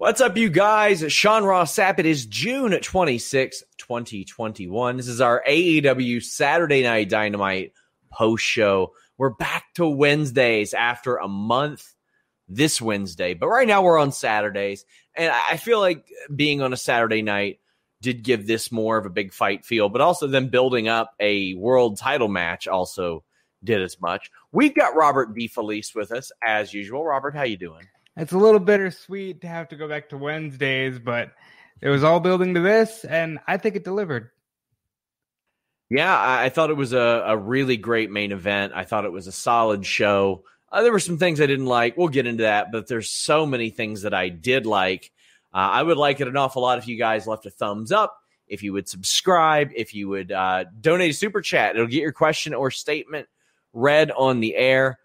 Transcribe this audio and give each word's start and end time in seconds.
What's 0.00 0.22
up, 0.22 0.38
you 0.38 0.48
guys? 0.48 1.04
Sean 1.12 1.44
Ross 1.44 1.76
Sapp. 1.76 1.98
It 1.98 2.06
is 2.06 2.24
June 2.24 2.70
26, 2.70 3.62
2021. 3.76 4.96
This 4.96 5.08
is 5.08 5.20
our 5.20 5.44
AEW 5.46 6.22
Saturday 6.22 6.82
Night 6.82 7.10
Dynamite 7.10 7.74
post 8.10 8.42
show. 8.42 8.94
We're 9.18 9.34
back 9.34 9.64
to 9.74 9.86
Wednesdays 9.86 10.72
after 10.72 11.16
a 11.16 11.28
month 11.28 11.86
this 12.48 12.80
Wednesday, 12.80 13.34
but 13.34 13.48
right 13.48 13.68
now 13.68 13.82
we're 13.82 13.98
on 13.98 14.10
Saturdays. 14.10 14.86
And 15.14 15.30
I 15.30 15.58
feel 15.58 15.80
like 15.80 16.06
being 16.34 16.62
on 16.62 16.72
a 16.72 16.78
Saturday 16.78 17.20
night 17.20 17.60
did 18.00 18.22
give 18.22 18.46
this 18.46 18.72
more 18.72 18.96
of 18.96 19.04
a 19.04 19.10
big 19.10 19.34
fight 19.34 19.66
feel, 19.66 19.90
but 19.90 20.00
also 20.00 20.26
them 20.26 20.48
building 20.48 20.88
up 20.88 21.12
a 21.20 21.52
world 21.56 21.98
title 21.98 22.28
match 22.28 22.66
also 22.66 23.22
did 23.62 23.82
as 23.82 24.00
much. 24.00 24.30
We've 24.50 24.74
got 24.74 24.96
Robert 24.96 25.36
DeFelice 25.36 25.94
with 25.94 26.10
us 26.10 26.32
as 26.42 26.72
usual. 26.72 27.04
Robert, 27.04 27.36
how 27.36 27.42
you 27.42 27.58
doing? 27.58 27.86
It's 28.16 28.32
a 28.32 28.38
little 28.38 28.60
bittersweet 28.60 29.40
to 29.42 29.46
have 29.46 29.68
to 29.68 29.76
go 29.76 29.88
back 29.88 30.08
to 30.10 30.16
Wednesdays, 30.16 30.98
but 30.98 31.32
it 31.80 31.88
was 31.88 32.04
all 32.04 32.20
building 32.20 32.54
to 32.54 32.60
this, 32.60 33.04
and 33.04 33.38
I 33.46 33.56
think 33.56 33.76
it 33.76 33.84
delivered. 33.84 34.30
Yeah, 35.90 36.14
I 36.16 36.50
thought 36.50 36.70
it 36.70 36.76
was 36.76 36.92
a, 36.92 37.24
a 37.26 37.36
really 37.36 37.76
great 37.76 38.10
main 38.10 38.30
event. 38.30 38.72
I 38.76 38.84
thought 38.84 39.04
it 39.04 39.12
was 39.12 39.26
a 39.26 39.32
solid 39.32 39.84
show. 39.84 40.44
Uh, 40.70 40.82
there 40.82 40.92
were 40.92 41.00
some 41.00 41.18
things 41.18 41.40
I 41.40 41.46
didn't 41.46 41.66
like. 41.66 41.96
We'll 41.96 42.08
get 42.08 42.28
into 42.28 42.44
that, 42.44 42.70
but 42.70 42.86
there's 42.86 43.10
so 43.10 43.44
many 43.44 43.70
things 43.70 44.02
that 44.02 44.14
I 44.14 44.28
did 44.28 44.66
like. 44.66 45.10
Uh, 45.52 45.56
I 45.56 45.82
would 45.82 45.96
like 45.96 46.20
it 46.20 46.28
an 46.28 46.36
awful 46.36 46.62
lot 46.62 46.78
if 46.78 46.86
you 46.86 46.96
guys 46.96 47.26
left 47.26 47.46
a 47.46 47.50
thumbs 47.50 47.90
up, 47.90 48.16
if 48.46 48.62
you 48.62 48.72
would 48.72 48.88
subscribe, 48.88 49.70
if 49.74 49.92
you 49.92 50.08
would 50.08 50.30
uh, 50.30 50.66
donate 50.80 51.10
a 51.10 51.14
super 51.14 51.40
chat. 51.40 51.74
It'll 51.74 51.88
get 51.88 52.02
your 52.02 52.12
question 52.12 52.54
or 52.54 52.70
statement 52.70 53.26
read 53.72 54.12
on 54.12 54.38
the 54.38 54.54
air. 54.54 54.99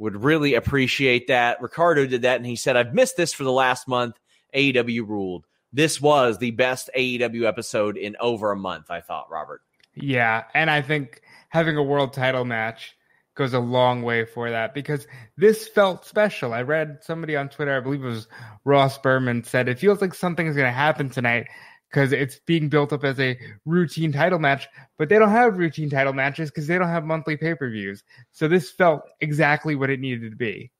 Would 0.00 0.24
really 0.24 0.54
appreciate 0.54 1.28
that. 1.28 1.62
Ricardo 1.62 2.06
did 2.06 2.22
that, 2.22 2.38
and 2.38 2.46
he 2.46 2.56
said, 2.56 2.76
I've 2.76 2.94
missed 2.94 3.16
this 3.16 3.32
for 3.32 3.44
the 3.44 3.52
last 3.52 3.86
month. 3.86 4.18
AEW 4.54 5.06
ruled. 5.06 5.46
This 5.72 6.00
was 6.00 6.38
the 6.38 6.50
best 6.50 6.90
AEW 6.96 7.46
episode 7.46 7.96
in 7.96 8.16
over 8.18 8.50
a 8.50 8.56
month, 8.56 8.90
I 8.90 9.02
thought, 9.02 9.30
Robert. 9.30 9.60
Yeah, 9.94 10.44
and 10.54 10.70
I 10.70 10.82
think 10.82 11.20
having 11.50 11.76
a 11.76 11.82
world 11.82 12.12
title 12.12 12.44
match 12.44 12.96
goes 13.34 13.52
a 13.54 13.60
long 13.60 14.02
way 14.02 14.24
for 14.24 14.50
that 14.50 14.74
because 14.74 15.06
this 15.36 15.68
felt 15.68 16.04
special. 16.04 16.52
I 16.52 16.62
read 16.62 16.98
somebody 17.02 17.36
on 17.36 17.48
Twitter, 17.48 17.76
I 17.76 17.80
believe 17.80 18.02
it 18.02 18.08
was 18.08 18.26
Ross 18.64 18.98
Berman, 18.98 19.44
said 19.44 19.68
it 19.68 19.78
feels 19.78 20.00
like 20.00 20.14
something 20.14 20.46
is 20.46 20.56
going 20.56 20.66
to 20.66 20.72
happen 20.72 21.10
tonight 21.10 21.46
because 21.90 22.12
it's 22.12 22.38
being 22.46 22.68
built 22.68 22.92
up 22.92 23.04
as 23.04 23.18
a 23.18 23.38
routine 23.64 24.12
title 24.12 24.38
match, 24.38 24.68
but 24.96 25.08
they 25.08 25.18
don't 25.18 25.30
have 25.30 25.58
routine 25.58 25.90
title 25.90 26.12
matches 26.12 26.50
because 26.50 26.66
they 26.66 26.78
don't 26.78 26.88
have 26.88 27.04
monthly 27.04 27.36
pay 27.36 27.54
per 27.54 27.68
views. 27.68 28.04
So 28.30 28.46
this 28.46 28.70
felt 28.70 29.02
exactly 29.20 29.74
what 29.74 29.90
it 29.90 29.98
needed 29.98 30.30
to 30.30 30.36
be. 30.36 30.70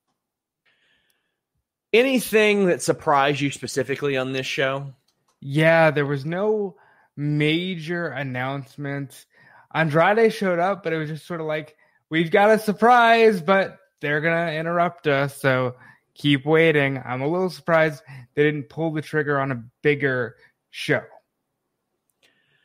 Anything 1.92 2.66
that 2.66 2.82
surprised 2.82 3.40
you 3.40 3.50
specifically 3.50 4.16
on 4.16 4.32
this 4.32 4.46
show? 4.46 4.94
Yeah, 5.40 5.90
there 5.90 6.06
was 6.06 6.24
no 6.24 6.76
major 7.16 8.08
announcements. 8.08 9.26
Andrade 9.74 10.32
showed 10.32 10.60
up, 10.60 10.84
but 10.84 10.92
it 10.92 10.98
was 10.98 11.08
just 11.08 11.26
sort 11.26 11.40
of 11.40 11.46
like, 11.46 11.76
we've 12.08 12.30
got 12.30 12.50
a 12.50 12.58
surprise, 12.58 13.40
but 13.40 13.78
they're 14.00 14.20
going 14.20 14.46
to 14.46 14.54
interrupt 14.54 15.08
us. 15.08 15.40
So 15.40 15.74
keep 16.14 16.46
waiting. 16.46 17.02
I'm 17.04 17.22
a 17.22 17.28
little 17.28 17.50
surprised 17.50 18.02
they 18.34 18.44
didn't 18.44 18.68
pull 18.68 18.92
the 18.92 19.02
trigger 19.02 19.40
on 19.40 19.50
a 19.50 19.64
bigger 19.82 20.36
show. 20.70 21.02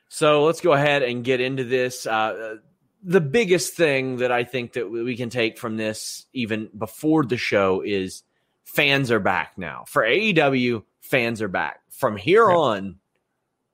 So 0.10 0.46
let's 0.46 0.62
go 0.62 0.74
ahead 0.74 1.04
and 1.04 1.24
get 1.24 1.42
into 1.42 1.64
this. 1.64 2.06
Uh, 2.06 2.58
the 3.04 3.22
biggest 3.22 3.76
thing 3.76 4.18
that 4.18 4.32
I 4.32 4.44
think 4.44 4.74
that 4.74 4.90
we 4.90 5.16
can 5.16 5.30
take 5.30 5.58
from 5.58 5.78
this, 5.78 6.26
even 6.34 6.70
before 6.76 7.24
the 7.24 7.38
show, 7.38 7.82
is 7.82 8.24
fans 8.64 9.12
are 9.12 9.20
back 9.20 9.58
now. 9.58 9.84
For 9.88 10.04
AEW, 10.04 10.84
fans 11.02 11.42
are 11.42 11.48
back. 11.48 11.82
From 11.90 12.18
here 12.18 12.48
yep. 12.48 12.58
on, 12.58 12.96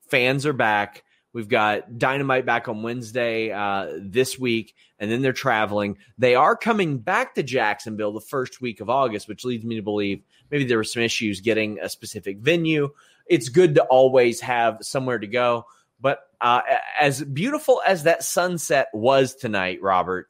fans 0.10 0.46
are 0.46 0.54
back. 0.54 1.04
We've 1.34 1.48
got 1.48 1.98
Dynamite 1.98 2.46
back 2.46 2.68
on 2.68 2.84
Wednesday 2.84 3.52
uh, 3.52 3.88
this 4.00 4.38
week, 4.38 4.76
and 5.00 5.10
then 5.10 5.22
they're 5.22 5.32
traveling. 5.32 5.98
They 6.18 6.36
are 6.36 6.58
coming 6.58 6.98
back 6.98 7.36
to 7.36 7.44
Jacksonville 7.44 8.12
the 8.12 8.20
first 8.20 8.60
week 8.60 8.82
of 8.82 8.90
August, 8.90 9.30
which 9.30 9.46
leads 9.46 9.64
me 9.64 9.76
to 9.76 9.82
believe 9.82 10.24
maybe 10.50 10.66
there 10.66 10.78
were 10.78 10.84
some 10.84 11.04
issues 11.04 11.40
getting 11.40 11.80
a 11.80 11.88
specific 11.88 12.40
venue. 12.40 12.90
It's 13.28 13.50
good 13.50 13.76
to 13.76 13.84
always 13.84 14.42
have 14.42 14.80
somewhere 14.82 15.20
to 15.20 15.28
go. 15.28 15.66
But 16.00 16.20
uh, 16.40 16.62
as 17.00 17.24
beautiful 17.24 17.82
as 17.86 18.04
that 18.04 18.24
sunset 18.24 18.88
was 18.94 19.36
tonight, 19.36 19.80
Robert, 19.82 20.30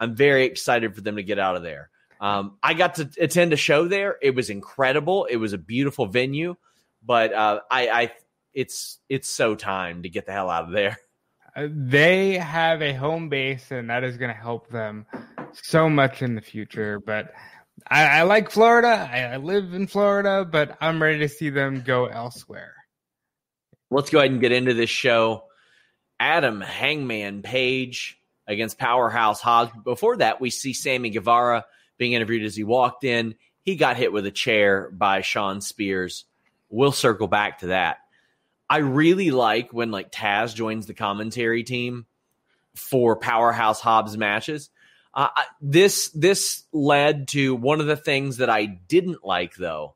I'm 0.00 0.16
very 0.16 0.44
excited 0.44 0.94
for 0.94 1.00
them 1.00 1.16
to 1.16 1.22
get 1.22 1.38
out 1.38 1.56
of 1.56 1.62
there. 1.62 1.90
Um, 2.20 2.58
I 2.62 2.74
got 2.74 2.96
to 2.96 3.10
attend 3.20 3.52
a 3.52 3.56
show 3.56 3.86
there. 3.86 4.16
It 4.20 4.34
was 4.34 4.50
incredible. 4.50 5.26
It 5.26 5.36
was 5.36 5.52
a 5.52 5.58
beautiful 5.58 6.06
venue, 6.06 6.56
but 7.04 7.32
uh, 7.32 7.60
I, 7.70 7.88
I, 7.88 8.12
it's 8.52 8.98
it's 9.08 9.28
so 9.28 9.54
time 9.54 10.02
to 10.02 10.08
get 10.08 10.26
the 10.26 10.32
hell 10.32 10.50
out 10.50 10.64
of 10.64 10.70
there. 10.70 10.98
Uh, 11.56 11.68
they 11.70 12.36
have 12.36 12.82
a 12.82 12.92
home 12.92 13.28
base, 13.28 13.70
and 13.70 13.88
that 13.88 14.02
is 14.02 14.16
going 14.16 14.28
to 14.28 14.36
help 14.36 14.68
them 14.70 15.06
so 15.52 15.88
much 15.88 16.20
in 16.20 16.34
the 16.34 16.40
future. 16.40 16.98
But 16.98 17.32
I, 17.86 18.04
I 18.04 18.22
like 18.22 18.50
Florida. 18.50 19.08
I, 19.12 19.34
I 19.34 19.36
live 19.36 19.74
in 19.74 19.86
Florida, 19.86 20.46
but 20.50 20.76
I'm 20.80 21.02
ready 21.02 21.18
to 21.20 21.28
see 21.28 21.50
them 21.50 21.82
go 21.82 22.06
elsewhere. 22.06 22.74
Let's 23.90 24.10
go 24.10 24.18
ahead 24.18 24.30
and 24.30 24.40
get 24.40 24.52
into 24.52 24.74
this 24.74 24.90
show. 24.90 25.44
Adam 26.18 26.60
Hangman 26.60 27.42
Page 27.42 28.20
against 28.46 28.78
Powerhouse 28.78 29.40
Hobbs. 29.40 29.72
Before 29.84 30.16
that, 30.16 30.40
we 30.40 30.50
see 30.50 30.72
Sammy 30.72 31.10
Guevara 31.10 31.64
being 31.98 32.12
interviewed 32.12 32.44
as 32.44 32.56
he 32.56 32.64
walked 32.64 33.04
in. 33.04 33.34
He 33.62 33.76
got 33.76 33.96
hit 33.96 34.12
with 34.12 34.26
a 34.26 34.30
chair 34.30 34.90
by 34.90 35.20
Shawn 35.20 35.60
Spears. 35.60 36.24
We'll 36.68 36.92
circle 36.92 37.28
back 37.28 37.60
to 37.60 37.68
that. 37.68 37.98
I 38.68 38.78
really 38.78 39.30
like 39.30 39.72
when 39.72 39.90
like 39.90 40.10
Taz 40.10 40.54
joins 40.54 40.86
the 40.86 40.94
commentary 40.94 41.62
team 41.62 42.06
for 42.74 43.16
Powerhouse 43.16 43.80
Hobbs 43.80 44.16
matches 44.16 44.70
uh, 45.14 45.28
this 45.60 46.08
this 46.10 46.64
led 46.72 47.28
to 47.28 47.54
one 47.54 47.80
of 47.80 47.86
the 47.86 47.96
things 47.96 48.38
that 48.38 48.50
I 48.50 48.66
didn't 48.66 49.24
like 49.24 49.54
though. 49.54 49.94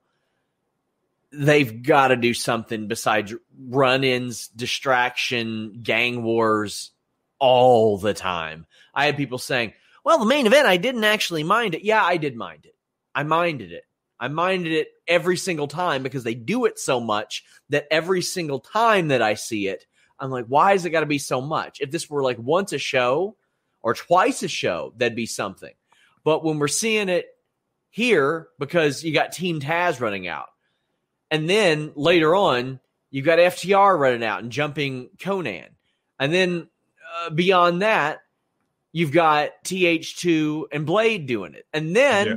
They've 1.31 1.83
got 1.83 2.09
to 2.09 2.17
do 2.17 2.33
something 2.33 2.89
besides 2.89 3.35
run-ins, 3.69 4.49
distraction, 4.49 5.81
gang 5.83 6.23
wars 6.23 6.93
all 7.39 7.99
the 7.99 8.15
time. 8.15 8.67
I 8.95 9.05
had 9.07 9.17
people 9.17 9.39
saying, 9.39 9.75
"Well, 10.05 10.19
the 10.19 10.25
main 10.25 10.47
event, 10.47 10.67
I 10.67 10.77
didn't 10.77 11.05
actually 11.05 11.43
mind 11.43 11.75
it." 11.75 11.83
Yeah, 11.83 12.03
I 12.03 12.17
did 12.17 12.37
mind 12.37 12.65
it. 12.65 12.75
I 13.15 13.25
minded 13.25 13.73
it. 13.73 13.85
I 14.21 14.29
minded 14.29 14.73
it 14.73 14.89
every 15.07 15.37
single 15.37 15.69
time 15.69 16.03
because 16.03 16.25
they 16.25 16.35
do 16.35 16.65
it 16.65 16.79
so 16.79 17.01
much 17.01 17.45
that 17.69 17.87
every 17.91 18.23
single 18.23 18.61
time 18.61 19.09
that 19.09 19.23
I 19.23 19.35
see 19.35 19.69
it, 19.69 19.87
I'm 20.19 20.31
like, 20.31 20.47
why 20.47 20.73
is 20.73 20.85
it 20.85 20.91
got 20.91 21.01
to 21.01 21.07
be 21.07 21.19
so 21.19 21.41
much? 21.41 21.81
If 21.81 21.91
this 21.91 22.11
were 22.11 22.23
like 22.23 22.39
once 22.39 22.73
a 22.73 22.79
show 22.79 23.37
or 23.89 23.95
twice 23.95 24.43
a 24.43 24.49
show, 24.49 24.93
that'd 24.99 25.17
be 25.17 25.25
something. 25.25 25.73
But 26.23 26.45
when 26.45 26.59
we're 26.59 26.69
seeing 26.69 27.09
it 27.09 27.25
here, 27.89 28.49
because 28.59 29.03
you 29.03 29.15
got 29.15 29.33
Team 29.33 29.61
Taz 29.61 29.99
running 29.99 30.29
out, 30.29 30.49
and 31.31 31.49
then 31.49 31.93
later 31.97 32.37
on, 32.37 32.81
you've 33.11 33.25
got 33.25 33.39
FTR 33.39 33.99
running 33.99 34.23
out 34.23 34.43
and 34.43 34.53
jumping 34.53 35.09
Konnan. 35.17 35.69
And 36.21 36.35
then 36.35 36.69
uh, 37.17 37.31
beyond 37.31 37.81
that, 37.81 38.19
you've 38.93 39.11
got 39.13 39.53
TH2 39.65 40.65
and 40.71 40.85
Blade 40.85 41.27
doing 41.27 41.55
it. 41.55 41.65
And 41.73 41.97
then 41.97 42.27
yeah. 42.27 42.35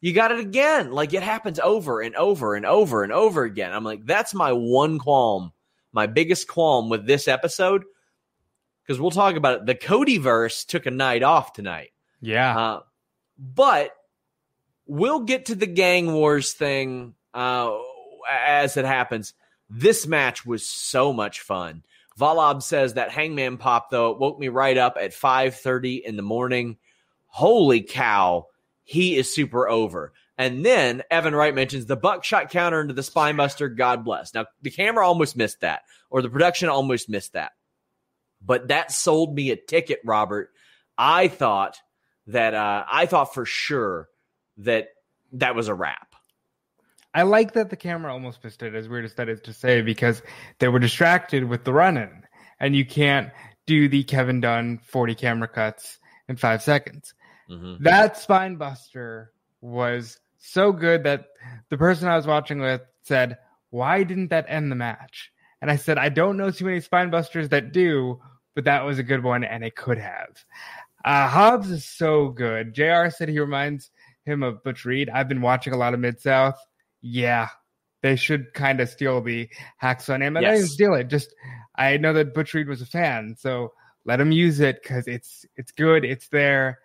you 0.00 0.14
got 0.14 0.32
it 0.32 0.40
again. 0.40 0.92
Like 0.92 1.12
it 1.12 1.22
happens 1.22 1.60
over 1.60 2.00
and 2.00 2.16
over 2.16 2.54
and 2.54 2.64
over 2.64 3.04
and 3.04 3.12
over 3.12 3.44
again. 3.44 3.70
I'm 3.70 3.84
like, 3.84 4.06
that's 4.06 4.32
my 4.32 4.54
one 4.54 4.98
qualm, 4.98 5.52
my 5.92 6.06
biggest 6.06 6.48
qualm 6.48 6.88
with 6.88 7.06
this 7.06 7.28
episode. 7.28 7.84
Because 8.86 9.00
we'll 9.00 9.10
talk 9.10 9.36
about 9.36 9.60
it. 9.60 9.66
The 9.66 9.74
Cody 9.74 10.18
verse 10.18 10.64
took 10.64 10.86
a 10.86 10.90
night 10.90 11.22
off 11.22 11.52
tonight. 11.52 11.90
Yeah. 12.20 12.58
Uh, 12.58 12.80
but 13.38 13.90
we'll 14.86 15.20
get 15.20 15.46
to 15.46 15.54
the 15.54 15.66
gang 15.66 16.12
wars 16.12 16.52
thing 16.52 17.14
uh, 17.32 17.76
as 18.30 18.76
it 18.76 18.84
happens. 18.84 19.34
This 19.70 20.06
match 20.06 20.44
was 20.44 20.66
so 20.66 21.12
much 21.12 21.40
fun. 21.40 21.82
Valab 22.18 22.62
says 22.62 22.94
that 22.94 23.10
Hangman 23.10 23.56
pop 23.56 23.90
though 23.90 24.12
it 24.12 24.18
woke 24.18 24.38
me 24.38 24.48
right 24.48 24.76
up 24.76 24.96
at 25.00 25.12
5:30 25.12 26.02
in 26.04 26.16
the 26.16 26.22
morning. 26.22 26.76
Holy 27.26 27.82
cow, 27.82 28.46
he 28.84 29.16
is 29.16 29.34
super 29.34 29.68
over. 29.68 30.12
And 30.36 30.64
then 30.64 31.02
Evan 31.10 31.34
Wright 31.34 31.54
mentions 31.54 31.86
the 31.86 31.96
buckshot 31.96 32.50
counter 32.50 32.80
into 32.80 32.94
the 32.94 33.02
spinebuster. 33.02 33.74
God 33.74 34.04
bless. 34.04 34.34
Now 34.34 34.46
the 34.62 34.70
camera 34.70 35.06
almost 35.06 35.36
missed 35.36 35.60
that, 35.60 35.82
or 36.10 36.22
the 36.22 36.30
production 36.30 36.68
almost 36.68 37.08
missed 37.08 37.32
that. 37.32 37.52
But 38.44 38.68
that 38.68 38.92
sold 38.92 39.34
me 39.34 39.50
a 39.50 39.56
ticket, 39.56 40.00
Robert. 40.04 40.50
I 40.96 41.28
thought 41.28 41.78
that 42.26 42.54
uh, 42.54 42.84
I 42.90 43.06
thought 43.06 43.34
for 43.34 43.44
sure 43.44 44.08
that 44.58 44.88
that 45.32 45.54
was 45.54 45.68
a 45.68 45.74
wrap. 45.74 46.14
I 47.14 47.22
like 47.22 47.52
that 47.52 47.70
the 47.70 47.76
camera 47.76 48.12
almost 48.12 48.42
missed 48.42 48.62
it, 48.62 48.74
as 48.74 48.88
weird 48.88 49.04
as 49.04 49.14
that 49.14 49.28
is 49.28 49.40
to 49.42 49.52
say, 49.52 49.82
because 49.82 50.20
they 50.58 50.68
were 50.68 50.80
distracted 50.80 51.44
with 51.44 51.64
the 51.64 51.72
run 51.72 51.96
in. 51.96 52.24
And 52.58 52.74
you 52.74 52.84
can't 52.84 53.30
do 53.66 53.88
the 53.88 54.02
Kevin 54.04 54.40
Dunn 54.40 54.78
40 54.78 55.14
camera 55.14 55.48
cuts 55.48 55.98
in 56.28 56.36
five 56.36 56.62
seconds. 56.62 57.14
Mm-hmm. 57.48 57.84
That 57.84 58.16
spine 58.16 58.56
buster 58.56 59.32
was 59.60 60.18
so 60.38 60.72
good 60.72 61.04
that 61.04 61.26
the 61.70 61.78
person 61.78 62.08
I 62.08 62.16
was 62.16 62.26
watching 62.26 62.60
with 62.60 62.82
said, 63.02 63.38
Why 63.70 64.02
didn't 64.02 64.28
that 64.28 64.46
end 64.48 64.70
the 64.70 64.76
match? 64.76 65.30
And 65.60 65.70
I 65.70 65.76
said, 65.76 65.98
I 65.98 66.08
don't 66.08 66.36
know 66.36 66.50
too 66.50 66.64
many 66.64 66.80
spine 66.80 67.10
busters 67.10 67.50
that 67.50 67.72
do, 67.72 68.20
but 68.54 68.64
that 68.64 68.84
was 68.84 68.98
a 68.98 69.02
good 69.02 69.22
one 69.22 69.44
and 69.44 69.64
it 69.64 69.76
could 69.76 69.98
have. 69.98 70.44
Uh, 71.04 71.28
Hobbs 71.28 71.70
is 71.70 71.84
so 71.84 72.28
good. 72.28 72.74
JR 72.74 73.10
said 73.10 73.28
he 73.28 73.38
reminds 73.38 73.90
him 74.24 74.42
of 74.42 74.62
Butch 74.64 74.84
Reed. 74.84 75.10
I've 75.10 75.28
been 75.28 75.42
watching 75.42 75.74
a 75.74 75.76
lot 75.76 75.94
of 75.94 76.00
Mid 76.00 76.20
South 76.20 76.58
yeah, 77.04 77.50
they 78.02 78.16
should 78.16 78.52
kind 78.54 78.80
of 78.80 78.88
steal 78.88 79.20
the 79.20 79.48
Hacksaw 79.80 80.18
name. 80.18 80.36
And 80.36 80.44
yes. 80.44 80.52
I 80.52 80.56
didn't 80.56 80.70
steal 80.70 80.94
it. 80.94 81.08
Just 81.08 81.34
I 81.76 81.98
know 81.98 82.14
that 82.14 82.34
Butch 82.34 82.54
Reed 82.54 82.66
was 82.66 82.80
a 82.80 82.86
fan, 82.86 83.36
so 83.38 83.72
let 84.06 84.20
him 84.20 84.32
use 84.32 84.58
it 84.60 84.82
because 84.82 85.06
it's 85.06 85.44
it's 85.56 85.70
good. 85.70 86.04
It's 86.04 86.28
there. 86.28 86.78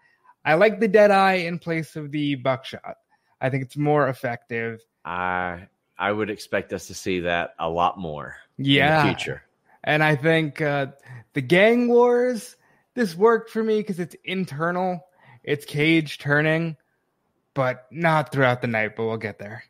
I 0.44 0.56
like 0.56 0.80
the 0.80 0.88
dead 0.88 1.12
eye 1.12 1.36
in 1.36 1.58
place 1.58 1.96
of 1.96 2.12
the 2.12 2.36
buckshot. 2.36 2.96
I 3.40 3.50
think 3.50 3.64
it's 3.64 3.78
more 3.78 4.10
effective. 4.10 4.82
I 5.06 5.68
I 5.98 6.12
would 6.12 6.30
expect 6.30 6.74
us 6.74 6.88
to 6.88 6.94
see 6.94 7.22
that 7.22 7.52
a 7.60 7.70
lot 7.70 7.98
more. 7.98 8.36
Yeah, 8.58 9.02
in 9.02 9.08
the 9.08 9.14
future. 9.14 9.44
And 9.84 10.04
I 10.04 10.16
think 10.16 10.62
uh, 10.62 10.88
the 11.34 11.42
gang 11.42 11.88
wars. 11.88 12.56
This 12.96 13.16
worked 13.16 13.52
for 13.52 13.64
me 13.64 13.78
because 13.78 14.00
it's 14.00 14.16
internal. 14.26 15.06
It's 15.44 15.66
cage 15.66 16.18
turning, 16.18 16.76
but 17.54 17.86
not 17.92 18.32
throughout 18.32 18.62
the 18.62 18.68
night. 18.68 18.96
But 18.96 19.06
we'll 19.06 19.18
get 19.18 19.40
there. 19.40 19.64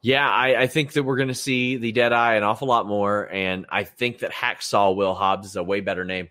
Yeah, 0.00 0.28
I, 0.28 0.62
I, 0.62 0.66
think 0.66 0.94
that 0.94 1.04
we're 1.04 1.16
going 1.16 1.28
to 1.28 1.34
see 1.34 1.76
the 1.76 1.92
Deadeye 1.92 2.34
an 2.34 2.42
awful 2.42 2.66
lot 2.66 2.88
more, 2.88 3.28
and 3.30 3.66
I 3.68 3.84
think 3.84 4.18
that 4.18 4.32
Hacksaw 4.32 4.96
Will 4.96 5.14
Hobbs 5.14 5.46
is 5.46 5.56
a 5.56 5.62
way 5.62 5.80
better 5.80 6.04
name. 6.04 6.28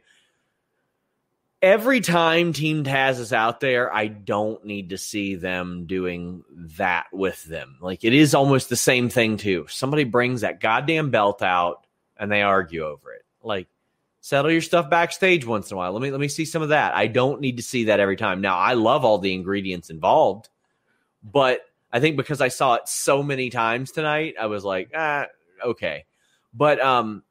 Every 1.62 2.02
time 2.02 2.52
Team 2.52 2.84
Taz 2.84 3.20
is 3.20 3.32
out 3.32 3.62
there, 3.62 3.94
I 3.94 4.08
don't 4.08 4.66
need 4.66 4.90
to 4.90 4.98
see 4.98 5.36
them 5.36 5.86
doing 5.86 6.44
that 6.78 7.06
with 7.14 7.46
them. 7.46 7.78
Like 7.80 8.04
it 8.04 8.14
is 8.14 8.36
almost 8.36 8.68
the 8.68 8.76
same 8.76 9.08
thing 9.08 9.38
too. 9.38 9.68
Somebody 9.70 10.04
brings 10.04 10.42
that 10.42 10.60
goddamn 10.60 11.12
belt 11.12 11.42
out 11.42 11.86
and 12.21 12.31
they 12.31 12.44
argue 12.44 12.85
over 12.85 13.12
it. 13.12 13.25
Like 13.44 13.68
settle 14.21 14.51
your 14.51 14.62
stuff 14.62 14.89
backstage 14.89 15.45
once 15.45 15.71
in 15.71 15.75
a 15.75 15.77
while. 15.77 15.91
Let 15.91 16.01
me 16.01 16.12
let 16.12 16.21
me 16.21 16.29
see 16.29 16.45
some 16.45 16.62
of 16.62 16.69
that. 16.69 16.95
I 16.95 17.07
don't 17.07 17.41
need 17.41 17.57
to 17.57 17.63
see 17.63 17.85
that 17.85 18.00
every 18.00 18.15
time. 18.15 18.39
Now 18.39 18.57
I 18.57 18.75
love 18.75 19.03
all 19.03 19.18
the 19.18 19.33
ingredients 19.33 19.89
involved, 19.89 20.47
but 21.23 21.62
I 21.91 22.00
think 22.00 22.15
because 22.15 22.39
I 22.39 22.47
saw 22.47 22.75
it 22.75 22.88
so 22.88 23.21
many 23.21 23.50
times 23.50 23.91
tonight, 23.91 24.35
I 24.39 24.45
was 24.45 24.63
like, 24.63 24.91
ah, 24.95 25.25
okay. 25.65 26.06
But 26.53 26.79
um 26.79 27.23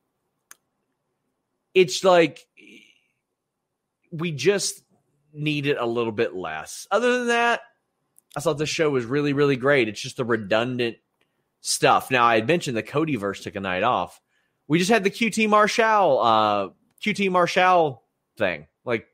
it's 1.72 2.02
like 2.02 2.46
we 4.10 4.32
just 4.32 4.82
needed 5.32 5.76
a 5.76 5.86
little 5.86 6.12
bit 6.12 6.34
less. 6.34 6.88
Other 6.90 7.20
than 7.20 7.28
that, 7.28 7.60
I 8.36 8.40
thought 8.40 8.58
the 8.58 8.66
show 8.66 8.90
was 8.90 9.04
really, 9.04 9.32
really 9.32 9.54
great. 9.54 9.88
It's 9.88 10.00
just 10.00 10.16
the 10.16 10.24
redundant 10.24 10.96
stuff. 11.60 12.10
Now 12.10 12.24
I 12.24 12.34
had 12.34 12.48
mentioned 12.48 12.76
the 12.76 12.82
Cody 12.82 13.14
verse 13.14 13.40
took 13.40 13.54
a 13.54 13.60
night 13.60 13.84
off. 13.84 14.20
We 14.70 14.78
just 14.78 14.90
had 14.90 15.02
the 15.02 15.10
QT 15.10 15.48
Marshall 15.48 16.20
uh 16.20 16.68
QT 17.04 17.28
Marshall 17.32 18.04
thing. 18.38 18.68
Like 18.84 19.08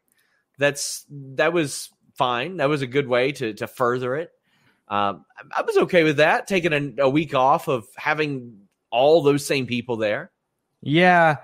that's 0.58 1.06
that 1.10 1.54
was 1.54 1.88
fine. 2.14 2.58
That 2.58 2.68
was 2.68 2.82
a 2.82 2.86
good 2.86 3.08
way 3.08 3.32
to 3.32 3.54
to 3.54 3.66
further 3.66 4.16
it. 4.16 4.30
Um, 4.88 5.24
I 5.56 5.62
was 5.62 5.78
okay 5.78 6.04
with 6.04 6.18
that, 6.18 6.46
taking 6.46 6.74
a, 6.74 7.02
a, 7.04 7.08
week 7.08 7.34
off 7.34 7.68
of 7.68 7.86
having 7.96 8.68
all 8.90 9.20
those 9.20 9.44
same 9.44 9.66
people 9.66 9.96
there. 9.96 10.30
Yeah, 10.80 11.38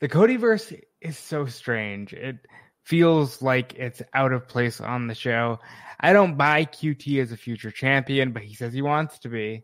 the 0.00 0.08
Codyverse 0.08 0.80
is 1.00 1.16
so 1.16 1.46
strange. 1.46 2.12
It 2.12 2.38
feels 2.82 3.40
like 3.40 3.74
it's 3.74 4.02
out 4.14 4.32
of 4.32 4.48
place 4.48 4.80
on 4.80 5.06
the 5.06 5.14
show. 5.14 5.60
I 6.00 6.12
don't 6.12 6.36
buy 6.36 6.64
QT 6.64 7.22
as 7.22 7.30
a 7.30 7.36
future 7.36 7.70
champion, 7.70 8.32
but 8.32 8.42
he 8.42 8.54
says 8.54 8.72
he 8.72 8.82
wants 8.82 9.20
to 9.20 9.28
be. 9.28 9.62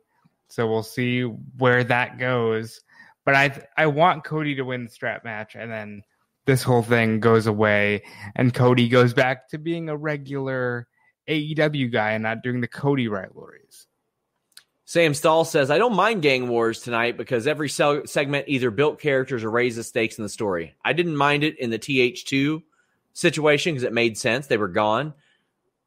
So 0.48 0.68
we'll 0.68 0.84
see 0.84 1.22
where 1.22 1.82
that 1.82 2.18
goes. 2.18 2.82
But 3.24 3.34
I 3.34 3.66
I 3.76 3.86
want 3.86 4.24
Cody 4.24 4.56
to 4.56 4.62
win 4.62 4.84
the 4.84 4.90
strap 4.90 5.24
match 5.24 5.54
and 5.54 5.70
then 5.70 6.02
this 6.46 6.62
whole 6.62 6.82
thing 6.82 7.20
goes 7.20 7.46
away 7.46 8.02
and 8.36 8.52
Cody 8.52 8.88
goes 8.88 9.14
back 9.14 9.48
to 9.48 9.58
being 9.58 9.88
a 9.88 9.96
regular 9.96 10.86
AEW 11.28 11.90
guy 11.90 12.12
and 12.12 12.22
not 12.22 12.42
doing 12.42 12.60
the 12.60 12.68
Cody 12.68 13.08
rivalries. 13.08 13.86
Sam 14.84 15.14
Stahl 15.14 15.46
says, 15.46 15.70
I 15.70 15.78
don't 15.78 15.94
mind 15.94 16.20
gang 16.20 16.48
wars 16.48 16.82
tonight 16.82 17.16
because 17.16 17.46
every 17.46 17.70
segment 17.70 18.44
either 18.48 18.70
built 18.70 19.00
characters 19.00 19.42
or 19.42 19.50
raised 19.50 19.78
the 19.78 19.82
stakes 19.82 20.18
in 20.18 20.22
the 20.22 20.28
story. 20.28 20.74
I 20.84 20.92
didn't 20.92 21.16
mind 21.16 21.42
it 21.42 21.58
in 21.58 21.70
the 21.70 21.78
TH2 21.78 22.62
situation 23.14 23.72
because 23.72 23.84
it 23.84 23.94
made 23.94 24.18
sense. 24.18 24.46
They 24.46 24.58
were 24.58 24.68
gone. 24.68 25.14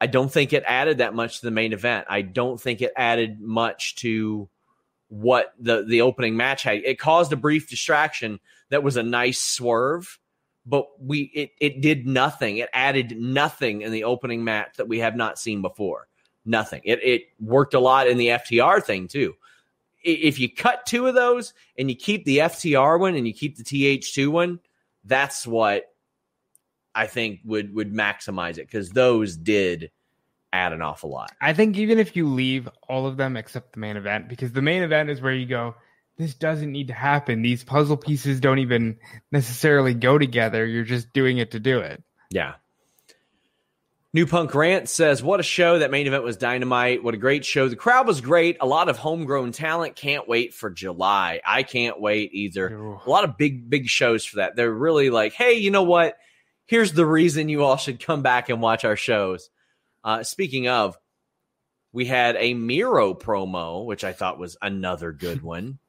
I 0.02 0.08
don't 0.08 0.32
think 0.32 0.52
it 0.52 0.64
added 0.66 0.98
that 0.98 1.14
much 1.14 1.40
to 1.40 1.46
the 1.46 1.52
main 1.52 1.74
event. 1.74 2.08
I 2.10 2.24
don't 2.24 2.60
think 2.60 2.82
it 2.82 2.94
added 2.98 3.40
much 3.40 3.96
to 3.98 4.50
what 5.10 5.54
the, 5.60 5.84
the 5.84 6.02
opening 6.02 6.36
match 6.36 6.64
had. 6.64 6.84
It 6.84 7.00
caused 7.00 7.34
a 7.34 7.38
brief 7.38 7.70
distraction 7.70 8.40
that 8.70 8.84
was 8.84 8.98
a 8.98 9.04
nice 9.04 9.42
swerve 9.42 10.20
but 10.68 10.88
we 11.00 11.32
it 11.34 11.52
it 11.60 11.82
did 11.82 12.06
nothing. 12.06 12.58
It 12.58 12.70
added 12.74 13.18
nothing 13.18 13.82
in 13.82 13.92
the 13.92 14.04
opening 14.04 14.44
match 14.44 14.76
that 14.78 14.88
we 14.88 15.00
have 15.00 15.16
not 15.16 15.40
seen 15.40 15.62
before. 15.62 16.08
Nothing. 16.46 16.82
It 16.84 17.00
it 17.02 17.22
worked 17.40 17.74
a 17.74 17.80
lot 17.80 18.08
in 18.08 18.18
the 18.18 18.28
FTR 18.28 18.84
thing 18.84 19.08
too. 19.08 19.34
If 20.04 20.40
you 20.40 20.54
cut 20.54 20.86
two 20.86 21.08
of 21.08 21.16
those 21.16 21.54
and 21.78 21.90
you 21.90 21.96
keep 21.96 22.26
the 22.26 22.40
FTR 22.40 23.00
one 23.00 23.16
and 23.16 23.26
you 23.26 23.34
keep 23.34 23.58
the 23.58 23.64
TH2 23.64 24.28
one, 24.28 24.60
that's 25.04 25.48
what 25.48 25.86
I 26.94 27.08
think 27.08 27.40
would 27.46 27.74
would 27.74 27.94
maximize 27.94 28.58
it 28.58 28.68
because 28.68 28.90
those 28.90 29.38
did 29.38 29.90
add 30.54 30.74
an 30.74 30.82
awful 30.82 31.10
lot. 31.10 31.32
I 31.42 31.54
think 31.54 31.78
even 31.78 32.00
if 32.00 32.16
you 32.16 32.28
leave 32.28 32.70
all 32.88 33.06
of 33.06 33.18
them 33.18 33.38
except 33.38 33.74
the 33.74 33.80
main 33.80 33.98
event, 33.98 34.30
because 34.30 34.52
the 34.52 34.62
main 34.62 34.84
event 34.84 35.10
is 35.10 35.22
where 35.22 35.34
you 35.34 35.46
go, 35.46 35.76
this 36.18 36.34
doesn't 36.34 36.72
need 36.72 36.88
to 36.88 36.94
happen. 36.94 37.42
These 37.42 37.64
puzzle 37.64 37.98
pieces 37.98 38.40
don't 38.40 38.60
even 38.60 38.98
necessarily 39.32 39.94
go 39.94 40.18
together. 40.18 40.66
You're 40.66 40.84
just 40.84 41.14
doing 41.14 41.38
it 41.38 41.52
to 41.52 41.60
do 41.60 41.80
it. 41.80 42.04
Yeah. 42.32 42.56
New 44.14 44.26
Punk 44.26 44.56
Rant 44.56 44.90
says, 44.90 45.22
What 45.22 45.40
a 45.40 45.44
show. 45.44 45.80
That 45.80 45.92
main 45.92 46.08
event 46.08 46.24
was 46.24 46.38
dynamite. 46.38 47.04
What 47.04 47.14
a 47.14 47.18
great 47.18 47.46
show. 47.46 47.68
The 47.68 47.76
crowd 47.76 48.08
was 48.08 48.22
great. 48.22 48.58
A 48.62 48.66
lot 48.66 48.90
of 48.90 48.98
homegrown 48.98 49.52
talent. 49.52 49.96
Can't 49.96 50.28
wait 50.28 50.56
for 50.56 50.72
July. 50.72 51.42
I 51.46 51.62
can't 51.62 52.02
wait 52.02 52.34
either. 52.34 52.68
A 53.06 53.10
lot 53.10 53.26
of 53.26 53.38
big, 53.38 53.70
big 53.70 53.88
shows 53.88 54.26
for 54.26 54.38
that. 54.38 54.56
They're 54.56 54.74
really 54.74 55.12
like, 55.12 55.34
Hey, 55.34 55.54
you 55.54 55.70
know 55.70 55.84
what? 55.84 56.18
Here's 56.66 56.94
the 56.94 57.06
reason 57.06 57.48
you 57.48 57.64
all 57.64 57.78
should 57.78 58.04
come 58.04 58.24
back 58.24 58.50
and 58.50 58.62
watch 58.62 58.86
our 58.86 58.96
shows. 58.96 59.50
Uh, 60.08 60.24
speaking 60.24 60.68
of, 60.70 60.98
We 61.92 62.06
had 62.06 62.36
a 62.38 62.54
Miro 62.54 63.14
promo, 63.14 63.86
which 63.86 64.04
I 64.04 64.14
thought 64.14 64.40
was 64.40 64.56
another 64.62 65.12
good 65.12 65.42
one. 65.56 65.80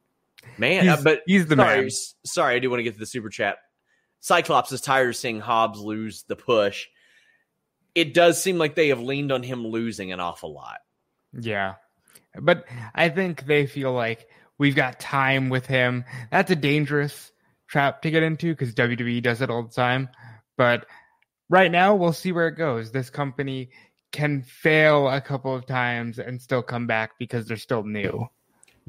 Man, 0.56 0.84
He's- 0.84 0.98
uh, 0.98 1.02
but 1.02 1.22
he's 1.26 1.46
the 1.46 1.56
sorry, 1.56 1.80
man. 1.82 1.90
Sorry, 2.24 2.54
I 2.56 2.58
do 2.58 2.70
want 2.70 2.80
to 2.80 2.84
get 2.84 2.94
to 2.94 3.00
the 3.00 3.06
super 3.06 3.28
chat. 3.28 3.58
Cyclops 4.20 4.72
is 4.72 4.80
tired 4.80 5.10
of 5.10 5.16
seeing 5.16 5.40
Hobbs 5.40 5.78
lose 5.78 6.24
the 6.24 6.36
push. 6.36 6.86
It 7.94 8.14
does 8.14 8.42
seem 8.42 8.58
like 8.58 8.74
they 8.74 8.88
have 8.88 9.00
leaned 9.00 9.30
on 9.32 9.42
him 9.42 9.66
losing 9.66 10.12
an 10.12 10.20
awful 10.20 10.52
lot. 10.52 10.78
Yeah. 11.38 11.74
But 12.40 12.64
I 12.94 13.08
think 13.10 13.46
they 13.46 13.66
feel 13.66 13.92
like 13.92 14.28
we've 14.58 14.74
got 14.76 14.98
time 15.00 15.48
with 15.50 15.66
him. 15.66 16.04
That's 16.30 16.50
a 16.50 16.56
dangerous 16.56 17.30
trap 17.68 18.02
to 18.02 18.10
get 18.10 18.22
into 18.22 18.52
because 18.52 18.74
WWE 18.74 19.22
does 19.22 19.40
it 19.42 19.50
all 19.50 19.62
the 19.64 19.74
time. 19.74 20.08
But 20.56 20.86
right 21.48 21.70
now, 21.70 21.94
we'll 21.96 22.12
see 22.12 22.32
where 22.32 22.48
it 22.48 22.56
goes. 22.56 22.90
This 22.92 23.10
company 23.10 23.70
can 24.12 24.42
fail 24.42 25.08
a 25.08 25.20
couple 25.20 25.54
of 25.54 25.66
times 25.66 26.18
and 26.18 26.40
still 26.40 26.62
come 26.62 26.86
back 26.86 27.12
because 27.18 27.46
they're 27.46 27.56
still 27.56 27.84
new. 27.84 28.28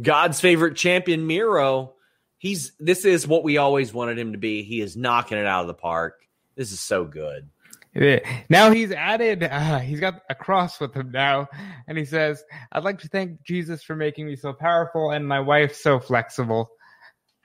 God's 0.02 0.40
favorite 0.40 0.76
champion, 0.76 1.28
Miro. 1.28 1.94
He's 2.38 2.72
this 2.80 3.04
is 3.04 3.28
what 3.28 3.44
we 3.44 3.58
always 3.58 3.94
wanted 3.94 4.18
him 4.18 4.32
to 4.32 4.38
be. 4.38 4.64
He 4.64 4.80
is 4.80 4.96
knocking 4.96 5.38
it 5.38 5.46
out 5.46 5.62
of 5.62 5.68
the 5.68 5.74
park. 5.74 6.26
This 6.56 6.72
is 6.72 6.80
so 6.80 7.04
good. 7.04 7.50
Now 8.50 8.72
he's 8.72 8.92
added, 8.92 9.44
uh, 9.44 9.80
he's 9.80 10.00
got 10.00 10.22
a 10.30 10.36
cross 10.36 10.80
with 10.80 10.94
him 10.94 11.12
now, 11.12 11.48
and 11.88 11.98
he 11.98 12.06
says, 12.06 12.44
I'd 12.72 12.84
like 12.84 13.00
to 13.00 13.08
thank 13.08 13.44
Jesus 13.44 13.84
for 13.84 13.96
making 13.96 14.28
me 14.28 14.36
so 14.36 14.54
powerful 14.54 15.12
and 15.12 15.28
my 15.28 15.40
wife 15.40 15.76
so 15.76 16.00
flexible. 16.00 16.70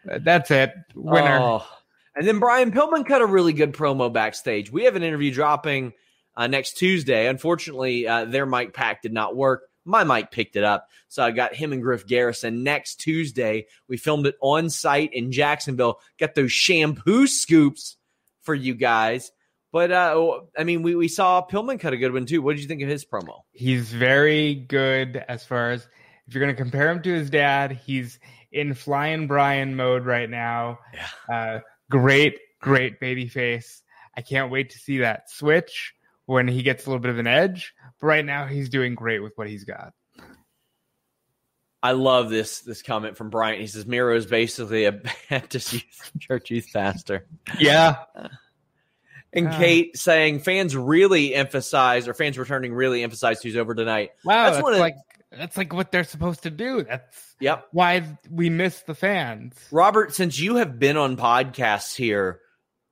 Uh, 0.08 0.18
That's 0.22 0.50
it. 0.50 0.72
Winner. 0.94 1.38
Oh. 1.40 1.66
And 2.14 2.28
then 2.28 2.38
Brian 2.38 2.70
Pillman 2.70 3.06
cut 3.06 3.22
a 3.22 3.26
really 3.26 3.52
good 3.52 3.72
promo 3.72 4.12
backstage. 4.12 4.70
We 4.70 4.84
have 4.84 4.96
an 4.96 5.02
interview 5.02 5.32
dropping 5.32 5.92
uh, 6.36 6.46
next 6.46 6.74
Tuesday. 6.74 7.28
Unfortunately, 7.28 8.06
uh, 8.06 8.24
their 8.24 8.46
mic 8.46 8.74
pack 8.74 9.02
did 9.02 9.12
not 9.12 9.36
work. 9.36 9.62
My 9.84 10.04
mic 10.04 10.30
picked 10.30 10.56
it 10.56 10.64
up. 10.64 10.88
So 11.08 11.22
I 11.22 11.30
got 11.30 11.54
him 11.54 11.72
and 11.72 11.82
Griff 11.82 12.06
Garrison 12.06 12.62
next 12.62 12.96
Tuesday. 12.96 13.66
We 13.88 13.96
filmed 13.96 14.26
it 14.26 14.36
on 14.40 14.70
site 14.70 15.12
in 15.12 15.30
Jacksonville. 15.30 16.00
Got 16.18 16.34
those 16.34 16.52
shampoo 16.52 17.26
scoops 17.26 17.96
for 18.42 18.54
you 18.54 18.74
guys. 18.74 19.30
But 19.72 19.90
uh, 19.90 20.40
I 20.56 20.64
mean, 20.64 20.82
we, 20.82 20.94
we 20.94 21.08
saw 21.08 21.46
Pillman 21.46 21.80
cut 21.80 21.92
a 21.92 21.96
good 21.96 22.12
one 22.12 22.26
too. 22.26 22.40
What 22.40 22.54
did 22.54 22.62
you 22.62 22.68
think 22.68 22.82
of 22.82 22.88
his 22.88 23.04
promo? 23.04 23.40
He's 23.52 23.92
very 23.92 24.54
good 24.54 25.22
as 25.28 25.44
far 25.44 25.72
as 25.72 25.86
if 26.26 26.34
you're 26.34 26.42
going 26.42 26.54
to 26.54 26.62
compare 26.62 26.90
him 26.90 27.02
to 27.02 27.12
his 27.12 27.28
dad, 27.28 27.80
he's 27.84 28.18
in 28.50 28.72
Flying 28.72 29.26
Brian 29.26 29.76
mode 29.76 30.06
right 30.06 30.30
now. 30.30 30.78
Uh, 31.30 31.58
great, 31.90 32.38
great 32.60 33.00
baby 33.00 33.26
face. 33.26 33.82
I 34.16 34.22
can't 34.22 34.50
wait 34.50 34.70
to 34.70 34.78
see 34.78 34.98
that 34.98 35.28
switch 35.28 35.92
when 36.26 36.48
he 36.48 36.62
gets 36.62 36.86
a 36.86 36.88
little 36.90 37.00
bit 37.00 37.10
of 37.10 37.18
an 37.18 37.26
edge. 37.26 37.74
But 38.00 38.06
right 38.06 38.24
now, 38.24 38.46
he's 38.46 38.68
doing 38.68 38.94
great 38.94 39.20
with 39.20 39.32
what 39.36 39.48
he's 39.48 39.64
got. 39.64 39.92
I 41.82 41.92
love 41.92 42.30
this 42.30 42.60
this 42.60 42.82
comment 42.82 43.16
from 43.16 43.28
Bryant. 43.30 43.60
He 43.60 43.66
says 43.66 43.86
Miro 43.86 44.16
is 44.16 44.24
basically 44.26 44.86
a 44.86 44.92
Baptist 45.30 45.72
youth 45.74 46.12
church 46.18 46.50
youth 46.50 46.68
pastor. 46.72 47.26
Yeah. 47.58 47.96
And. 49.34 49.50
Kate 49.50 49.96
saying 49.96 50.38
fans 50.40 50.76
really 50.76 51.34
emphasize, 51.34 52.06
or 52.08 52.14
fans 52.14 52.38
returning 52.38 52.72
really 52.72 53.02
emphasize 53.02 53.42
who's 53.42 53.56
over 53.56 53.74
tonight. 53.74 54.12
Wow. 54.24 54.44
That's 54.44 54.56
That's, 54.56 54.62
one 54.62 54.72
of- 54.74 54.78
like 54.80 54.94
that's 55.30 55.56
like 55.56 55.72
what 55.72 55.90
they're 55.90 56.04
supposed 56.04 56.44
to 56.44 56.50
do. 56.50 56.84
That's 56.84 57.34
Yep. 57.40 57.66
why 57.72 58.16
we 58.30 58.48
miss 58.48 58.80
the 58.82 58.94
fans. 58.94 59.54
Robert, 59.72 60.14
since 60.14 60.38
you 60.38 60.56
have 60.56 60.78
been 60.78 60.96
on 60.96 61.16
podcasts 61.16 61.96
here, 61.96 62.40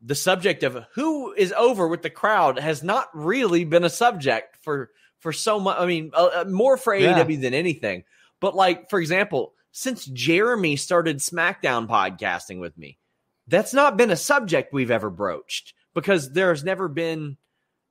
the 0.05 0.15
subject 0.15 0.63
of 0.63 0.85
who 0.95 1.33
is 1.33 1.53
over 1.53 1.87
with 1.87 2.03
the 2.03 2.11
crowd 2.11 2.59
has 2.59 2.83
not 2.83 3.09
really 3.15 3.65
been 3.65 3.85
a 3.85 3.91
subject 3.91 4.57
for 4.63 4.91
for 5.21 5.33
so 5.33 5.61
much. 5.61 5.79
I 5.79 5.87
mean, 5.87 6.11
uh, 6.15 6.31
uh, 6.35 6.45
more 6.49 6.77
for 6.77 6.95
Yeah. 6.95 7.23
AEW 7.23 7.41
than 7.41 7.55
anything. 7.55 8.05
But 8.41 8.57
like, 8.57 8.91
for 8.91 8.99
example, 8.99 9.55
since 9.71 10.05
Jeremy 10.07 10.75
started 10.77 11.19
SmackDown 11.19 11.87
podcasting 11.87 12.59
with 12.59 12.77
me, 12.77 12.99
that's 13.47 13.73
not 13.73 13.97
been 13.97 14.11
a 14.11 14.17
subject 14.17 14.73
we've 14.73 14.91
ever 14.91 15.11
broached 15.11 15.75
because 15.95 16.33
there's 16.33 16.65
never 16.65 16.89
been 16.89 17.37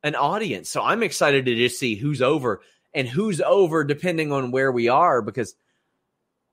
an 0.03 0.15
audience. 0.15 0.69
So 0.69 0.81
I'm 0.81 1.03
excited 1.03 1.45
to 1.45 1.55
just 1.55 1.79
see 1.79 1.95
who's 1.95 2.21
over 2.21 2.61
and 2.93 3.07
who's 3.07 3.39
over 3.39 3.83
depending 3.85 4.31
on 4.33 4.51
where 4.51 4.71
we 4.71 4.89
are 4.89 5.21
because 5.21 5.55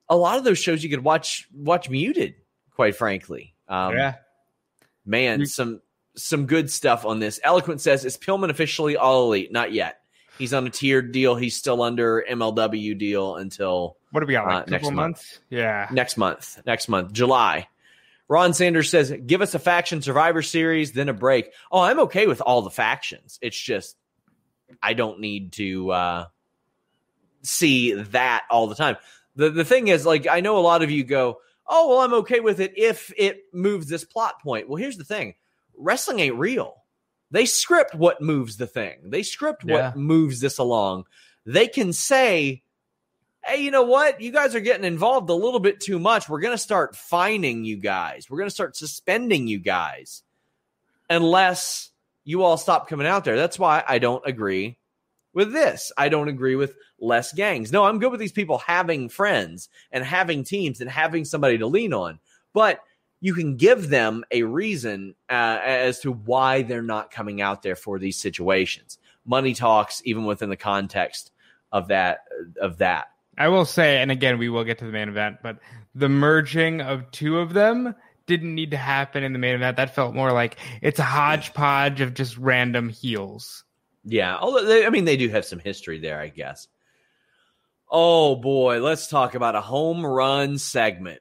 a 0.08 0.16
lot 0.16 0.38
of 0.38 0.44
those 0.44 0.58
shows 0.58 0.84
you 0.84 0.90
could 0.90 1.04
watch 1.04 1.48
watch 1.52 1.90
muted 1.90 2.34
quite 2.74 2.94
frankly 2.96 3.54
um 3.68 3.94
yeah. 3.94 4.14
Man 5.08 5.46
some 5.46 5.80
some 6.14 6.46
good 6.46 6.70
stuff 6.70 7.04
on 7.04 7.18
this. 7.20 7.40
Eloquent 7.42 7.80
says 7.80 8.04
is 8.04 8.16
pillman 8.16 8.50
officially 8.50 8.96
all 8.96 9.24
elite? 9.26 9.50
Not 9.52 9.72
yet. 9.72 10.00
He's 10.38 10.54
on 10.54 10.66
a 10.66 10.70
tiered 10.70 11.10
deal. 11.12 11.34
He's 11.34 11.56
still 11.56 11.82
under 11.82 12.24
mlw 12.30 12.96
deal 12.98 13.36
until 13.36 13.96
What 14.12 14.20
do 14.20 14.26
we 14.26 14.34
got? 14.34 14.46
Uh, 14.46 14.54
Like 14.54 14.66
a 14.66 14.70
next 14.70 14.84
month. 14.84 14.94
months? 14.96 15.38
Yeah. 15.50 15.88
next 15.90 16.16
month. 16.16 16.60
Next 16.66 16.88
month. 16.88 17.12
July. 17.12 17.66
Ron 18.28 18.52
sanders 18.52 18.90
says 18.90 19.12
give 19.26 19.40
us 19.42 19.54
a 19.54 19.58
faction 19.58 20.02
survivor 20.02 20.42
series 20.42 20.92
then 20.92 21.08
a 21.08 21.14
break. 21.14 21.50
Oh 21.72 21.80
i'm 21.80 22.00
okay 22.00 22.26
with 22.26 22.40
all 22.40 22.62
the 22.62 22.70
factions. 22.70 23.38
It's 23.42 23.58
just 23.58 23.96
i 24.82 24.92
don't 24.92 25.20
need 25.20 25.52
to 25.52 25.90
uh 25.90 26.24
see 27.42 27.92
that 27.94 28.44
all 28.50 28.66
the 28.66 28.74
time. 28.74 28.96
The 29.36 29.50
the 29.50 29.64
thing 29.64 29.88
is 29.88 30.04
like 30.04 30.26
i 30.26 30.40
know 30.40 30.58
a 30.58 30.60
lot 30.60 30.82
of 30.82 30.90
you 30.90 31.04
go 31.04 31.38
oh 31.68 31.88
well 31.88 31.98
i'm 32.00 32.14
okay 32.14 32.40
with 32.40 32.60
it 32.60 32.72
if 32.76 33.12
it 33.16 33.42
moves 33.52 33.86
this 33.88 34.04
plot 34.04 34.40
point 34.42 34.68
well 34.68 34.76
here's 34.76 34.96
the 34.96 35.04
thing 35.04 35.34
wrestling 35.76 36.20
ain't 36.20 36.36
real 36.36 36.74
they 37.30 37.44
script 37.46 37.94
what 37.94 38.20
moves 38.20 38.56
the 38.56 38.66
thing 38.66 38.98
they 39.04 39.22
script 39.22 39.64
Yeah. 39.64 39.88
what 39.88 39.96
moves 39.96 40.40
this 40.40 40.58
along 40.58 41.04
they 41.46 41.68
can 41.68 41.92
say 41.92 42.62
hey, 43.46 43.62
you 43.62 43.70
know 43.70 43.84
what? 43.84 44.20
You 44.20 44.30
guys 44.30 44.54
are 44.54 44.60
getting 44.60 44.84
involved 44.84 45.30
a 45.30 45.34
little 45.34 45.60
bit 45.60 45.80
too 45.80 45.98
much. 45.98 46.28
We're 46.28 46.40
going 46.40 46.52
to 46.52 46.58
start 46.58 46.94
fining 46.94 47.64
you 47.64 47.76
guys. 47.76 48.28
We're 48.28 48.36
going 48.36 48.48
to 48.48 48.54
start 48.54 48.76
suspending 48.76 49.46
you 49.46 49.58
guys 49.58 50.22
unless 51.08 51.90
you 52.24 52.42
all 52.42 52.58
stop 52.58 52.88
coming 52.88 53.06
out 53.06 53.24
there. 53.24 53.36
That's 53.36 53.58
why 53.58 53.82
I 53.88 53.98
don't 54.00 54.26
agree 54.26 54.76
with 55.34 55.52
this. 55.52 55.92
I 55.96 56.08
don't 56.08 56.28
agree 56.28 56.56
with 56.56 56.74
less 56.98 57.32
gangs. 57.32 57.72
No, 57.72 57.84
I'm 57.84 57.98
good 57.98 58.10
with 58.10 58.20
these 58.20 58.32
people 58.32 58.58
having 58.58 59.08
friends 59.08 59.68
and 59.92 60.04
having 60.04 60.44
teams 60.44 60.80
and 60.80 60.90
having 60.90 61.24
somebody 61.24 61.58
to 61.58 61.66
lean 61.66 61.92
on. 61.92 62.18
But 62.52 62.80
you 63.20 63.34
can 63.34 63.56
give 63.56 63.88
them 63.88 64.24
a 64.30 64.42
reason 64.42 65.14
uh, 65.28 65.60
as 65.62 66.00
to 66.00 66.12
why 66.12 66.62
they're 66.62 66.82
not 66.82 67.10
coming 67.10 67.40
out 67.40 67.62
there 67.62 67.76
for 67.76 67.98
these 67.98 68.16
situations. 68.16 68.98
Money 69.26 69.54
talks, 69.54 70.00
even 70.04 70.24
within 70.24 70.50
the 70.50 70.56
context 70.56 71.32
of 71.72 71.88
that. 71.88 72.24
Of 72.60 72.78
that. 72.78 73.08
I 73.36 73.48
will 73.48 73.64
say, 73.64 73.98
and 73.98 74.10
again, 74.10 74.38
we 74.38 74.48
will 74.48 74.64
get 74.64 74.78
to 74.78 74.84
the 74.84 74.90
main 74.90 75.08
event, 75.08 75.38
but 75.42 75.58
the 75.94 76.08
merging 76.08 76.80
of 76.80 77.08
two 77.12 77.38
of 77.38 77.52
them 77.52 77.94
didn't 78.26 78.54
need 78.54 78.72
to 78.72 78.76
happen 78.76 79.22
in 79.22 79.32
the 79.32 79.38
main 79.38 79.54
event. 79.54 79.76
That 79.76 79.94
felt 79.94 80.14
more 80.14 80.32
like 80.32 80.56
it's 80.82 80.98
a 80.98 81.04
hodgepodge 81.04 82.00
of 82.00 82.14
just 82.14 82.36
random 82.36 82.88
heels. 82.88 83.64
Yeah, 84.04 84.36
although 84.36 84.64
they, 84.64 84.86
I 84.86 84.90
mean 84.90 85.04
they 85.04 85.16
do 85.16 85.28
have 85.28 85.44
some 85.44 85.58
history 85.58 85.98
there, 85.98 86.20
I 86.20 86.28
guess. 86.28 86.68
Oh 87.90 88.36
boy, 88.36 88.80
let's 88.80 89.08
talk 89.08 89.34
about 89.34 89.54
a 89.54 89.60
home 89.60 90.04
run 90.04 90.58
segment. 90.58 91.20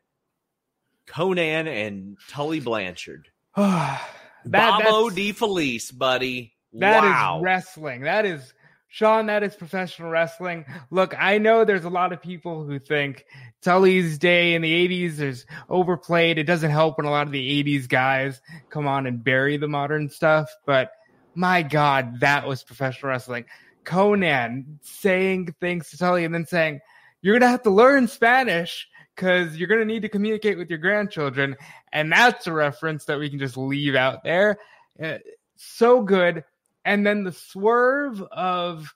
Konnan 1.08 1.68
and 1.68 2.18
Tully 2.30 2.60
Blanchard. 2.60 3.30
that, 3.56 4.02
that's- 4.46 4.86
DeFelice, 4.86 5.98
buddy. 5.98 6.54
That 6.74 7.04
is 7.04 7.10
wow. 7.10 7.40
wrestling. 7.42 8.02
That 8.02 8.26
is 8.26 8.54
Sean. 8.90 9.28
That 9.28 9.42
is 9.42 9.56
professional 9.56 10.10
wrestling. 10.10 10.66
Look, 10.92 11.16
I 11.18 11.38
know 11.38 11.66
there's 11.66 11.86
a 11.86 11.90
lot 11.90 12.14
of 12.14 12.22
people 12.22 12.66
who 12.66 12.78
think 12.78 13.26
Tully's 13.62 14.18
day 14.18 14.54
in 14.54 14.62
the 14.62 14.88
'80s 14.88 15.20
is 15.20 15.46
overplayed. 15.70 16.38
It 16.38 16.44
doesn't 16.44 16.70
help 16.70 16.98
when 16.98 17.08
a 17.08 17.12
lot 17.12 17.26
of 17.26 17.32
the 17.32 17.64
'80s 17.64 17.88
guys 17.88 18.42
come 18.70 18.86
on 18.86 19.08
and 19.08 19.24
bury 19.24 19.58
the 19.58 19.68
modern 19.68 20.10
stuff. 20.10 20.50
But 20.66 20.92
my 21.38 21.62
God, 21.62 22.20
that 22.20 22.48
was 22.48 22.64
professional 22.64 23.12
wrestling. 23.12 23.46
Konnan 23.86 24.66
saying 24.82 25.56
things 25.62 25.90
to 25.92 25.98
Tully 25.98 26.26
and 26.26 26.34
then 26.34 26.46
saying, 26.46 26.82
"You're 27.22 27.38
gonna 27.40 27.52
have 27.52 27.64
to 27.64 27.70
learn 27.70 28.08
Spanish." 28.08 28.88
Because 29.16 29.58
you're 29.58 29.68
going 29.68 29.80
to 29.80 29.86
need 29.86 30.04
to 30.04 30.10
communicate 30.10 30.60
with 30.60 30.70
your 30.70 30.78
grandchildren. 30.78 31.56
And 31.92 32.12
that's 32.12 32.46
a 32.46 32.54
reference 32.54 33.06
that 33.06 33.18
we 33.18 33.32
can 33.32 33.40
just 33.40 33.58
leave 33.58 33.96
out 33.96 34.24
there. 34.24 34.60
Uh, 35.02 35.18
so 35.56 36.04
good. 36.04 36.44
And 36.86 37.04
then 37.04 37.24
the 37.24 37.32
swerve 37.32 38.22
of 38.22 38.94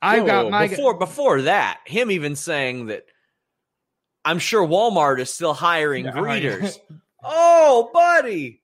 I've 0.00 0.24
got 0.24 0.52
my 0.52 0.68
before 0.68 0.94
before 0.94 1.42
that, 1.42 1.80
him 1.84 2.12
even 2.12 2.36
saying 2.36 2.86
that 2.86 3.06
I'm 4.24 4.38
sure 4.38 4.64
Walmart 4.64 5.18
is 5.18 5.32
still 5.32 5.52
hiring 5.54 6.04
Yeah, 6.06 6.12
greeters. 6.12 6.78
oh, 7.24 7.90
buddy. 7.92 8.59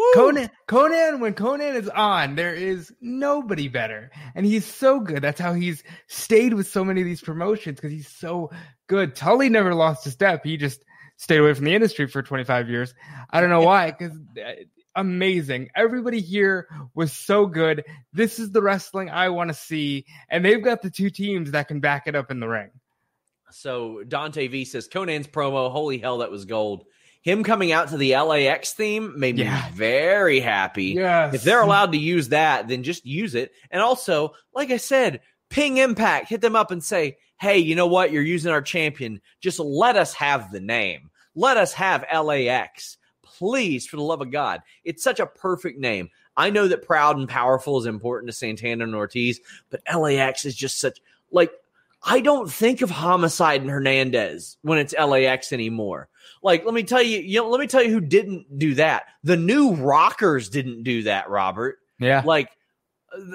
Woo. 0.00 0.12
Konnan 0.14 0.50
Konnan 0.66 1.20
when 1.20 1.34
Konnan 1.34 1.74
is 1.74 1.88
on, 1.90 2.34
there 2.34 2.54
is 2.54 2.90
nobody 3.02 3.68
better. 3.68 4.10
And 4.34 4.46
he's 4.46 4.64
so 4.64 4.98
good. 4.98 5.20
That's 5.20 5.38
how 5.38 5.52
he's 5.52 5.82
stayed 6.06 6.54
with 6.54 6.66
so 6.66 6.82
many 6.82 7.02
of 7.02 7.06
these 7.06 7.20
promotions 7.20 7.76
because 7.76 7.92
he's 7.92 8.08
so 8.08 8.50
good. 8.86 9.14
Tully 9.14 9.50
never 9.50 9.74
lost 9.74 10.06
a 10.06 10.10
step. 10.10 10.42
He 10.42 10.56
just 10.56 10.82
stayed 11.18 11.36
away 11.36 11.52
from 11.52 11.66
the 11.66 11.74
industry 11.74 12.06
for 12.06 12.22
25 12.22 12.70
years. 12.70 12.94
I 13.28 13.42
don't 13.42 13.50
know 13.50 13.60
why 13.60 13.90
cuz 13.90 14.12
uh, 14.42 14.52
amazing. 14.96 15.68
Everybody 15.76 16.22
here 16.22 16.66
was 16.94 17.12
so 17.12 17.44
good. 17.44 17.84
This 18.14 18.38
is 18.38 18.52
the 18.52 18.62
wrestling 18.62 19.10
I 19.10 19.28
want 19.28 19.48
to 19.48 19.54
see. 19.54 20.06
And 20.30 20.42
they've 20.42 20.64
got 20.64 20.80
the 20.80 20.90
two 20.90 21.10
teams 21.10 21.50
that 21.50 21.68
can 21.68 21.80
back 21.80 22.06
it 22.06 22.16
up 22.16 22.30
in 22.30 22.40
the 22.40 22.48
ring. 22.48 22.70
So 23.50 24.02
Dante 24.04 24.48
V 24.48 24.64
says 24.64 24.88
Konnan's 24.88 25.26
promo, 25.26 25.70
holy 25.70 25.98
hell, 25.98 26.18
that 26.18 26.30
was 26.30 26.46
gold. 26.46 26.86
Him 27.22 27.44
coming 27.44 27.70
out 27.70 27.88
to 27.88 27.98
the 27.98 28.16
LAX 28.16 28.72
theme 28.72 29.18
made 29.18 29.36
me 29.36 29.50
very 29.74 30.40
happy. 30.40 30.86
Yes. 30.86 31.34
If 31.34 31.42
they're 31.42 31.62
allowed 31.62 31.92
to 31.92 31.98
use 31.98 32.30
that, 32.30 32.68
then 32.68 32.82
just 32.82 33.04
use 33.04 33.34
it. 33.34 33.52
And 33.70 33.82
also, 33.82 34.34
like 34.54 34.70
I 34.70 34.78
said, 34.78 35.20
ping 35.50 35.76
Impact, 35.76 36.28
hit 36.28 36.40
them 36.40 36.56
up 36.56 36.70
and 36.70 36.82
say, 36.82 37.18
hey, 37.38 37.58
you 37.58 37.74
know 37.74 37.86
what? 37.86 38.10
You're 38.10 38.22
using 38.22 38.52
our 38.52 38.62
champion. 38.62 39.20
Just 39.40 39.58
let 39.58 39.96
us 39.96 40.14
have 40.14 40.50
the 40.50 40.60
name. 40.60 41.10
Let 41.34 41.56
us 41.56 41.74
have 41.74 42.06
LAX. 42.12 42.96
Please, 43.22 43.86
for 43.86 43.96
the 43.96 44.02
love 44.02 44.20
of 44.20 44.30
God. 44.30 44.60
It's 44.84 45.02
such 45.02 45.20
a 45.20 45.26
perfect 45.26 45.78
name. 45.78 46.10
I 46.36 46.50
know 46.50 46.68
that 46.68 46.86
proud 46.86 47.18
and 47.18 47.28
powerful 47.28 47.78
is 47.78 47.86
important 47.86 48.28
to 48.30 48.36
Santana 48.36 48.84
and 48.84 48.94
Ortiz, 48.94 49.40
but 49.68 49.82
LAX 49.94 50.44
is 50.44 50.54
just 50.54 50.78
such 50.80 51.00
like 51.30 51.52
I 52.02 52.20
don't 52.20 52.50
think 52.50 52.80
of 52.80 52.90
homicide 52.90 53.60
and 53.60 53.70
Hernandez 53.70 54.56
when 54.62 54.78
it's 54.78 54.94
LAX 54.94 55.52
anymore. 55.52 56.08
Like, 56.42 56.64
let 56.64 56.72
me 56.74 56.82
tell 56.82 57.02
you, 57.02 57.18
you 57.20 57.40
know, 57.42 57.48
let 57.50 57.60
me 57.60 57.66
tell 57.66 57.82
you 57.82 57.90
who 57.90 58.00
didn't 58.00 58.58
do 58.58 58.74
that. 58.76 59.04
The 59.24 59.36
new 59.36 59.74
rockers 59.74 60.48
didn't 60.48 60.84
do 60.84 61.02
that, 61.04 61.28
Robert 61.28 61.78
Yeah. 61.98 62.22
like 62.24 62.48
th- 63.14 63.34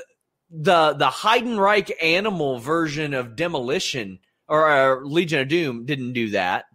the 0.50 0.93
the 0.93 1.07
Heidenreich 1.07 1.91
animal 2.01 2.59
version 2.59 3.13
of 3.13 3.35
demolition 3.35 4.19
or 4.47 4.69
uh, 4.69 5.00
Legion 5.01 5.39
of 5.41 5.47
Doom 5.47 5.85
didn't 5.85 6.13
do 6.13 6.29
that. 6.31 6.65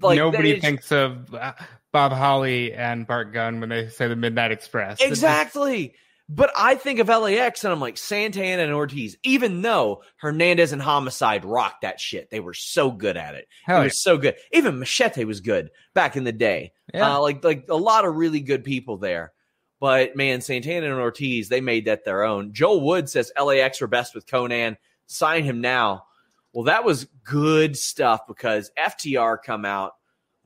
Like 0.00 0.16
Nobody 0.16 0.50
it's- 0.50 0.62
thinks 0.64 0.90
of 0.92 1.32
uh, 1.34 1.52
Bob 1.92 2.12
Holly 2.12 2.72
and 2.72 3.06
Bart 3.06 3.32
Gunn 3.32 3.60
when 3.60 3.68
they 3.68 3.88
say 3.88 4.08
the 4.08 4.16
Midnight 4.16 4.52
Express. 4.52 5.00
Exactly. 5.00 5.94
But 6.30 6.50
I 6.54 6.74
think 6.74 6.98
of 6.98 7.08
LAX 7.08 7.64
and 7.64 7.72
I'm 7.72 7.80
like 7.80 7.96
Santana 7.96 8.62
and 8.62 8.72
Ortiz, 8.72 9.16
even 9.22 9.62
though 9.62 10.02
Hernandez 10.16 10.72
and 10.72 10.82
Homicide 10.82 11.44
rocked 11.44 11.82
that 11.82 11.98
shit. 12.00 12.28
They 12.30 12.40
were 12.40 12.52
so 12.52 12.90
good 12.90 13.16
at 13.16 13.34
it. 13.34 13.48
Hell 13.64 13.80
it 13.80 13.84
was 13.84 14.02
so 14.02 14.18
good. 14.18 14.36
Even 14.52 14.78
Machete 14.78 15.24
was 15.24 15.40
good 15.40 15.70
back 15.94 16.16
in 16.16 16.24
the 16.24 16.32
day. 16.32 16.72
yeah. 16.92 17.14
Uh, 17.16 17.20
like 17.20 17.42
like 17.42 17.64
a 17.70 17.76
lot 17.76 18.04
of 18.04 18.14
really 18.14 18.40
good 18.40 18.62
people 18.62 18.98
there. 18.98 19.32
But 19.80 20.16
man, 20.16 20.40
Santana 20.42 20.86
and 20.86 21.00
Ortiz, 21.00 21.48
they 21.48 21.60
made 21.62 21.86
that 21.86 22.04
their 22.04 22.24
own. 22.24 22.52
Joel 22.52 22.82
Wood 22.82 23.08
says 23.08 23.32
LAX 23.40 23.80
are 23.80 23.86
best 23.86 24.14
with 24.14 24.26
Konnan. 24.26 24.76
Sign 25.06 25.44
him 25.44 25.60
now. 25.62 26.04
Well, 26.52 26.64
that 26.64 26.84
was 26.84 27.06
good 27.24 27.76
stuff 27.76 28.26
because 28.26 28.70
FTR 28.78 29.38
come 29.42 29.64
out, 29.64 29.92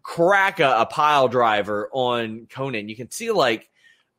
crack 0.02 0.60
a, 0.60 0.80
a 0.80 0.86
pile 0.86 1.28
driver 1.28 1.88
on 1.92 2.46
Konnan. 2.50 2.88
You 2.88 2.94
can 2.96 3.10
see 3.10 3.32
like 3.32 3.70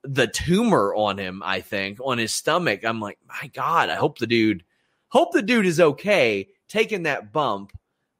the 0.03 0.27
tumor 0.27 0.93
on 0.95 1.17
him, 1.17 1.41
I 1.43 1.61
think, 1.61 1.99
on 2.03 2.17
his 2.17 2.33
stomach. 2.33 2.83
I'm 2.83 2.99
like, 2.99 3.17
my 3.27 3.47
God, 3.53 3.89
I 3.89 3.95
hope 3.95 4.17
the 4.19 4.27
dude, 4.27 4.63
hope 5.09 5.31
the 5.31 5.41
dude 5.41 5.65
is 5.65 5.79
okay 5.79 6.49
taking 6.67 7.03
that 7.03 7.31
bump. 7.31 7.71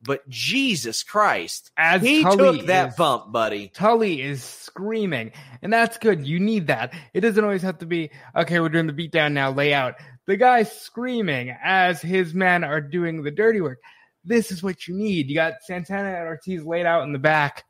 But 0.06 0.28
Jesus 0.28 1.02
Christ, 1.02 1.72
As 1.78 2.02
he 2.02 2.24
Tully 2.24 2.58
took 2.58 2.68
that 2.68 2.90
is- 2.90 2.96
bump, 2.96 3.32
buddy. 3.32 3.70
Tully 3.70 4.22
is 4.22 4.44
screaming, 4.44 5.32
and 5.62 5.72
that's 5.72 5.98
good. 5.98 6.28
You 6.28 6.42
need 6.42 6.68
that. 6.68 6.94
It 7.14 7.22
doesn't 7.22 7.42
always 7.44 7.62
have 7.62 7.78
to 7.78 7.86
be 7.86 8.10
okay. 8.36 8.60
We're 8.60 8.68
doing 8.68 8.88
the 8.88 8.92
beatdown 8.94 9.32
now. 9.32 9.52
Layout. 9.52 9.96
the 10.26 10.36
guy's 10.38 10.72
screaming 10.72 11.56
as 11.64 12.02
his 12.02 12.34
men 12.34 12.64
are 12.66 12.82
doing 12.82 13.24
the 13.24 13.32
dirty 13.32 13.62
work. 13.62 13.80
This 14.26 14.52
is 14.52 14.62
what 14.64 14.88
you 14.88 14.96
need. 14.96 15.28
You 15.30 15.36
got 15.36 15.56
Santana 15.66 16.10
and 16.18 16.28
Ortiz 16.28 16.64
laid 16.66 16.86
out 16.86 17.04
in 17.04 17.12
the 17.14 17.20
back. 17.20 17.64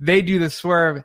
They 0.00 0.22
do 0.22 0.38
the 0.40 0.50
swerve. 0.50 1.02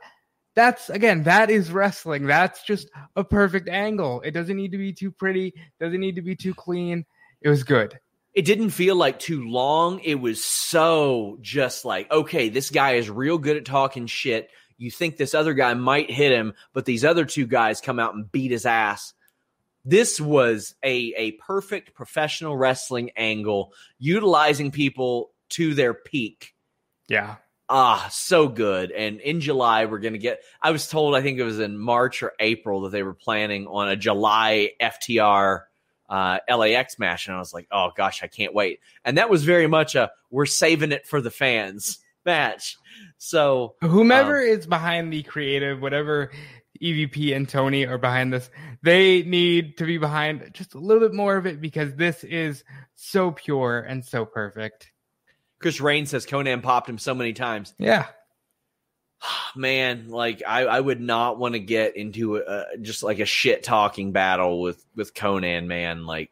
That's 0.54 0.90
again, 0.90 1.22
that 1.24 1.50
is 1.50 1.72
wrestling. 1.72 2.26
That's 2.26 2.62
just 2.62 2.90
a 3.16 3.24
perfect 3.24 3.68
angle. 3.68 4.20
It 4.22 4.32
doesn't 4.32 4.56
need 4.56 4.72
to 4.72 4.78
be 4.78 4.92
too 4.92 5.10
pretty. 5.10 5.54
Doesn't 5.80 6.00
need 6.00 6.16
to 6.16 6.22
be 6.22 6.36
too 6.36 6.54
clean. 6.54 7.06
It 7.40 7.48
was 7.48 7.64
good. 7.64 7.98
It 8.34 8.44
didn't 8.44 8.70
feel 8.70 8.96
like 8.96 9.18
too 9.18 9.48
long. 9.48 10.00
It 10.00 10.14
was 10.14 10.42
so 10.42 11.38
just 11.42 11.84
like, 11.84 12.10
okay, 12.10 12.48
this 12.48 12.70
guy 12.70 12.92
is 12.92 13.10
real 13.10 13.38
good 13.38 13.56
at 13.56 13.64
talking 13.64 14.06
shit. 14.06 14.50
You 14.78 14.90
think 14.90 15.16
this 15.16 15.34
other 15.34 15.54
guy 15.54 15.74
might 15.74 16.10
hit 16.10 16.32
him, 16.32 16.54
but 16.72 16.86
these 16.86 17.04
other 17.04 17.24
two 17.24 17.46
guys 17.46 17.80
come 17.80 17.98
out 17.98 18.14
and 18.14 18.30
beat 18.32 18.50
his 18.50 18.66
ass. 18.66 19.12
This 19.84 20.20
was 20.20 20.74
a, 20.82 21.14
a 21.16 21.32
perfect 21.32 21.94
professional 21.94 22.56
wrestling 22.56 23.10
angle, 23.16 23.72
utilizing 23.98 24.70
people 24.70 25.32
to 25.50 25.74
their 25.74 25.92
peak. 25.92 26.54
Yeah. 27.08 27.36
Ah, 27.68 28.08
so 28.10 28.48
good. 28.48 28.90
And 28.90 29.20
in 29.20 29.40
July, 29.40 29.86
we're 29.86 30.00
going 30.00 30.12
to 30.12 30.18
get, 30.18 30.42
I 30.60 30.72
was 30.72 30.88
told, 30.88 31.14
I 31.14 31.22
think 31.22 31.38
it 31.38 31.44
was 31.44 31.58
in 31.58 31.78
March 31.78 32.22
or 32.22 32.32
April 32.38 32.82
that 32.82 32.90
they 32.90 33.02
were 33.02 33.14
planning 33.14 33.66
on 33.66 33.88
a 33.88 33.96
July 33.96 34.72
FTR 34.80 35.62
uh, 36.10 36.38
LAX 36.54 36.98
match. 36.98 37.26
And 37.26 37.36
I 37.36 37.38
was 37.38 37.54
like, 37.54 37.66
oh 37.72 37.90
gosh, 37.96 38.22
I 38.22 38.26
can't 38.26 38.52
wait. 38.52 38.80
And 39.04 39.16
that 39.16 39.30
was 39.30 39.44
very 39.44 39.66
much 39.66 39.94
a 39.94 40.10
we're 40.30 40.44
saving 40.46 40.92
it 40.92 41.06
for 41.06 41.22
the 41.22 41.30
fans 41.30 41.98
match. 42.26 42.76
So 43.16 43.76
whomever 43.80 44.38
Um, 44.40 44.48
is 44.48 44.66
behind 44.66 45.12
the 45.12 45.22
creative, 45.22 45.80
whatever 45.80 46.30
EVP 46.82 47.34
and 47.34 47.48
Tony 47.48 47.86
are 47.86 47.96
behind 47.96 48.32
this, 48.32 48.50
they 48.82 49.22
need 49.22 49.78
to 49.78 49.86
be 49.86 49.96
behind 49.96 50.50
just 50.52 50.74
a 50.74 50.78
little 50.78 51.00
bit 51.00 51.14
more 51.14 51.36
of 51.36 51.46
it 51.46 51.60
because 51.60 51.94
this 51.94 52.24
is 52.24 52.64
so 52.94 53.30
pure 53.30 53.80
and 53.80 54.04
so 54.04 54.26
perfect. 54.26 54.91
Chris 55.62 55.80
Rain 55.80 56.06
says 56.06 56.26
Konnan 56.26 56.62
popped 56.62 56.88
him 56.88 56.98
so 56.98 57.14
many 57.14 57.32
times. 57.32 57.72
Yeah. 57.78 58.06
Man, 59.56 60.08
like 60.08 60.42
I, 60.46 60.64
I 60.64 60.80
would 60.80 61.00
not 61.00 61.38
want 61.38 61.54
to 61.54 61.60
get 61.60 61.96
into 61.96 62.36
a, 62.36 62.64
just 62.80 63.02
like 63.02 63.18
a 63.20 63.24
shit 63.24 63.62
talking 63.62 64.12
battle 64.12 64.60
with 64.60 64.84
with 64.94 65.14
Konnan, 65.14 65.66
man. 65.66 66.04
Like 66.06 66.30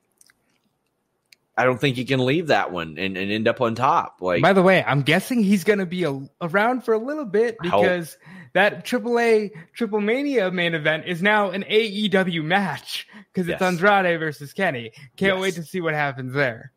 I 1.57 1.65
don't 1.65 1.79
think 1.79 1.99
you 1.99 2.07
can 2.07 2.25
leave 2.25 2.47
that 2.47 2.73
one 2.73 2.97
and, 2.99 3.17
and 3.19 3.31
end 3.31 3.47
up 3.47 3.61
on 3.61 3.75
top. 3.75 4.19
Like 4.23 4.41
By 4.43 4.55
the 4.55 4.63
way, 4.63 4.83
I'm 4.83 5.03
guessing 5.03 5.43
he's 5.43 5.65
going 5.65 5.79
to 5.79 5.87
be 5.87 6.05
a, 6.05 6.19
around 6.41 6.85
for 6.85 6.95
a 6.95 6.99
little 6.99 7.27
bit 7.27 7.59
because 7.61 8.17
that 8.55 8.87
AAA 8.87 9.51
Triple 9.75 10.01
Mania 10.01 10.51
main 10.51 10.75
event 10.75 11.05
is 11.07 11.21
now 11.23 11.51
an 11.51 11.65
AEW 11.65 12.43
match 12.43 13.07
because 13.33 13.47
it's 13.49 13.61
Yes. 13.61 13.73
Andrade 13.75 14.19
versus 14.19 14.55
Kenny. 14.55 14.93
Can't 15.17 15.37
Yes. 15.37 15.43
wait 15.43 15.55
to 15.57 15.63
see 15.63 15.81
what 15.83 15.93
happens 15.93 16.33
there. 16.33 16.73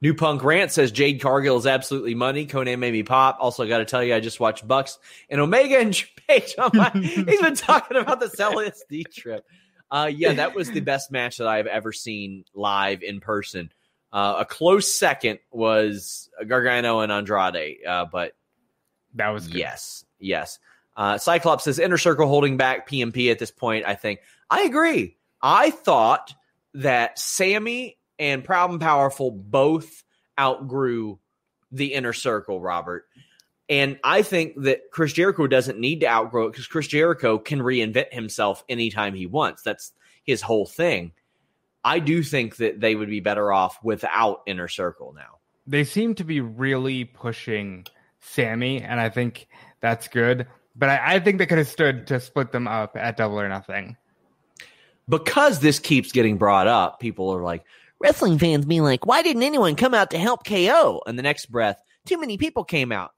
New 0.00 0.14
Punk 0.14 0.44
Rant 0.44 0.70
says 0.70 0.92
Jade 0.92 1.20
Cargill 1.20 1.56
is 1.56 1.66
absolutely 1.66 2.14
money. 2.14 2.46
Konnan 2.46 2.78
made 2.78 2.92
me 2.92 3.02
pop. 3.02 3.38
Also, 3.40 3.66
got 3.66 3.78
to 3.78 3.84
tell 3.84 4.02
you, 4.04 4.14
I 4.14 4.20
just 4.20 4.38
watched 4.38 4.66
Bucks 4.66 4.98
and 5.28 5.40
Omega 5.40 5.78
and 5.78 6.04
Page. 6.28 6.54
on 6.58 6.70
my- 6.74 6.90
He's 6.94 7.40
been 7.40 7.54
talking 7.56 7.96
about 7.96 8.20
this 8.20 8.36
LSD 8.36 9.12
trip. 9.12 9.44
Uh, 9.90 10.10
yeah, 10.14 10.34
that 10.34 10.54
was 10.54 10.70
the 10.70 10.80
best 10.80 11.10
match 11.10 11.38
that 11.38 11.48
I've 11.48 11.66
ever 11.66 11.92
seen 11.92 12.44
live 12.54 13.02
in 13.02 13.20
person. 13.20 13.72
Uh, 14.12 14.36
a 14.38 14.44
close 14.44 14.94
second 14.94 15.38
was 15.50 16.30
Gargano 16.46 17.00
and 17.00 17.10
Andrade, 17.12 17.78
uh, 17.86 18.04
but 18.10 18.32
That 19.14 19.30
was 19.30 19.46
good. 19.48 19.56
yes, 19.56 20.04
yes. 20.18 20.58
Uh, 20.96 21.18
Cyclops 21.18 21.64
says 21.64 21.78
Inner 21.78 21.98
Circle 21.98 22.26
holding 22.26 22.56
back 22.56 22.88
PnP 22.88 23.30
at 23.30 23.38
this 23.38 23.50
point. 23.50 23.84
I 23.86 23.94
think 23.94 24.20
I 24.50 24.62
agree. 24.62 25.16
I 25.42 25.70
thought 25.70 26.34
that 26.74 27.18
Sammy 27.18 27.97
and 28.18 28.44
Proud 28.44 28.70
and 28.70 28.80
Powerful 28.80 29.30
both 29.30 30.02
outgrew 30.38 31.18
the 31.70 31.94
Inner 31.94 32.12
Circle, 32.12 32.60
Robert. 32.60 33.06
And 33.68 33.98
I 34.02 34.22
think 34.22 34.62
that 34.62 34.90
Chris 34.90 35.12
Jericho 35.12 35.46
doesn't 35.46 35.78
need 35.78 36.00
to 36.00 36.08
outgrow 36.08 36.46
it 36.46 36.52
because 36.52 36.66
Chris 36.66 36.86
Jericho 36.86 37.38
can 37.38 37.58
reinvent 37.60 38.12
himself 38.12 38.64
anytime 38.68 39.14
he 39.14 39.26
wants. 39.26 39.62
That's 39.62 39.92
his 40.24 40.40
whole 40.40 40.64
thing. 40.66 41.12
I 41.84 41.98
do 41.98 42.22
think 42.22 42.56
that 42.56 42.80
they 42.80 42.94
would 42.94 43.10
be 43.10 43.20
better 43.20 43.52
off 43.52 43.78
without 43.82 44.42
Inner 44.46 44.68
Circle 44.68 45.14
now. 45.14 45.38
they 45.66 45.84
seem 45.84 46.14
to 46.14 46.24
be 46.24 46.40
really 46.40 47.04
pushing 47.04 47.84
Sammy, 48.20 48.82
and 48.82 48.98
I 49.00 49.10
think 49.10 49.48
that's 49.80 50.08
good. 50.08 50.46
But 50.74 50.88
I, 50.88 51.14
I 51.16 51.20
think 51.20 51.38
they 51.38 51.46
could 51.46 51.58
have 51.58 51.68
stood 51.68 52.06
to 52.08 52.20
split 52.20 52.52
them 52.52 52.66
up 52.66 52.96
at 52.96 53.16
double 53.16 53.38
or 53.40 53.48
nothing. 53.48 53.96
because 55.08 55.60
this 55.60 55.78
keeps 55.78 56.12
getting 56.12 56.36
brought 56.36 56.66
up, 56.68 57.00
people 57.00 57.30
are 57.30 57.42
like, 57.42 57.64
wrestling 58.00 58.38
fans 58.38 58.66
being 58.66 58.82
like, 58.82 59.06
why 59.06 59.22
didn't 59.22 59.42
anyone 59.42 59.76
come 59.76 59.94
out 59.94 60.10
to 60.10 60.18
help 60.18 60.44
KO? 60.44 61.02
And 61.06 61.18
the 61.18 61.22
next 61.22 61.46
breath, 61.46 61.80
too 62.06 62.18
many 62.18 62.38
people 62.38 62.64
came 62.64 62.92
out. 62.92 63.12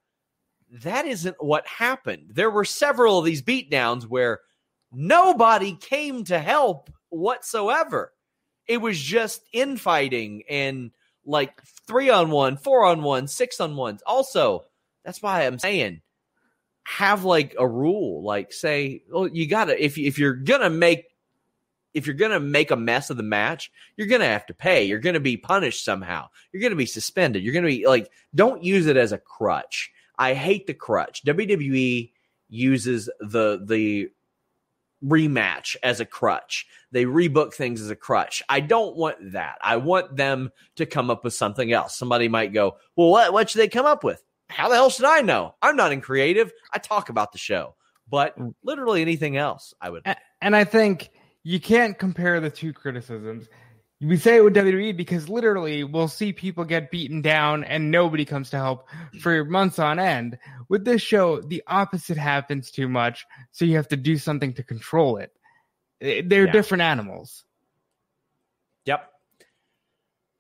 That 0.83 1.07
isn't 1.07 1.37
what 1.41 1.67
happened. 1.67 2.31
There 2.35 2.51
were 2.51 2.65
several 2.65 3.19
of 3.19 3.25
these 3.25 3.43
beatdowns 3.43 4.05
where 4.05 4.41
nobody 4.93 5.75
came 5.75 6.25
to 6.25 6.39
help 6.39 6.91
whatsoever. 7.09 8.13
It 8.67 8.81
was 8.81 8.99
just 8.99 9.43
infighting 9.53 10.45
and 10.49 10.93
like 11.25 11.61
three 11.87 12.09
on 12.09 12.31
one, 12.31 12.57
four 12.57 12.85
on 12.85 13.03
one, 13.03 13.27
six 13.27 13.61
on 13.61 13.77
ones. 13.77 14.03
Also, 14.07 14.65
that's 15.05 15.21
why 15.21 15.43
I'm 15.43 15.59
saying 15.59 16.03
have 16.85 17.25
like 17.25 17.55
a 17.59 17.67
rule, 17.67 18.23
like 18.23 18.53
say, 18.53 19.03
well, 19.11 19.29
you 19.29 19.47
gotta 19.47 19.83
if 19.83 19.99
if 19.99 20.19
you're 20.19 20.35
gonna 20.35 20.71
make 20.71 21.05
if 21.95 22.07
you're 22.07 22.15
going 22.15 22.31
to 22.31 22.41
make 22.41 22.71
a 22.71 22.77
mess 22.77 23.11
of 23.11 23.17
the 23.17 23.23
match, 23.23 23.71
you're 23.97 24.07
going 24.07 24.21
to 24.21 24.27
have 24.27 24.47
to 24.47 24.55
pay. 24.55 24.85
You're 24.85 24.99
going 25.01 25.15
to 25.15 25.21
be 25.21 25.37
punished 25.37 25.85
somehow. 25.85 26.29
You're 26.53 26.61
going 26.61 26.71
to 26.73 26.77
be 26.77 26.87
suspended. 26.87 27.43
You're 27.43 27.53
going 27.53 27.65
to 27.65 27.71
be 27.71 27.87
like, 27.87 28.11
don't 28.35 28.63
use 28.63 28.87
it 28.87 28.97
as 28.97 29.13
a 29.13 29.19
crutch. 29.19 29.91
I 30.19 30.35
hate 30.35 30.67
the 30.67 30.75
crutch. 30.75 31.25
WWE 31.25 32.13
uses 32.49 33.09
the 33.21 33.61
the 33.65 34.11
rematch 35.05 35.77
as 35.83 36.01
a 36.01 36.05
crutch. 36.05 36.67
They 36.93 37.05
rebook 37.05 37.55
things 37.55 37.81
as 37.81 37.91
a 37.91 37.97
crutch. 37.97 38.43
I 38.49 38.61
don't 38.61 38.97
want 38.97 39.33
that. 39.33 39.57
I 39.63 39.77
want 39.77 40.17
them 40.17 40.51
to 40.77 40.87
come 40.87 41.11
up 41.11 41.25
with 41.25 41.35
something 41.35 41.73
else. 41.73 41.97
Somebody 41.97 42.29
might 42.29 42.53
go, 42.53 42.77
"Well, 42.97 43.11
what 43.11 43.33
what 43.33 43.49
should 43.51 43.61
they 43.61 43.69
come 43.69 43.87
up 43.87 44.05
with?" 44.05 44.23
How 44.49 44.69
the 44.69 44.75
hell 44.75 44.91
should 44.91 45.05
I 45.07 45.21
know? 45.21 45.55
I'm 45.63 45.77
not 45.77 45.93
in 45.93 46.01
creative. 46.01 46.53
I 46.73 46.79
talk 46.79 47.09
about 47.09 47.33
the 47.33 47.39
show, 47.39 47.77
but 48.09 48.37
Mm. 48.37 48.55
literally 48.65 49.01
anything 49.01 49.37
else, 49.37 49.73
I 49.81 49.91
would. 49.91 50.03
And 50.43 50.57
I 50.57 50.65
think 50.65 51.11
you 51.43 51.61
can't 51.61 51.99
compare 51.99 52.41
the 52.41 52.51
two 52.51 52.73
criticisms. 52.73 53.49
We 54.03 54.17
say 54.17 54.37
it 54.37 54.45
with 54.45 54.55
WWE 54.55 54.97
because 54.97 55.29
literally 55.29 55.85
we'll 55.85 56.09
see 56.09 56.33
people 56.33 56.65
get 56.65 56.91
beaten 56.91 57.21
down 57.21 57.65
and 57.65 57.91
nobody 57.91 58.25
comes 58.25 58.49
to 58.51 58.57
help 58.57 58.89
for 59.21 59.45
months 59.45 59.79
on 59.79 59.99
end. 59.99 60.39
With 60.71 60.87
this 60.87 61.03
show, 61.03 61.41
the 61.43 61.63
opposite 61.67 62.17
happens 62.17 62.71
too 62.71 62.89
much, 62.89 63.27
so 63.51 63.67
you 63.67 63.77
have 63.77 63.89
to 63.89 63.97
do 63.97 64.17
something 64.17 64.55
to 64.55 64.63
control 64.63 65.19
it. 65.19 65.33
Eh, 66.01 66.23
They're 66.25 66.47
Yeah. 66.47 66.53
different 66.53 66.81
animals. 66.83 67.45
Yep. 68.87 69.07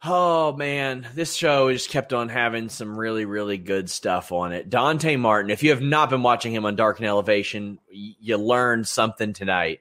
Oh 0.03 0.57
man, 0.57 1.07
this 1.15 1.35
show 1.35 1.71
just 1.71 1.91
kept 1.91 2.15
on 2.15 2.31
having 2.31 2.71
some 2.71 2.99
really, 2.99 3.27
really 3.27 3.59
good 3.59 3.91
stuff 3.91 4.33
on 4.33 4.53
it. 4.55 4.71
Dante 4.71 5.17
Martin, 5.17 5.51
if 5.51 5.63
you 5.63 5.69
have 5.71 5.83
not 5.83 6.09
been 6.09 6.23
watching 6.23 6.55
him 6.55 6.65
on 6.65 6.77
Dark 6.77 6.99
and 6.99 7.07
Elevation, 7.07 7.79
you 7.91 8.39
learned 8.39 8.89
something 8.89 9.35
tonight. 9.35 9.81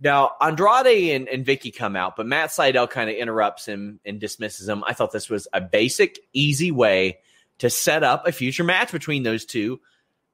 Now, 0.00 0.32
Andrade 0.40 1.14
and, 1.16 1.28
and 1.28 1.44
Vicky 1.44 1.70
come 1.70 1.96
out, 1.96 2.16
but 2.16 2.26
Matt 2.26 2.50
Sydal 2.50 2.88
kind 2.88 3.10
of 3.10 3.16
interrupts 3.16 3.66
him 3.66 3.98
and 4.04 4.20
dismisses 4.20 4.68
him. 4.68 4.84
I 4.84 4.92
thought 4.92 5.12
this 5.12 5.28
was 5.28 5.48
a 5.52 5.60
basic, 5.60 6.18
easy 6.32 6.70
way 6.70 7.18
to 7.58 7.68
set 7.68 8.04
up 8.04 8.26
a 8.26 8.32
future 8.32 8.64
match 8.64 8.92
between 8.92 9.24
those 9.24 9.44
two. 9.44 9.80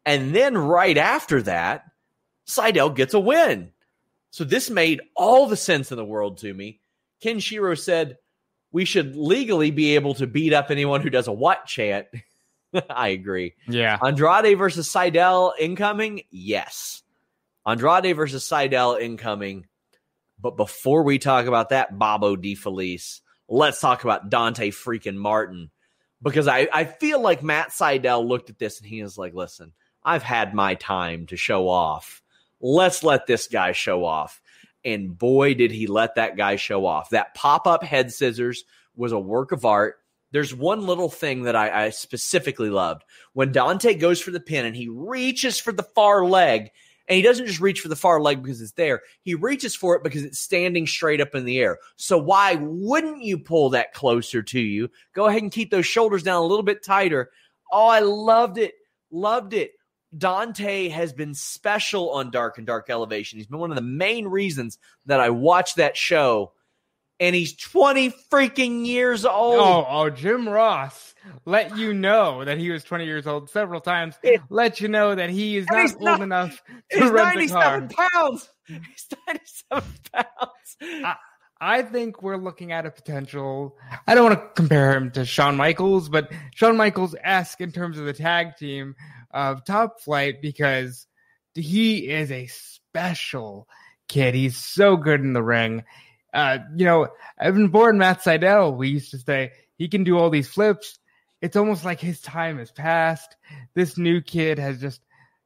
And 0.05 0.35
then 0.35 0.57
right 0.59 0.99
after 0.99 1.41
that, 1.43 1.91
Sydal 2.47 2.95
gets 2.95 3.15
a 3.15 3.21
win. 3.21 3.71
So 4.31 4.45
this 4.45 4.69
made 4.69 5.01
all 5.15 5.47
the 5.47 5.57
sense 5.57 5.91
in 5.91 5.97
the 5.97 6.05
world 6.05 6.39
to 6.39 6.53
me. 6.53 6.81
Ken 7.21 7.39
Shiro 7.39 7.75
said 7.75 8.19
we 8.71 8.85
should 8.85 9.17
legally 9.17 9.71
be 9.71 9.95
able 9.95 10.15
to 10.15 10.27
beat 10.27 10.53
up 10.53 10.71
anyone 10.71 11.01
who 11.01 11.09
does 11.09 11.29
a 11.29 11.33
what 11.33 11.65
chant. 11.67 12.09
I 12.91 13.09
agree. 13.09 13.55
Yeah. 13.69 13.97
Andrade 14.05 14.59
versus 14.59 14.93
Sydal 14.93 15.53
incoming? 15.59 16.23
Yes. 16.31 17.04
Andrade 17.67 18.17
versus 18.17 18.45
Sydal 18.45 19.01
incoming. 19.01 19.67
But 20.41 20.57
before 20.57 21.03
we 21.03 21.19
talk 21.19 21.47
about 21.47 21.71
that, 21.71 21.99
Bobo 21.99 22.37
DeFelice, 22.37 23.21
let's 23.49 23.81
talk 23.81 24.05
about 24.05 24.31
Dante 24.31 24.71
freaking 24.71 25.17
Martin. 25.17 25.71
Because 26.23 26.49
I, 26.49 26.69
I 26.73 26.85
feel 26.85 27.21
like 27.21 27.43
Matt 27.43 27.71
Sydal 27.71 28.27
looked 28.27 28.51
at 28.51 28.59
this 28.59 28.81
and 28.81 28.89
he 28.89 29.03
was 29.03 29.19
like, 29.19 29.35
listen, 29.35 29.73
I've 30.03 30.23
had 30.23 30.55
my 30.55 30.75
time 30.75 31.27
to 31.27 31.37
show 31.37 31.69
off. 31.69 32.23
Let's 32.61 33.03
let 33.03 33.27
this 33.27 33.49
guy 33.49 33.73
show 33.73 34.05
off. 34.05 34.41
And 34.85 35.17
boy, 35.17 35.55
did 35.55 35.71
he 35.71 35.87
let 35.87 36.17
that 36.17 36.37
guy 36.37 36.57
show 36.57 36.85
off. 36.85 37.11
That 37.11 37.35
pop 37.35 37.67
up 37.67 37.83
head 37.83 38.13
scissors 38.13 38.65
was 38.97 39.13
a 39.13 39.19
work 39.19 39.53
of 39.53 39.65
art. 39.65 39.97
There's 40.31 40.55
one 40.55 40.87
little 40.87 41.09
thing 41.09 41.45
that 41.45 41.57
I, 41.57 41.87
I 41.87 41.91
specifically 41.91 42.71
loved. 42.71 43.05
When 43.33 43.53
Dante 43.53 43.95
goes 43.95 44.21
for 44.21 44.31
the 44.31 44.41
pin 44.41 44.67
and 44.67 44.77
he 44.77 44.89
reaches 44.89 45.59
for 45.61 45.73
the 45.73 45.83
far 45.83 46.25
leg, 46.25 46.71
and 47.09 47.17
he 47.17 47.23
doesn't 47.23 47.47
just 47.47 47.61
reach 47.61 47.81
for 47.81 47.89
the 47.89 47.97
far 47.97 48.21
leg 48.21 48.43
because 48.43 48.61
it's 48.61 48.73
there. 48.73 49.03
He 49.23 49.35
reaches 49.35 49.77
for 49.77 49.95
it 49.95 50.03
because 50.03 50.25
it's 50.25 50.39
standing 50.39 50.87
straight 50.87 51.21
up 51.21 51.35
in 51.35 51.45
the 51.45 51.59
air. 51.59 51.79
So 51.97 52.17
why 52.17 52.57
wouldn't 52.61 53.23
you 53.23 53.39
pull 53.39 53.71
that 53.71 53.93
closer 53.93 54.43
to 54.43 54.61
you? 54.61 54.89
Go 55.15 55.27
ahead 55.27 55.43
and 55.43 55.53
keep 55.53 55.71
those 55.71 55.87
shoulders 55.87 56.23
down 56.23 56.43
a 56.43 56.47
little 56.47 56.63
bit 56.63 56.83
tighter. 56.83 57.31
Oh, 57.71 57.87
I 57.87 58.01
loved 58.01 58.59
it. 58.59 58.75
Loved 59.11 59.53
it. 59.53 59.73
Dante 60.17 60.89
has 60.89 61.13
been 61.13 61.35
special 61.35 62.11
on 62.11 62.31
Dark 62.31 62.59
and 62.59 62.67
Dark 62.67 62.89
Elevation. 62.89 63.39
He's 63.39 63.49
been 63.49 63.59
one 63.59 63.71
of 63.71 63.77
the 63.77 63.83
main 63.83 64.27
reasons 64.27 64.79
that 65.07 65.21
I 65.21 65.31
watch 65.31 65.75
that 65.75 65.97
show. 65.97 66.53
And 67.21 67.35
he's 67.35 67.57
20 67.57 68.11
freaking 68.31 68.85
years 68.87 69.25
old. 69.25 69.55
Oh, 69.61 69.87
oh, 69.89 70.11
Jim 70.11 70.49
Ross 70.49 71.15
let 71.45 71.77
you 71.77 71.95
know 71.95 72.45
that 72.45 72.59
he 72.59 72.71
was 72.71 72.83
20 72.85 73.05
years 73.07 73.27
old 73.27 73.49
several 73.51 73.81
times. 73.81 74.17
It- 74.23 74.41
let 74.51 74.81
you 74.81 74.89
know 74.89 75.15
that 75.15 75.31
he 75.31 75.57
is 75.57 75.67
not 75.71 75.93
old 75.93 76.03
not- 76.03 76.21
enough 76.23 76.63
to 76.91 77.01
he's 77.01 77.11
rent 77.11 77.37
a 77.41 77.49
car. 77.49 77.81
97 77.81 77.89
pounds. 77.89 78.49
He's 78.67 79.09
97 79.29 79.85
pounds. 80.13 81.17
I 81.61 81.83
think 81.83 82.21
we're 82.23 82.37
looking 82.37 82.73
at 82.73 82.85
a 82.85 82.91
potential. 82.91 83.77
I 84.07 84.15
don't 84.15 84.25
want 84.25 84.39
to 84.41 84.61
compare 84.61 84.93
him 84.97 85.11
to 85.13 85.25
Shawn 85.25 85.57
Michaels, 85.57 86.09
but 86.09 86.31
Shawn 86.55 86.77
Michaels 86.77 87.15
esque 87.23 87.61
in 87.61 87.71
terms 87.73 87.97
of 87.99 88.07
the 88.07 88.13
tag 88.13 88.57
team 88.57 88.95
of 89.31 89.65
Top 89.65 90.01
Flight 90.01 90.43
because 90.43 91.07
he 91.55 92.09
is 92.11 92.31
a 92.33 92.49
special 92.49 93.69
kid. 94.09 94.35
He's 94.35 94.57
so 94.57 94.97
good 94.97 95.21
in 95.21 95.33
the 95.33 95.43
ring. 95.43 95.85
Uh, 96.35 96.59
you 96.77 96.85
know, 96.85 97.09
Evan 97.41 97.69
Bourne, 97.69 97.97
Matt 97.97 98.23
Sydal, 98.23 98.77
we 98.77 98.89
used 98.89 99.13
to 99.13 99.19
say 99.19 99.53
he 99.79 99.89
can 99.89 100.03
do 100.05 100.19
all 100.19 100.31
these 100.31 100.49
flips. 100.49 100.99
It's 101.41 101.57
almost 101.57 101.85
like 101.85 102.01
his 102.01 102.21
time 102.21 102.59
has 102.59 102.73
passed. 102.73 103.37
This 103.75 103.97
new 103.97 104.21
kid 104.21 104.59
has 104.59 104.81
just 104.81 105.01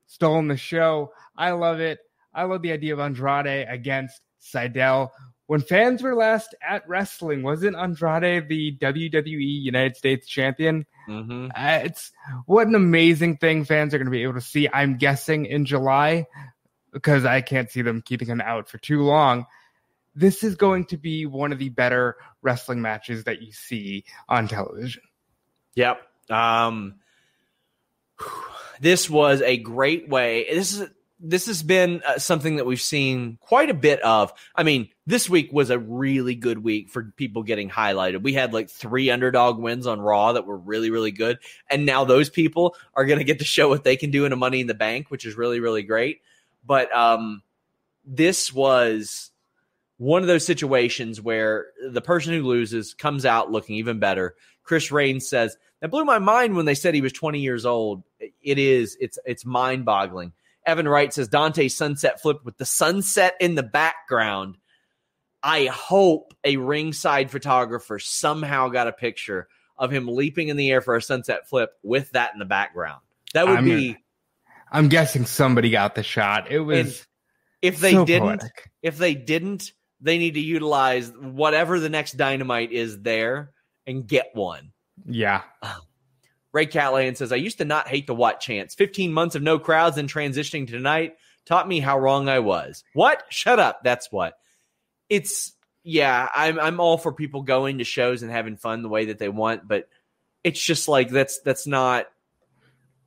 stolen 0.07 0.48
the 0.48 0.57
show. 0.57 1.12
I 1.37 1.51
love 1.53 1.81
it. 1.81 1.98
I 2.33 2.44
love 2.44 2.62
the 2.62 2.72
idea 2.72 2.94
of 2.94 3.01
Andrade 3.01 3.66
against 3.68 4.20
Sydal. 4.40 5.11
When 5.46 5.61
fans 5.61 6.03
were 6.03 6.14
last 6.14 6.55
at 6.66 6.88
wrestling, 6.88 7.42
wasn't 7.42 7.77
Andrade 7.77 8.48
the 8.48 8.77
WWE 8.79 9.62
United 9.62 9.96
States 9.96 10.27
champion? 10.27 10.87
Mm-hmm. 11.09 11.48
Uh, 11.57 11.81
it's 11.85 12.12
what 12.46 12.66
an 12.66 12.74
amazing 12.74 13.38
thing 13.38 13.64
fans 13.64 13.94
are 13.94 13.98
going 13.98 14.07
to 14.07 14.12
be 14.12 14.22
able 14.22 14.35
to 14.35 14.40
see. 14.40 14.68
I'm 14.72 14.98
guessing 14.98 15.46
in 15.46 15.64
July 15.64 16.27
because 16.92 17.24
I 17.24 17.40
can't 17.40 17.70
see 17.70 17.83
them 17.83 18.03
keeping 18.03 18.29
him 18.29 18.40
out 18.40 18.68
for 18.68 18.79
too 18.79 19.03
long. 19.03 19.46
This 20.18 20.42
is 20.42 20.57
going 20.57 20.87
to 20.87 20.96
be 20.96 21.26
one 21.26 21.52
of 21.52 21.59
the 21.59 21.68
better 21.68 22.16
wrestling 22.42 22.83
matches 22.83 23.24
that 23.24 23.40
you 23.40 23.52
see 23.52 24.04
on 24.28 24.48
television. 24.48 25.02
Yep. 25.76 26.02
Um, 26.28 26.96
this 28.81 29.09
was 29.09 29.42
a 29.42 29.57
great 29.59 30.09
way. 30.09 30.44
This 30.50 30.72
is 30.72 30.88
this 31.20 31.46
has 31.46 31.62
been 31.62 32.02
uh, 32.07 32.18
something 32.18 32.57
that 32.57 32.66
we've 32.66 32.81
seen 32.81 33.38
quite 33.40 33.70
a 33.70 33.74
bit 33.74 34.00
of. 34.02 34.33
I 34.54 34.62
mean, 34.62 34.88
this 35.07 35.28
week 35.28 35.52
was 35.52 35.70
a 35.70 35.78
really 35.78 36.35
good 36.35 36.62
week 36.62 36.90
for 36.90 37.12
people 37.16 37.42
getting 37.42 37.70
highlighted. 37.70 38.22
We 38.22 38.35
had 38.35 38.52
like 38.52 38.70
three 38.70 39.11
underdog 39.11 39.59
wins 39.59 39.87
on 39.87 40.00
Raw 40.00 40.33
that 40.33 40.46
were 40.46 40.57
really 40.57 40.90
really 40.90 41.12
good, 41.12 41.38
and 41.70 41.87
now 41.87 42.04
those 42.04 42.28
people 42.28 42.74
are 42.94 43.04
going 43.04 43.18
to 43.18 43.24
get 43.24 43.38
to 43.38 43.44
show 43.44 43.68
what 43.68 43.85
they 43.85 43.96
can 43.96 44.11
do 44.11 44.24
in 44.24 44.33
a 44.33 44.37
Money 44.37 44.61
in 44.61 44.66
the 44.66 44.74
Bank, 44.74 45.11
which 45.11 45.24
is 45.24 45.37
really 45.37 45.61
really 45.61 45.83
great. 45.83 46.22
But 46.66 46.92
um, 46.92 47.42
this 48.04 48.52
was 48.52 49.31
one 49.98 50.22
of 50.22 50.28
those 50.28 50.46
situations 50.46 51.20
where 51.20 51.66
the 51.90 52.00
person 52.00 52.32
who 52.32 52.42
loses 52.42 52.94
comes 52.94 53.26
out 53.26 53.50
looking 53.50 53.76
even 53.76 53.98
better. 53.98 54.34
Chris 54.62 54.90
Rain 54.90 55.20
says 55.20 55.56
that 55.80 55.90
blew 55.90 56.04
my 56.04 56.18
mind 56.18 56.56
when 56.56 56.64
they 56.64 56.74
said 56.74 56.94
he 56.94 57.00
was 57.00 57.12
20 57.12 57.40
years 57.40 57.66
old. 57.66 58.04
It 58.20 58.58
is. 58.58 58.96
It's 59.00 59.18
it's 59.26 59.44
mind 59.44 59.84
boggling. 59.84 60.32
Evan 60.64 60.88
Wright 60.88 61.12
says 61.12 61.28
Dante 61.28 61.68
sunset 61.68 62.20
flip 62.20 62.44
with 62.44 62.56
the 62.58 62.66
sunset 62.66 63.34
in 63.40 63.54
the 63.54 63.62
background. 63.62 64.56
I 65.42 65.66
hope 65.66 66.34
a 66.44 66.56
ringside 66.56 67.30
photographer 67.30 67.98
somehow 67.98 68.68
got 68.68 68.88
a 68.88 68.92
picture 68.92 69.48
of 69.76 69.92
him 69.92 70.08
leaping 70.08 70.48
in 70.48 70.56
the 70.56 70.70
air 70.70 70.80
for 70.80 70.96
a 70.96 71.02
sunset 71.02 71.48
flip 71.48 71.70
with 71.82 72.11
that 72.11 72.32
in 72.32 72.38
the 72.38 72.44
background. 72.44 73.00
That 73.34 73.46
would 73.46 73.58
I'm 73.58 73.64
be 73.64 73.96
I'm 74.70 74.88
guessing 74.88 75.26
somebody 75.26 75.70
got 75.70 75.94
the 75.94 76.02
shot. 76.02 76.50
It 76.50 76.61
was 76.61 77.06
if 77.62 77.80
they 77.80 77.92
so 77.92 78.04
didn't. 78.04 78.40
poetic. 78.40 78.70
If 78.82 78.98
they 78.98 79.14
didn't, 79.14 79.72
they 80.00 80.18
need 80.18 80.34
to 80.34 80.40
utilize 80.40 81.11
whatever 81.11 81.80
the 81.80 81.88
next 81.88 82.16
dynamite 82.16 82.72
is 82.72 83.00
there 83.00 83.50
and 83.87 84.06
get 84.06 84.30
one. 84.34 84.72
Yeah. 85.06 85.42
Ray 86.52 86.66
Callahan 86.66 87.14
says, 87.14 87.30
I 87.32 87.37
used 87.37 87.58
to 87.58 87.64
not 87.64 87.88
hate 87.88 88.06
the 88.06 88.14
what 88.14 88.40
chance. 88.40 88.74
15 88.74 89.12
months 89.12 89.34
of 89.34 89.42
no 89.42 89.58
crowds 89.58 89.98
and 89.98 90.08
transitioning 90.08 90.66
to 90.66 90.72
tonight 90.72 91.16
taught 91.44 91.68
me 91.68 91.78
how 91.80 91.98
wrong 91.98 92.28
I 92.28 92.38
was. 92.38 92.84
What? 92.94 93.22
Shut 93.28 93.58
up. 93.58 93.80
That's 93.84 94.11
what. 94.11 94.38
It's 95.08 95.52
yeah, 95.84 96.28
I'm 96.34 96.58
I'm 96.58 96.80
all 96.80 96.98
for 96.98 97.12
people 97.12 97.42
going 97.42 97.78
to 97.78 97.84
shows 97.84 98.22
and 98.22 98.30
having 98.30 98.56
fun 98.56 98.82
the 98.82 98.88
way 98.88 99.06
that 99.06 99.18
they 99.18 99.28
want, 99.28 99.66
but 99.66 99.88
it's 100.44 100.61
just 100.61 100.87
like 100.88 101.08
that's 101.11 101.40
that's 101.40 101.66
not 101.66 102.06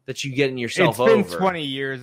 that 0.06 0.24
you 0.24 0.34
getting 0.34 0.58
yourself 0.58 1.00
It's 1.00 1.10
been 1.12 1.20
over. 1.26 1.38
20 1.38 1.64
years 1.64 2.02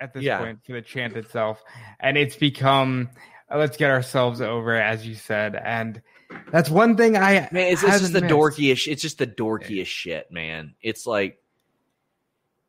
at 0.00 0.14
this 0.14 0.22
Yeah. 0.22 0.38
point 0.38 0.60
for 0.64 0.72
the 0.72 0.82
chant 0.82 1.16
itself, 1.16 1.62
and 2.00 2.16
it's 2.16 2.36
become 2.36 3.10
let's 3.54 3.76
get 3.76 3.90
ourselves 3.90 4.40
over, 4.40 4.74
as 4.74 5.06
you 5.06 5.14
said, 5.14 5.54
and 5.56 6.00
that's 6.50 6.70
one 6.70 6.96
thing 6.96 7.16
I 7.16 7.48
Man, 7.52 7.72
it's, 7.72 7.82
it's 7.82 8.00
just 8.00 8.12
the 8.12 8.20
missed. 8.22 8.34
dorkiest. 8.34 8.86
It's 8.90 9.02
just 9.02 9.18
the 9.18 9.26
dorkiest 9.26 9.86
shit, 9.86 10.30
man. 10.30 10.74
It's 10.80 11.06
like, 11.06 11.38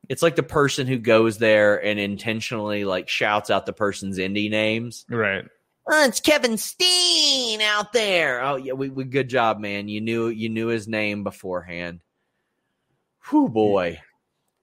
it's 0.07 0.21
like 0.21 0.35
the 0.35 0.43
person 0.43 0.85
who 0.87 0.97
goes 0.99 1.37
there 1.39 1.83
and 1.83 1.99
intentionally 1.99 2.85
like 2.85 3.09
shouts 3.09 3.49
out 3.49 3.65
the 3.65 3.73
person's 3.73 4.17
indie 4.19 4.49
names. 4.51 5.05
right. 5.09 5.45
Oh, 5.87 6.03
it's 6.05 6.19
Kevin 6.19 6.57
Steen 6.57 7.61
out 7.61 7.93
there. 7.93 8.43
Oh 8.43 8.55
yeah, 8.55 8.73
we, 8.73 8.89
we 8.89 9.03
good 9.03 9.29
job, 9.29 9.59
man. 9.59 9.87
You 9.87 10.01
knew 10.01 10.29
you 10.29 10.49
knew 10.49 10.67
his 10.67 10.87
name 10.87 11.23
beforehand. 11.23 11.99
Whew, 13.29 13.49
boy. 13.49 13.99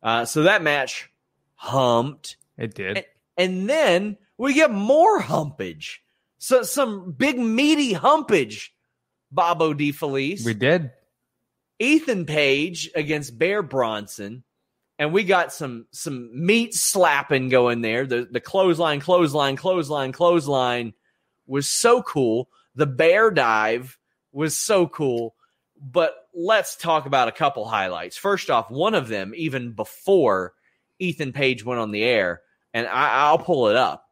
Uh, 0.02 0.24
so 0.24 0.42
that 0.44 0.62
match 0.62 1.10
humped, 1.54 2.36
It 2.58 2.74
did. 2.74 3.04
and 3.36 3.68
then 3.70 4.16
we 4.42 4.54
get 4.54 4.72
more 4.72 5.20
humpage. 5.20 6.02
So 6.38 6.64
some 6.64 7.12
big 7.12 7.38
meaty 7.38 7.92
humpage. 7.92 8.74
Bobo 9.30 9.72
DeFelice. 9.72 10.44
We 10.44 10.52
did. 10.52 10.90
Ethan 11.78 12.26
Page 12.26 12.90
against 12.96 13.38
Bear 13.38 13.62
Bronson. 13.62 14.42
And 14.98 15.12
we 15.12 15.22
got 15.22 15.52
some 15.52 15.86
some 15.92 16.44
meat 16.44 16.74
slapping 16.74 17.50
going 17.50 17.82
there. 17.82 18.04
The 18.04 18.26
the 18.28 18.40
clothesline, 18.40 18.98
clothesline, 18.98 19.56
clothesline, 19.56 20.10
clothesline 20.10 20.92
was 21.46 21.68
so 21.68 22.02
cool. 22.02 22.48
The 22.74 22.86
bear 22.86 23.30
dive 23.30 23.96
was 24.32 24.58
so 24.58 24.88
cool. 24.88 25.36
But 25.80 26.14
let's 26.34 26.74
talk 26.74 27.06
about 27.06 27.28
a 27.28 27.32
couple 27.32 27.64
highlights. 27.64 28.16
First 28.16 28.50
off, 28.50 28.72
one 28.72 28.96
of 28.96 29.06
them, 29.06 29.34
even 29.36 29.72
before 29.72 30.54
Ethan 30.98 31.32
Page 31.32 31.64
went 31.64 31.80
on 31.80 31.92
the 31.92 32.02
air, 32.02 32.42
and 32.74 32.88
I, 32.88 33.30
will 33.30 33.38
pull 33.38 33.68
it 33.68 33.76
up. 33.76 34.08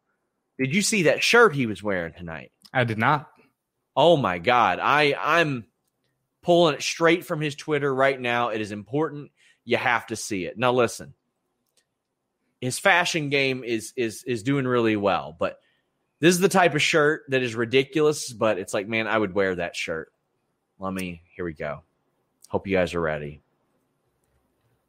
Did 0.60 0.74
you 0.74 0.82
see 0.82 1.04
that 1.04 1.22
shirt 1.22 1.54
he 1.54 1.64
was 1.64 1.82
wearing 1.82 2.12
tonight? 2.12 2.52
I 2.70 2.84
did 2.84 2.98
not. 2.98 3.30
Oh 3.96 4.18
my 4.18 4.38
God. 4.38 4.78
I 4.78 5.16
I'm 5.18 5.64
pulling 6.42 6.74
it 6.74 6.82
straight 6.82 7.24
from 7.24 7.40
his 7.40 7.54
Twitter 7.54 7.92
right 7.92 8.20
now. 8.20 8.50
It 8.50 8.60
is 8.60 8.70
important. 8.70 9.30
You 9.64 9.78
have 9.78 10.06
to 10.08 10.16
see 10.16 10.44
it. 10.44 10.58
Now 10.58 10.72
listen. 10.72 11.14
His 12.60 12.78
fashion 12.78 13.30
game 13.30 13.64
is 13.64 13.94
is 13.96 14.22
is 14.24 14.42
doing 14.42 14.66
really 14.66 14.96
well, 14.96 15.34
but 15.38 15.60
this 16.18 16.34
is 16.34 16.40
the 16.40 16.48
type 16.50 16.74
of 16.74 16.82
shirt 16.82 17.22
that 17.28 17.42
is 17.42 17.54
ridiculous, 17.54 18.30
but 18.30 18.58
it's 18.58 18.74
like, 18.74 18.86
man, 18.86 19.06
I 19.06 19.16
would 19.16 19.34
wear 19.34 19.54
that 19.54 19.74
shirt. 19.74 20.12
Let 20.78 20.92
me 20.92 21.22
here 21.34 21.46
we 21.46 21.54
go. 21.54 21.84
Hope 22.48 22.66
you 22.66 22.76
guys 22.76 22.92
are 22.92 23.00
ready. 23.00 23.40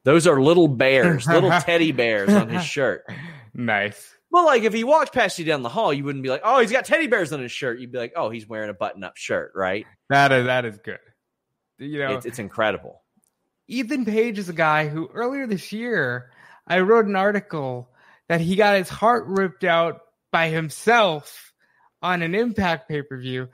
Those 0.03 0.27
are 0.27 0.41
little 0.41 0.67
bears, 0.67 1.27
little 1.27 1.51
teddy 1.61 1.93
bears 1.93 2.33
on 2.33 2.49
his 2.49 2.65
shirt. 2.65 3.05
Nice. 3.53 4.17
Well, 4.31 4.45
like 4.45 4.63
if 4.63 4.73
he 4.73 4.85
walked 4.85 5.13
past 5.13 5.37
you 5.39 5.45
down 5.45 5.61
the 5.61 5.69
hall, 5.69 5.93
you 5.93 6.05
wouldn't 6.05 6.23
be 6.23 6.29
like, 6.29 6.41
"Oh, 6.43 6.59
he's 6.59 6.71
got 6.71 6.85
teddy 6.85 7.07
bears 7.07 7.33
on 7.33 7.41
his 7.41 7.51
shirt." 7.51 7.79
You'd 7.79 7.91
be 7.91 7.97
like, 7.97 8.13
"Oh, 8.15 8.29
he's 8.29 8.47
wearing 8.47 8.69
a 8.69 8.73
button-up 8.73 9.17
shirt, 9.17 9.51
right?" 9.55 9.85
That 10.09 10.31
is 10.31 10.45
that 10.45 10.65
is 10.65 10.77
good. 10.77 10.99
You 11.77 11.99
know, 11.99 12.15
it's, 12.15 12.25
it's 12.25 12.39
incredible. 12.39 13.01
Ethan 13.67 14.05
Page 14.05 14.39
is 14.39 14.49
a 14.49 14.53
guy 14.53 14.87
who 14.87 15.09
earlier 15.13 15.47
this 15.47 15.71
year 15.71 16.31
I 16.65 16.79
wrote 16.79 17.05
an 17.05 17.15
article 17.15 17.89
that 18.29 18.41
he 18.41 18.55
got 18.55 18.77
his 18.77 18.89
heart 18.89 19.25
ripped 19.27 19.63
out 19.63 20.01
by 20.31 20.47
himself 20.49 21.51
on 22.01 22.21
an 22.21 22.33
Impact 22.33 22.87
pay 22.87 23.01
per 23.01 23.17
view. 23.19 23.49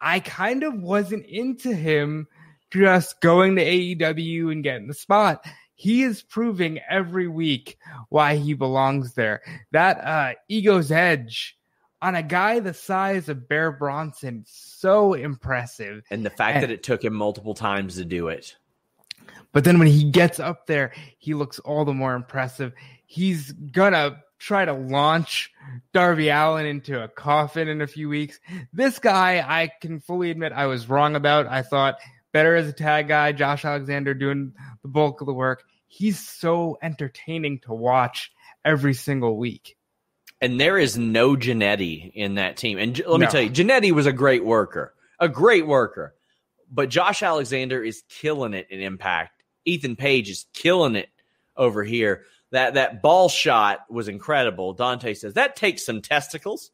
I 0.00 0.20
kind 0.20 0.62
of 0.62 0.74
wasn't 0.80 1.26
into 1.26 1.74
him 1.74 2.28
just 2.70 3.20
going 3.20 3.56
to 3.56 3.64
AEW 3.64 4.52
and 4.52 4.62
getting 4.62 4.86
the 4.88 4.94
spot 4.94 5.44
he 5.78 6.02
is 6.02 6.22
proving 6.22 6.80
every 6.90 7.28
week 7.28 7.78
why 8.08 8.34
he 8.34 8.52
belongs 8.52 9.14
there. 9.14 9.42
That 9.70 10.00
uh, 10.00 10.34
ego's 10.48 10.90
edge 10.90 11.56
on 12.02 12.16
a 12.16 12.22
guy 12.22 12.58
the 12.58 12.74
size 12.74 13.28
of 13.28 13.48
Bear 13.48 13.70
Bronson, 13.70 14.42
so 14.44 15.14
impressive. 15.14 16.02
And 16.10 16.26
the 16.26 16.30
fact 16.30 16.56
and, 16.56 16.62
that 16.64 16.72
it 16.72 16.82
took 16.82 17.04
him 17.04 17.14
multiple 17.14 17.54
times 17.54 17.94
to 17.94 18.04
do 18.04 18.26
it. 18.26 18.56
But 19.52 19.62
then 19.62 19.78
when 19.78 19.86
he 19.86 20.10
gets 20.10 20.40
up 20.40 20.66
there, 20.66 20.92
he 21.16 21.34
looks 21.34 21.60
all 21.60 21.84
the 21.84 21.94
more 21.94 22.16
impressive. 22.16 22.72
He's 23.06 23.52
gonna 23.52 24.20
try 24.40 24.64
to 24.64 24.72
launch 24.72 25.52
Darby 25.92 26.28
Allin 26.28 26.66
into 26.66 27.00
a 27.00 27.06
coffin 27.06 27.68
in 27.68 27.82
a 27.82 27.86
few 27.86 28.08
weeks. 28.08 28.40
This 28.72 28.98
guy, 28.98 29.44
I 29.46 29.70
can 29.80 30.00
fully 30.00 30.32
admit 30.32 30.52
I 30.52 30.66
was 30.66 30.88
wrong 30.88 31.14
about. 31.14 31.46
I 31.46 31.62
thought 31.62 31.98
better 32.32 32.56
as 32.56 32.68
a 32.68 32.72
tag 32.72 33.08
guy. 33.08 33.32
Josh 33.32 33.64
Alexander 33.64 34.14
doing 34.14 34.52
the 34.82 34.88
bulk 34.88 35.20
of 35.20 35.26
the 35.26 35.34
work. 35.34 35.64
He's 35.86 36.18
so 36.18 36.78
entertaining 36.82 37.60
to 37.60 37.72
watch 37.72 38.30
every 38.64 38.94
single 38.94 39.36
week. 39.36 39.76
And 40.40 40.60
there 40.60 40.78
is 40.78 40.96
no 40.96 41.34
Jannetty 41.34 42.12
in 42.14 42.36
that 42.36 42.56
team. 42.56 42.78
And 42.78 43.00
let 43.06 43.20
me 43.20 43.26
tell 43.26 43.40
you, 43.42 43.50
Jannetty 43.50 43.90
was 43.92 44.06
a 44.06 44.12
great 44.12 44.44
worker, 44.44 44.94
a 45.18 45.28
great 45.28 45.66
worker. 45.66 46.14
But 46.70 46.90
Josh 46.90 47.22
Alexander 47.22 47.82
is 47.82 48.02
killing 48.08 48.54
it 48.54 48.68
in 48.70 48.80
impact. 48.80 49.42
Ethan 49.64 49.96
Page 49.96 50.30
is 50.30 50.46
killing 50.52 50.96
it 50.96 51.08
over 51.56 51.82
here. 51.82 52.24
That 52.52 52.74
that 52.74 53.02
ball 53.02 53.28
shot 53.28 53.80
was 53.90 54.08
incredible. 54.08 54.74
Dante 54.74 55.14
says 55.14 55.34
that 55.34 55.56
takes 55.56 55.84
some 55.84 56.00
testicles. 56.02 56.70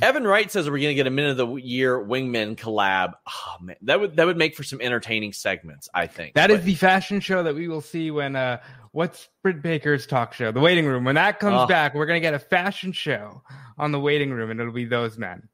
Evan 0.00 0.24
Wright 0.24 0.50
says 0.50 0.66
we're 0.70 0.78
going 0.78 0.90
to 0.90 0.94
get 0.94 1.06
a 1.06 1.10
minute 1.10 1.32
of 1.32 1.36
the 1.38 1.54
year 1.56 1.98
wingman 1.98 2.56
collab. 2.56 3.14
Oh 3.26 3.56
man, 3.60 3.76
that 3.82 4.00
would 4.00 4.16
that 4.16 4.26
would 4.26 4.36
make 4.36 4.54
for 4.54 4.62
some 4.62 4.80
entertaining 4.80 5.32
segments. 5.32 5.88
I 5.92 6.06
think 6.06 6.34
that 6.34 6.48
but, 6.48 6.60
is 6.60 6.64
the 6.64 6.74
fashion 6.74 7.20
show 7.20 7.42
that 7.42 7.54
we 7.54 7.68
will 7.68 7.80
see 7.80 8.10
when 8.10 8.36
uh, 8.36 8.60
what's 8.92 9.28
Britt 9.42 9.60
Baker's 9.60 10.06
talk 10.06 10.34
show, 10.34 10.52
the 10.52 10.60
Waiting 10.60 10.86
Room. 10.86 11.04
When 11.04 11.16
that 11.16 11.40
comes 11.40 11.56
uh, 11.56 11.66
back, 11.66 11.94
we're 11.94 12.06
going 12.06 12.20
to 12.20 12.26
get 12.26 12.34
a 12.34 12.38
fashion 12.38 12.92
show 12.92 13.42
on 13.76 13.90
the 13.90 13.98
Waiting 13.98 14.30
Room, 14.30 14.50
and 14.50 14.60
it'll 14.60 14.72
be 14.72 14.84
those 14.84 15.18
men. 15.18 15.48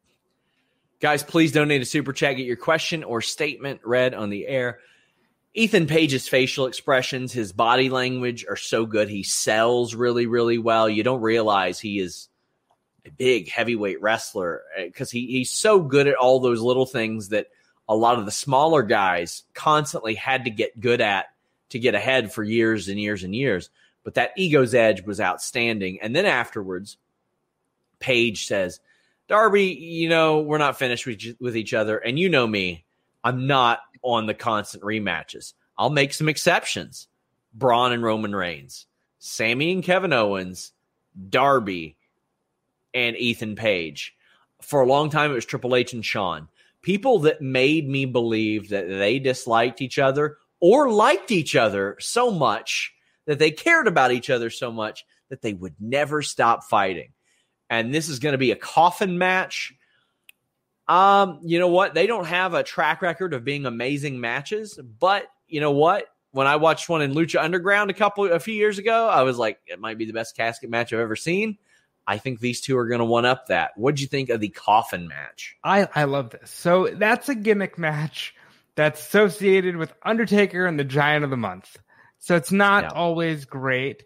Guys, 1.01 1.23
please 1.23 1.53
donate 1.53 1.81
a 1.81 1.87
super 1.87 2.13
chat. 2.13 2.37
Get 2.37 2.47
your 2.47 2.57
question 2.57 3.05
or 3.05 3.23
statement 3.23 3.81
read 3.85 4.15
on 4.15 4.31
the 4.31 4.47
air. 4.47 4.81
Ethan 5.55 5.87
Page's 5.87 6.29
facial 6.29 6.67
expressions, 6.67 7.33
his 7.33 7.53
body 7.53 7.89
language 7.89 8.45
are 8.49 8.57
so 8.57 8.85
good. 8.85 9.09
He 9.09 9.23
sells 9.23 9.95
really, 9.95 10.27
really 10.27 10.59
well. 10.59 10.89
You 10.89 11.03
don't 11.03 11.23
realize 11.23 11.81
he 11.81 11.99
is 11.99 12.29
big 13.17 13.49
heavyweight 13.49 14.01
wrestler 14.01 14.63
because 14.83 15.13
eh, 15.13 15.19
he, 15.19 15.27
he's 15.27 15.51
so 15.51 15.81
good 15.81 16.07
at 16.07 16.15
all 16.15 16.41
those 16.41 16.61
little 16.61 16.87
things 16.87 17.31
that 17.31 17.49
a 17.89 17.97
lot 17.97 18.19
of 18.19 18.25
the 18.25 18.31
smaller 18.31 18.83
guys 18.83 19.45
constantly 19.55 20.15
had 20.15 20.45
to 20.45 20.51
get 20.51 20.79
good 20.79 21.01
at 21.01 21.27
to 21.71 21.79
get 21.79 21.95
ahead 21.95 22.33
for 22.33 22.43
years 22.43 22.89
and 22.89 23.01
years 23.01 23.25
and 23.25 23.35
years. 23.35 23.71
But 24.05 24.15
that 24.15 24.33
ego's 24.37 24.75
edge 24.75 25.05
was 25.05 25.21
outstanding. 25.21 25.99
And 26.01 26.15
then 26.15 26.27
afterwards, 26.27 26.97
Page 27.99 28.47
says, 28.47 28.81
Darby, 29.27 29.67
you 29.67 30.09
know, 30.09 30.41
we're 30.41 30.59
not 30.59 30.79
finished 30.79 31.07
with, 31.07 31.21
with 31.41 31.57
each 31.57 31.75
other. 31.75 31.99
And 31.99 32.19
you 32.19 32.29
know 32.29 32.47
me, 32.47 32.85
I'm 33.23 33.47
not 33.47 33.81
on 34.03 34.27
the 34.27 34.35
constant 34.35 34.83
rematches. 34.83 35.53
I'll 35.77 35.91
make 35.91 36.15
some 36.15 36.29
exceptions. 36.29 37.09
Braun 37.53 37.93
and 37.93 38.03
Roman 38.03 38.35
Reigns, 38.35 38.87
Sammy 39.19 39.73
and 39.73 39.83
Kevin 39.83 40.13
Owens, 40.13 40.73
Darby, 41.29 41.97
and 43.07 43.17
Ethan 43.17 43.55
Page. 43.55 44.15
For 44.61 44.81
a 44.81 44.87
long 44.87 45.11
time, 45.11 45.31
it 45.31 45.35
was 45.35 45.45
Triple 45.45 45.77
H 45.77 45.93
and 45.93 46.05
Shawn. 46.05 46.49
People 46.83 47.21
that 47.21 47.41
made 47.41 47.89
me 47.89 48.05
believe 48.05 48.71
that 48.71 48.89
they 48.89 49.19
disliked 49.19 49.81
each 49.81 49.99
other 49.99 50.37
or 50.61 50.91
liked 50.91 51.31
each 51.31 51.55
other 51.55 51.97
so 52.01 52.31
much 52.31 52.93
that 53.27 53.39
they 53.39 53.51
cared 53.51 53.87
about 53.87 54.11
each 54.11 54.31
other 54.31 54.51
so 54.51 54.73
much 54.73 55.05
that 55.29 55.43
they 55.43 55.53
would 55.53 55.75
never 55.79 56.23
stop 56.23 56.65
fighting. 56.65 57.13
And 57.71 57.95
this 57.95 58.09
is 58.09 58.19
going 58.19 58.33
to 58.33 58.39
be 58.39 58.51
a 58.51 58.57
coffin 58.57 59.19
match. 59.19 59.75
Um, 60.89 61.41
you 61.43 61.59
know 61.59 61.69
what? 61.69 61.95
They 61.95 62.07
don't 62.07 62.27
have 62.27 62.55
a 62.55 62.63
track 62.63 63.03
record 63.03 63.35
of 63.35 63.45
being 63.45 63.67
amazing 63.67 64.21
matches, 64.21 64.79
but 64.99 65.27
you 65.47 65.61
know 65.61 65.73
what? 65.73 66.07
When 66.31 66.47
I 66.47 66.57
watched 66.57 66.89
one 66.89 67.03
in 67.03 67.15
Lucha 67.15 67.43
Underground 67.43 67.91
a 67.91 67.95
couple 67.95 68.25
a 68.33 68.41
few 68.41 68.55
years 68.55 68.79
ago, 68.79 69.09
I 69.09 69.23
was 69.23 69.39
like, 69.39 69.59
it 69.67 69.81
might 69.81 69.99
be 69.99 70.07
the 70.07 70.13
best 70.13 70.37
casket 70.37 70.71
match 70.71 70.93
I've 70.93 71.01
ever 71.01 71.17
seen. 71.17 71.59
I 72.09 72.17
think 72.17 72.41
these 72.41 72.63
two 72.63 72.79
are 72.79 72.89
going 72.89 73.01
to 73.01 73.05
one 73.05 73.27
up 73.27 73.49
that. 73.49 73.73
What'd 73.77 74.01
you 74.01 74.07
think 74.07 74.31
of 74.31 74.41
the 74.41 74.49
coffin 74.49 75.09
match? 75.09 75.57
I, 75.63 75.87
I 75.95 76.05
love 76.05 76.31
this. 76.31 76.51
So 76.51 76.89
that's 76.95 77.29
a 77.29 77.35
gimmick 77.35 77.79
match 77.79 78.35
that's 78.77 78.99
associated 78.99 79.77
with 79.77 79.93
Undertaker 80.03 80.65
and 80.65 80.81
the 80.81 80.85
Giant 80.85 81.25
of 81.25 81.31
the 81.31 81.37
Month. 81.37 81.77
So 82.19 82.35
it's 82.35 82.51
not 82.51 82.95
always 82.95 83.45
great. 83.45 84.05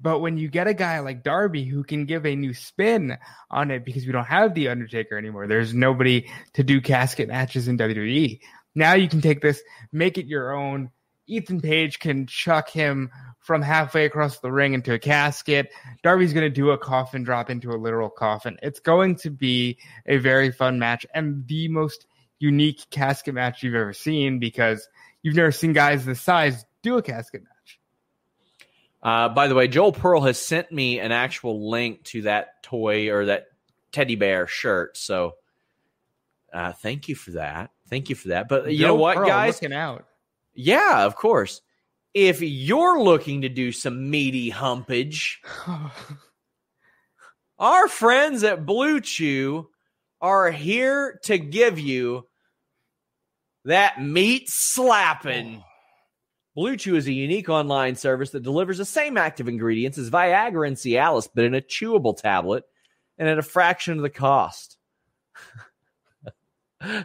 But 0.00 0.18
when 0.18 0.36
you 0.36 0.48
get 0.48 0.66
a 0.66 0.74
guy 0.74 0.98
like 0.98 1.22
Darby 1.22 1.64
who 1.64 1.84
can 1.84 2.06
give 2.06 2.26
a 2.26 2.34
new 2.34 2.54
spin 2.54 3.16
on 3.50 3.70
it 3.70 3.84
because 3.84 4.04
we 4.04 4.12
don't 4.12 4.24
have 4.24 4.52
the 4.52 4.68
Undertaker 4.68 5.16
anymore, 5.16 5.46
there's 5.46 5.72
nobody 5.72 6.28
to 6.54 6.64
do 6.64 6.80
casket 6.80 7.28
matches 7.28 7.68
in 7.68 7.78
WWE. 7.78 8.40
Now 8.74 8.94
you 8.94 9.08
can 9.08 9.20
take 9.20 9.40
this, 9.40 9.62
make 9.92 10.18
it 10.18 10.26
your 10.26 10.52
own. 10.52 10.90
Ethan 11.26 11.60
Page 11.60 12.00
can 12.00 12.26
chuck 12.26 12.68
him 12.68 13.10
from 13.44 13.60
halfway 13.60 14.06
across 14.06 14.38
the 14.38 14.50
ring 14.50 14.72
into 14.72 14.94
a 14.94 14.98
casket. 14.98 15.70
Darby's 16.02 16.32
going 16.32 16.46
to 16.46 16.54
do 16.54 16.70
a 16.70 16.78
coffin 16.78 17.22
drop 17.22 17.50
into 17.50 17.70
a 17.72 17.76
literal 17.76 18.08
coffin. 18.08 18.56
It's 18.62 18.80
going 18.80 19.16
to 19.16 19.30
be 19.30 19.76
a 20.06 20.16
very 20.16 20.50
fun 20.50 20.78
match 20.78 21.04
and 21.14 21.46
the 21.46 21.68
most 21.68 22.06
unique 22.38 22.86
casket 22.90 23.34
match 23.34 23.62
you've 23.62 23.74
ever 23.74 23.92
seen 23.92 24.38
because 24.38 24.88
you've 25.22 25.36
never 25.36 25.52
seen 25.52 25.74
guys 25.74 26.06
this 26.06 26.22
size 26.22 26.64
do 26.82 26.96
a 26.96 27.02
casket 27.02 27.42
match. 27.42 27.78
Uh, 29.02 29.28
by 29.28 29.46
the 29.46 29.54
way, 29.54 29.68
Joel 29.68 29.92
Pearl 29.92 30.22
has 30.22 30.38
sent 30.38 30.72
me 30.72 30.98
an 30.98 31.12
actual 31.12 31.68
link 31.70 32.02
to 32.04 32.22
that 32.22 32.62
toy 32.62 33.10
or 33.10 33.26
that 33.26 33.48
teddy 33.92 34.16
bear 34.16 34.46
shirt. 34.46 34.96
So 34.96 35.34
uh, 36.50 36.72
thank 36.72 37.10
you 37.10 37.14
for 37.14 37.32
that. 37.32 37.72
Thank 37.90 38.08
you 38.08 38.16
for 38.16 38.28
that. 38.28 38.48
But 38.48 38.72
you 38.72 38.78
Joel 38.78 38.96
know 38.96 39.02
what, 39.02 39.16
Pearl 39.18 39.28
guys? 39.28 39.60
Looking 39.60 39.76
out. 39.76 40.06
Yeah, 40.54 41.04
of 41.04 41.14
course 41.14 41.60
if 42.14 42.40
you're 42.40 43.02
looking 43.02 43.42
to 43.42 43.48
do 43.48 43.72
some 43.72 44.08
meaty 44.08 44.48
humpage, 44.48 45.42
our 47.58 47.88
friends 47.88 48.44
at 48.44 48.64
Blue 48.64 49.00
Chew 49.00 49.68
are 50.20 50.50
here 50.50 51.18
to 51.24 51.36
give 51.36 51.78
you 51.78 52.26
that 53.64 54.00
meat 54.00 54.48
slapping. 54.48 55.58
Oh. 55.60 55.64
Blue 56.54 56.76
Chew 56.76 56.94
is 56.94 57.08
a 57.08 57.12
unique 57.12 57.48
online 57.48 57.96
service 57.96 58.30
that 58.30 58.44
delivers 58.44 58.78
the 58.78 58.84
same 58.84 59.18
active 59.18 59.48
ingredients 59.48 59.98
as 59.98 60.08
Viagra 60.08 60.68
and 60.68 60.76
Cialis, 60.76 61.28
but 61.34 61.44
in 61.44 61.54
a 61.54 61.60
chewable 61.60 62.16
tablet. 62.16 62.62
and 63.18 63.28
at 63.28 63.38
a 63.38 63.42
fraction 63.42 63.96
of 63.96 64.02
the 64.02 64.10
cost. 64.10 64.76
look 66.84 67.04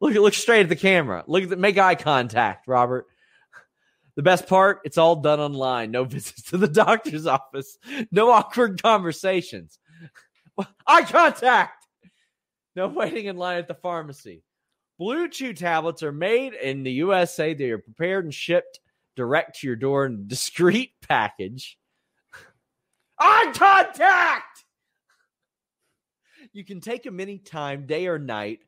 look 0.00 0.34
straight 0.34 0.62
at 0.62 0.68
the 0.68 0.76
camera. 0.76 1.24
Look 1.26 1.44
at 1.44 1.48
the, 1.50 1.56
make 1.56 1.78
eye 1.78 1.94
contact, 1.94 2.68
Robert. 2.68 3.06
The 4.16 4.22
best 4.22 4.46
part, 4.46 4.80
it's 4.84 4.98
all 4.98 5.16
done 5.16 5.40
online. 5.40 5.90
No 5.90 6.04
visits 6.04 6.42
to 6.50 6.56
the 6.56 6.68
doctor's 6.68 7.26
office. 7.26 7.78
No 8.10 8.30
awkward 8.30 8.82
conversations. 8.82 9.78
Eye 10.86 11.04
contact. 11.04 11.86
No 12.74 12.88
waiting 12.88 13.26
in 13.26 13.36
line 13.36 13.58
at 13.58 13.68
the 13.68 13.74
pharmacy. 13.74 14.42
Blue 14.98 15.28
Chew 15.28 15.52
tablets 15.52 16.02
are 16.02 16.12
made 16.12 16.54
in 16.54 16.82
the 16.82 16.92
USA. 16.92 17.52
They 17.52 17.70
are 17.70 17.78
prepared 17.78 18.24
and 18.24 18.34
shipped 18.34 18.80
direct 19.14 19.60
to 19.60 19.66
your 19.66 19.76
door 19.76 20.06
in 20.06 20.14
a 20.14 20.28
discreet 20.28 20.92
package. 21.06 21.78
Eye 23.18 23.52
contact. 23.54 24.64
You 26.52 26.64
can 26.64 26.80
take 26.80 27.02
them 27.02 27.20
anytime, 27.20 27.86
day 27.86 28.06
or 28.06 28.18
night, 28.18 28.60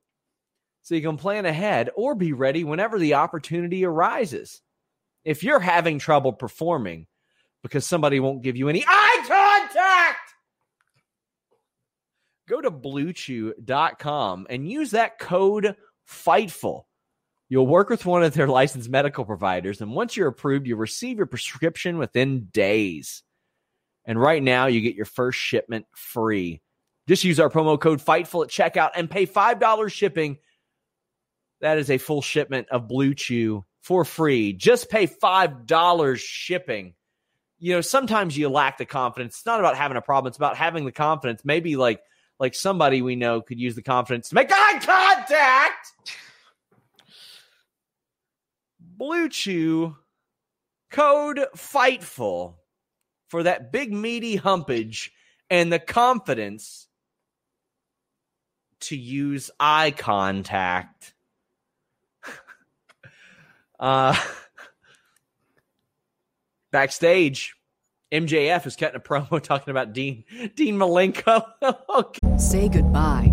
so 0.83 0.95
you 0.95 1.01
can 1.01 1.17
plan 1.17 1.47
ahead 1.47 1.91
or 1.97 2.15
be 2.15 2.35
ready 2.35 2.65
whenever 2.65 2.99
the 2.99 3.15
opportunity 3.15 3.85
arises. 3.85 4.61
If 5.25 5.43
you're 5.43 5.61
having 5.61 5.99
trouble 5.99 6.33
performing 6.33 7.07
because 7.63 7.87
somebody 7.87 8.21
won't 8.21 8.43
give 8.43 8.57
you 8.57 8.69
any 8.69 8.85
eye 8.87 9.25
contact, 9.27 10.35
go 12.49 12.61
to 12.61 12.71
bluechew.com 12.71 14.47
and 14.49 14.71
use 14.71 14.93
that 14.93 15.19
code 15.19 15.77
FIGHTFUL. 16.09 16.85
You'll 17.51 17.67
work 17.67 17.89
with 17.89 18.05
one 18.05 18.23
of 18.23 18.35
their 18.35 18.49
licensed 18.49 18.91
medical 18.91 19.25
providers, 19.25 19.81
and 19.81 19.93
once 19.93 20.17
you're 20.17 20.29
approved, 20.29 20.67
you'll 20.67 20.79
receive 20.79 21.17
your 21.17 21.27
prescription 21.27 21.99
within 21.99 22.47
days. 22.53 23.23
And 24.05 24.21
right 24.21 24.43
now, 24.43 24.67
you 24.67 24.81
get 24.81 24.95
your 24.95 25.07
first 25.07 25.39
shipment 25.39 25.87
free. 25.95 26.63
Just 27.09 27.25
use 27.25 27.41
our 27.41 27.49
promo 27.49 27.81
code 27.81 28.01
FIGHTFUL 28.01 28.45
at 28.45 28.51
checkout 28.51 28.91
and 28.95 29.11
pay 29.11 29.27
$5 29.27 29.93
shipping. 29.93 30.39
That 31.61 31.79
is 31.79 31.91
a 31.91 31.99
full 31.99 32.23
shipment 32.23 32.69
of 32.71 32.87
BlueChew 32.87 33.65
for 33.89 34.05
free. 34.05 34.53
Just 34.53 34.91
pay 34.91 35.07
$5 35.07 36.19
shipping. 36.19 36.93
You 37.59 37.73
know, 37.73 37.81
sometimes 37.81 38.37
you 38.37 38.51
lack 38.51 38.77
the 38.77 38.85
confidence. 38.85 39.37
It's 39.37 39.47
not 39.47 39.61
about 39.61 39.79
having 39.79 39.97
a 39.97 40.03
problem, 40.03 40.29
it's 40.29 40.37
about 40.37 40.59
having 40.59 40.85
the 40.85 40.93
confidence. 40.93 41.41
Maybe 41.43 41.75
like 41.75 42.03
like 42.39 42.55
somebody 42.55 43.01
we 43.01 43.17
know 43.17 43.41
could 43.41 43.59
use 43.59 43.75
the 43.75 43.83
confidence 43.83 44.29
to 44.29 44.35
make 44.35 44.51
eye 44.53 44.79
contact. 44.81 46.15
BlueChew 49.01 49.97
code 50.91 51.47
FIGHTFUL 51.57 52.57
for 53.29 53.43
that 53.43 53.73
big 53.73 53.91
meaty 53.91 54.37
humpage 54.37 55.13
and 55.49 55.73
the 55.73 55.79
confidence 55.79 56.89
to 58.81 58.97
use 58.97 59.51
eye 59.59 59.93
contact. 59.93 61.15
Uh, 63.79 64.15
backstage, 66.73 67.55
MJF 68.13 68.67
is 68.67 68.77
cutting 68.77 68.97
a 68.97 69.01
promo 69.01 69.43
talking 69.43 69.71
about 69.71 69.93
Dean 69.93 70.25
Dean 70.55 70.77
Malenko. 70.77 71.45
Say 72.41 72.69
goodbye 72.69 73.33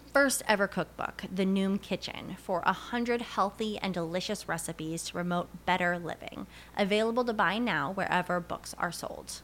first 0.13 0.43
ever 0.47 0.67
cookbook, 0.67 1.23
The 1.33 1.45
Noom 1.45 1.81
Kitchen, 1.81 2.35
for 2.37 2.61
a 2.65 2.73
hundred 2.73 3.21
healthy 3.21 3.77
and 3.77 3.93
delicious 3.93 4.47
recipes 4.47 5.03
to 5.05 5.13
promote 5.13 5.65
better 5.65 5.97
living. 5.97 6.47
Available 6.77 7.23
to 7.25 7.33
buy 7.33 7.57
now 7.57 7.91
wherever 7.91 8.39
books 8.39 8.75
are 8.77 8.91
sold. 8.91 9.41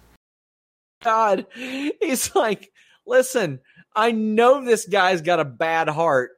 God, 1.03 1.45
he's 1.53 2.36
like, 2.36 2.71
listen, 3.06 3.60
I 3.95 4.12
know 4.12 4.63
this 4.63 4.88
guy's 4.88 5.21
got 5.21 5.39
a 5.39 5.45
bad 5.45 5.89
heart 5.89 6.32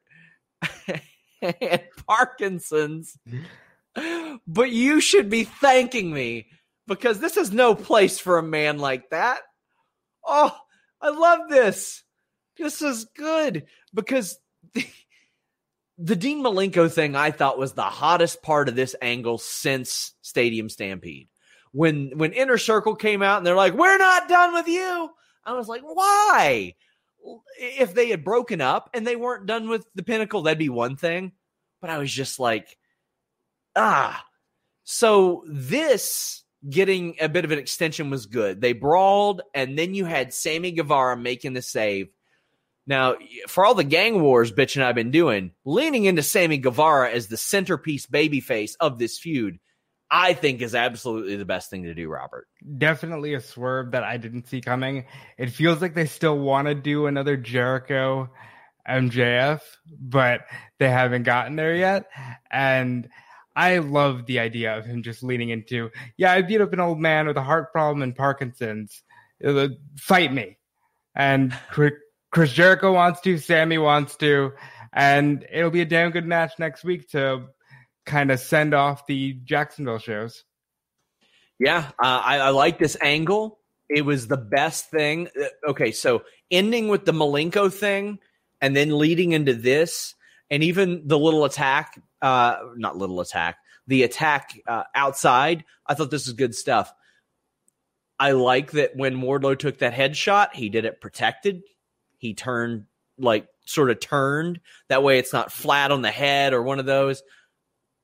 and 1.41 1.81
Parkinson's, 2.07 3.17
but 4.47 4.71
you 4.71 5.01
should 5.01 5.29
be 5.29 5.45
thanking 5.45 6.11
me 6.13 6.47
because 6.87 7.19
this 7.19 7.37
is 7.37 7.51
no 7.51 7.75
place 7.75 8.19
for 8.19 8.37
a 8.37 8.43
man 8.43 8.79
like 8.79 9.09
that. 9.11 9.39
Oh, 10.25 10.55
I 11.01 11.09
love 11.09 11.49
this. 11.49 12.03
This 12.59 12.81
is 12.81 13.05
good 13.15 13.65
because 13.93 14.37
the, 14.73 14.85
the 15.97 16.15
Dean 16.15 16.43
Malenko 16.43 16.91
thing 16.91 17.15
I 17.15 17.31
thought 17.31 17.57
was 17.57 17.73
the 17.73 17.83
hottest 17.83 18.43
part 18.43 18.69
of 18.69 18.75
this 18.75 18.95
angle 19.01 19.37
since 19.37 20.13
Stadium 20.21 20.69
Stampede. 20.69 21.29
When 21.71 22.17
when 22.17 22.33
Inner 22.33 22.57
Circle 22.57 22.95
came 22.95 23.21
out 23.21 23.37
and 23.37 23.47
they're 23.47 23.55
like, 23.55 23.73
"We're 23.73 23.97
not 23.97 24.27
done 24.27 24.53
with 24.53 24.67
you," 24.67 25.09
I 25.43 25.53
was 25.53 25.67
like, 25.67 25.81
"Why?" 25.81 26.75
If 27.57 27.93
they 27.93 28.09
had 28.09 28.23
broken 28.23 28.61
up 28.61 28.89
and 28.93 29.05
they 29.05 29.15
weren't 29.15 29.45
done 29.45 29.69
with 29.69 29.85
the 29.95 30.03
Pinnacle, 30.03 30.41
that'd 30.43 30.57
be 30.57 30.69
one 30.69 30.95
thing. 30.95 31.31
But 31.81 31.89
I 31.89 31.97
was 31.97 32.11
just 32.11 32.39
like, 32.39 32.77
ah. 33.75 34.23
So 34.83 35.43
this 35.47 36.43
getting 36.67 37.15
a 37.19 37.29
bit 37.29 37.45
of 37.45 37.51
an 37.51 37.59
extension 37.59 38.09
was 38.09 38.25
good. 38.25 38.61
They 38.61 38.73
brawled, 38.73 39.41
and 39.53 39.77
then 39.77 39.93
you 39.93 40.05
had 40.05 40.33
Sammy 40.33 40.71
Guevara 40.71 41.15
making 41.15 41.53
the 41.53 41.61
save. 41.61 42.09
Now, 42.87 43.15
for 43.47 43.65
all 43.65 43.75
the 43.75 43.83
gang 43.83 44.21
wars 44.21 44.51
bitching 44.51 44.81
I've 44.81 44.95
been 44.95 45.11
doing, 45.11 45.51
leaning 45.63 46.05
into 46.05 46.23
Sammy 46.23 46.57
Guevara 46.57 47.11
as 47.11 47.27
the 47.27 47.37
centerpiece 47.37 48.07
babyface 48.07 48.71
of 48.79 48.97
this 48.97 49.19
feud, 49.19 49.59
I 50.09 50.33
think 50.33 50.61
is 50.61 50.73
absolutely 50.73 51.35
the 51.35 51.45
best 51.45 51.69
thing 51.69 51.83
to 51.83 51.93
do, 51.93 52.09
Robert. 52.09 52.47
Definitely 52.79 53.35
a 53.35 53.41
swerve 53.41 53.91
that 53.91 54.03
I 54.03 54.17
didn't 54.17 54.47
see 54.47 54.59
coming. 54.59 55.05
It 55.37 55.51
feels 55.51 55.81
like 55.81 55.93
they 55.93 56.07
still 56.07 56.39
want 56.39 56.67
to 56.67 56.73
do 56.73 57.05
another 57.05 57.37
Jericho 57.37 58.31
MJF, 58.89 59.61
but 59.99 60.41
they 60.79 60.89
haven't 60.89 61.23
gotten 61.23 61.55
there 61.55 61.75
yet. 61.75 62.09
And 62.49 63.07
I 63.55 63.77
love 63.77 64.25
the 64.25 64.39
idea 64.39 64.75
of 64.75 64.85
him 64.85 65.03
just 65.03 65.21
leaning 65.21 65.49
into, 65.49 65.91
yeah, 66.17 66.31
I 66.31 66.41
beat 66.41 66.61
up 66.61 66.73
an 66.73 66.79
old 66.79 66.97
man 66.97 67.27
with 67.27 67.37
a 67.37 67.43
heart 67.43 67.71
problem 67.71 68.01
and 68.01 68.15
Parkinson's. 68.15 69.03
Fight 69.95 70.33
me. 70.33 70.57
And 71.15 71.53
Chris 72.31 72.53
Jericho 72.53 72.93
wants 72.93 73.21
to, 73.21 73.37
Sammy 73.37 73.77
wants 73.77 74.15
to, 74.17 74.51
and 74.93 75.45
it'll 75.51 75.71
be 75.71 75.81
a 75.81 75.85
damn 75.85 76.11
good 76.11 76.25
match 76.25 76.53
next 76.59 76.83
week 76.83 77.09
to 77.09 77.47
kind 78.05 78.31
of 78.31 78.39
send 78.39 78.73
off 78.73 79.07
the 79.07 79.33
Jacksonville 79.43 79.99
shows. 79.99 80.43
Yeah, 81.59 81.89
uh, 82.01 82.21
I, 82.23 82.37
I 82.37 82.49
like 82.49 82.79
this 82.79 82.95
angle. 83.01 83.59
It 83.89 84.05
was 84.05 84.27
the 84.27 84.37
best 84.37 84.89
thing. 84.91 85.27
Uh, 85.39 85.71
okay, 85.71 85.91
so 85.91 86.23
ending 86.51 86.87
with 86.87 87.05
the 87.05 87.11
Malenko 87.11 87.73
thing 87.73 88.19
and 88.61 88.75
then 88.75 88.97
leading 88.97 89.31
into 89.31 89.53
this, 89.53 90.15
and 90.49 90.63
even 90.63 91.07
the 91.07 91.17
little 91.17 91.45
attack, 91.45 92.01
uh, 92.21 92.57
not 92.75 92.97
little 92.97 93.21
attack, 93.21 93.57
the 93.87 94.03
attack 94.03 94.51
uh, 94.67 94.83
outside. 94.93 95.63
I 95.85 95.95
thought 95.95 96.11
this 96.11 96.27
was 96.27 96.33
good 96.33 96.55
stuff. 96.55 96.93
I 98.19 98.31
like 98.31 98.71
that 98.71 98.95
when 98.95 99.21
Wardlow 99.21 99.57
took 99.57 99.79
that 99.79 99.93
headshot, 99.93 100.53
he 100.53 100.69
did 100.69 100.85
it 100.85 101.01
protected. 101.01 101.63
He 102.19 102.35
turned 102.35 102.85
like 103.17 103.47
sort 103.65 103.89
of 103.89 103.99
turned 103.99 104.59
that 104.87 105.03
way. 105.03 105.19
It's 105.19 105.33
not 105.33 105.51
flat 105.51 105.91
on 105.91 106.01
the 106.01 106.11
head 106.11 106.53
or 106.53 106.61
one 106.61 106.79
of 106.79 106.85
those. 106.85 107.23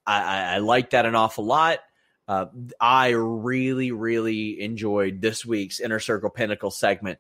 I, 0.06 0.22
I, 0.22 0.56
I 0.56 0.58
like 0.58 0.92
that 0.92 1.06
an 1.06 1.16
awful 1.16 1.46
lot. 1.46 1.80
Uh, 2.28 2.48
I 2.80 3.10
really, 3.10 3.92
really 3.92 4.62
enjoyed 4.62 5.22
this 5.22 5.46
week's 5.46 5.80
Inner 5.80 6.00
Circle 6.00 6.32
Pinnacle 6.32 6.72
segment. 6.72 7.20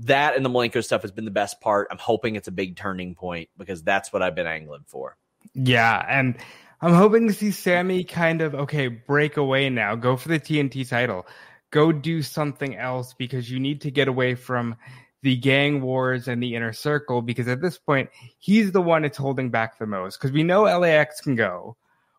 That 0.00 0.36
and 0.36 0.44
the 0.44 0.50
Malenko 0.50 0.84
stuff 0.84 1.02
has 1.02 1.10
been 1.10 1.24
the 1.24 1.30
best 1.30 1.60
part. 1.60 1.88
I'm 1.90 1.98
hoping 1.98 2.36
it's 2.36 2.48
a 2.48 2.52
big 2.52 2.76
turning 2.76 3.14
point 3.14 3.48
because 3.56 3.82
that's 3.82 4.12
what 4.12 4.22
I've 4.22 4.34
been 4.34 4.46
angling 4.46 4.84
for. 4.86 5.16
Yeah, 5.54 6.04
and 6.08 6.36
I'm 6.80 6.92
hoping 6.92 7.28
to 7.28 7.32
see 7.32 7.50
Sammy 7.50 8.04
kind 8.04 8.42
of 8.42 8.54
okay 8.54 8.88
break 8.88 9.36
away 9.36 9.70
now, 9.70 9.94
go 9.94 10.16
for 10.16 10.28
the 10.28 10.38
TNT 10.38 10.88
title, 10.88 11.26
go 11.70 11.92
do 11.92 12.22
something 12.22 12.76
else 12.76 13.14
because 13.14 13.50
you 13.50 13.58
need 13.58 13.80
to 13.80 13.90
get 13.90 14.06
away 14.06 14.34
from 14.34 14.76
the 15.22 15.36
gang 15.36 15.80
wars 15.80 16.28
and 16.28 16.42
the 16.42 16.54
inner 16.54 16.72
circle 16.72 17.22
because 17.22 17.48
at 17.48 17.60
this 17.60 17.78
point 17.78 18.10
he's 18.38 18.72
the 18.72 18.82
one 18.82 19.02
that's 19.02 19.16
holding 19.16 19.50
back 19.50 19.78
the 19.78 19.86
most 19.86 20.18
because 20.18 20.32
we 20.32 20.42
know 20.42 20.62
LAX 20.62 21.20
can 21.20 21.34
go, 21.34 21.76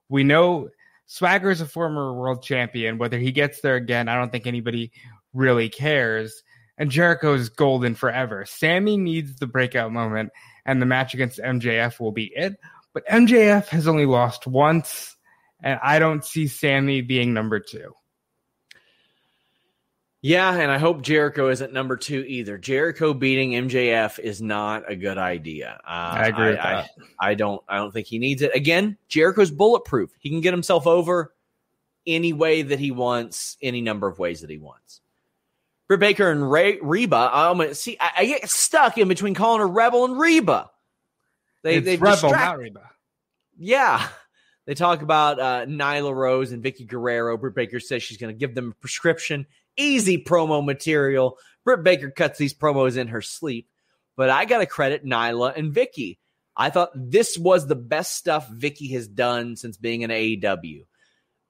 we 0.09 0.23
know 0.23 0.69
Swagger 1.07 1.49
is 1.49 1.61
a 1.61 1.65
former 1.65 2.13
world 2.13 2.43
champion. 2.43 2.97
Whether 2.97 3.17
he 3.17 3.31
gets 3.31 3.61
there 3.61 3.75
again, 3.75 4.09
I 4.09 4.15
don't 4.15 4.31
think 4.31 4.45
anybody 4.45 4.91
really 5.33 5.69
cares. 5.69 6.43
And 6.77 6.91
Jericho 6.91 7.33
is 7.33 7.49
golden 7.49 7.95
forever. 7.95 8.45
Sammy 8.45 8.97
needs 8.97 9.37
the 9.37 9.47
breakout 9.47 9.91
moment, 9.91 10.31
and 10.65 10.81
the 10.81 10.85
match 10.85 11.13
against 11.13 11.39
MJF 11.39 11.99
will 11.99 12.11
be 12.11 12.25
it. 12.35 12.57
But 12.93 13.07
MJF 13.07 13.67
has 13.69 13.87
only 13.87 14.05
lost 14.05 14.45
once, 14.45 15.15
and 15.63 15.79
I 15.81 15.97
don't 15.97 16.23
see 16.23 16.47
Sammy 16.47 17.01
being 17.01 17.33
number 17.33 17.59
two. 17.59 17.93
Yeah, 20.21 20.51
and 20.53 20.71
I 20.71 20.79
hope 20.79 21.03
Jericho 21.03 21.49
isn't 21.49 21.73
number 21.73 21.95
two 21.95 22.25
either. 22.27 22.57
Jericho 22.57 23.13
beating 23.13 23.51
MJF 23.51 24.17
is 24.17 24.41
not 24.41 24.89
a 24.91 24.95
good 24.95 25.17
idea. 25.17 25.79
Uh, 25.85 25.89
I 25.89 26.27
agree 26.27 26.45
I, 26.45 26.49
with 26.49 26.57
that. 26.57 26.89
I, 27.19 27.29
I 27.29 27.33
don't. 27.35 27.61
I 27.69 27.77
don't 27.77 27.91
think 27.91 28.07
he 28.07 28.17
needs 28.17 28.41
it. 28.41 28.55
Again, 28.55 28.97
Jericho's 29.09 29.51
bulletproof. 29.51 30.11
He 30.19 30.29
can 30.29 30.41
get 30.41 30.53
himself 30.53 30.87
over 30.87 31.33
any 32.07 32.33
way 32.33 32.63
that 32.63 32.79
he 32.79 32.89
wants, 32.89 33.57
any 33.61 33.81
number 33.81 34.07
of 34.07 34.17
ways 34.17 34.41
that 34.41 34.49
he 34.49 34.57
wants. 34.57 35.01
Britt 35.87 35.99
Baker 35.99 36.31
and 36.31 36.51
Ray, 36.51 36.79
Reba. 36.81 37.29
I'm 37.31 37.57
gonna 37.57 37.75
see. 37.75 37.95
I, 37.99 38.11
I 38.17 38.25
get 38.25 38.49
stuck 38.49 38.97
in 38.97 39.07
between 39.07 39.35
calling 39.35 39.59
her 39.61 39.67
Rebel 39.67 40.05
and 40.05 40.19
Reba. 40.19 40.71
They 41.61 41.75
it's 41.75 41.85
they 41.85 41.97
Rebel, 41.97 42.29
distract- 42.29 42.37
not 42.37 42.57
Reba. 42.57 42.89
yeah. 43.57 44.07
They 44.65 44.73
talk 44.73 45.01
about 45.01 45.39
uh, 45.39 45.65
Nyla 45.65 46.13
Rose 46.13 46.51
and 46.51 46.61
Vickie 46.61 46.85
Guerrero. 46.85 47.37
Britt 47.37 47.55
Baker 47.55 47.79
says 47.79 48.03
she's 48.03 48.17
going 48.17 48.35
to 48.35 48.37
give 48.37 48.53
them 48.53 48.71
a 48.71 48.81
prescription. 48.81 49.47
Easy 49.77 50.17
promo 50.23 50.65
material. 50.65 51.37
Britt 51.63 51.83
Baker 51.83 52.09
cuts 52.09 52.37
these 52.37 52.53
promos 52.53 52.97
in 52.97 53.09
her 53.09 53.21
sleep. 53.21 53.69
But 54.15 54.29
I 54.29 54.45
got 54.45 54.59
to 54.59 54.65
credit 54.65 55.05
Nyla 55.05 55.55
and 55.55 55.73
Vickie. 55.73 56.17
I 56.55 56.71
thought 56.71 56.89
this 56.95 57.37
was 57.37 57.67
the 57.67 57.75
best 57.75 58.15
stuff 58.15 58.49
Vickie 58.49 58.93
has 58.93 59.07
done 59.07 59.55
since 59.55 59.77
being 59.77 60.01
in 60.01 60.09
AEW. 60.09 60.85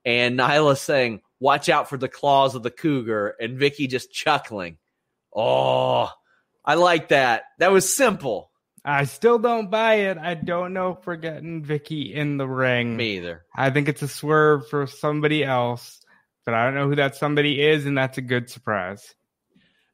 And 0.04 0.38
Nyla 0.38 0.76
saying, 0.76 1.22
watch 1.40 1.68
out 1.68 1.88
for 1.88 1.96
the 1.96 2.08
claws 2.08 2.54
of 2.54 2.62
the 2.62 2.70
cougar. 2.70 3.34
And 3.40 3.58
Vickie 3.58 3.88
just 3.88 4.12
chuckling. 4.12 4.76
Oh, 5.34 6.10
I 6.64 6.74
like 6.74 7.08
that. 7.08 7.44
That 7.58 7.72
was 7.72 7.96
simple. 7.96 8.50
I 8.84 9.04
still 9.04 9.38
don't 9.38 9.70
buy 9.70 9.94
it. 9.94 10.18
I 10.18 10.34
don't 10.34 10.72
know 10.72 10.98
if 10.98 11.06
we're 11.06 11.16
getting 11.16 11.64
Vickie 11.64 12.12
in 12.14 12.36
the 12.36 12.46
ring. 12.46 12.96
Me 12.96 13.16
either. 13.16 13.44
I 13.54 13.70
think 13.70 13.88
it's 13.88 14.02
a 14.02 14.08
swerve 14.08 14.68
for 14.68 14.86
somebody 14.86 15.44
else, 15.44 16.00
but 16.48 16.54
I 16.54 16.64
don't 16.64 16.74
know 16.76 16.88
who 16.88 16.96
that 16.96 17.14
somebody 17.14 17.60
is, 17.60 17.84
and 17.84 17.98
that's 17.98 18.16
a 18.16 18.22
good 18.22 18.48
surprise. 18.48 19.14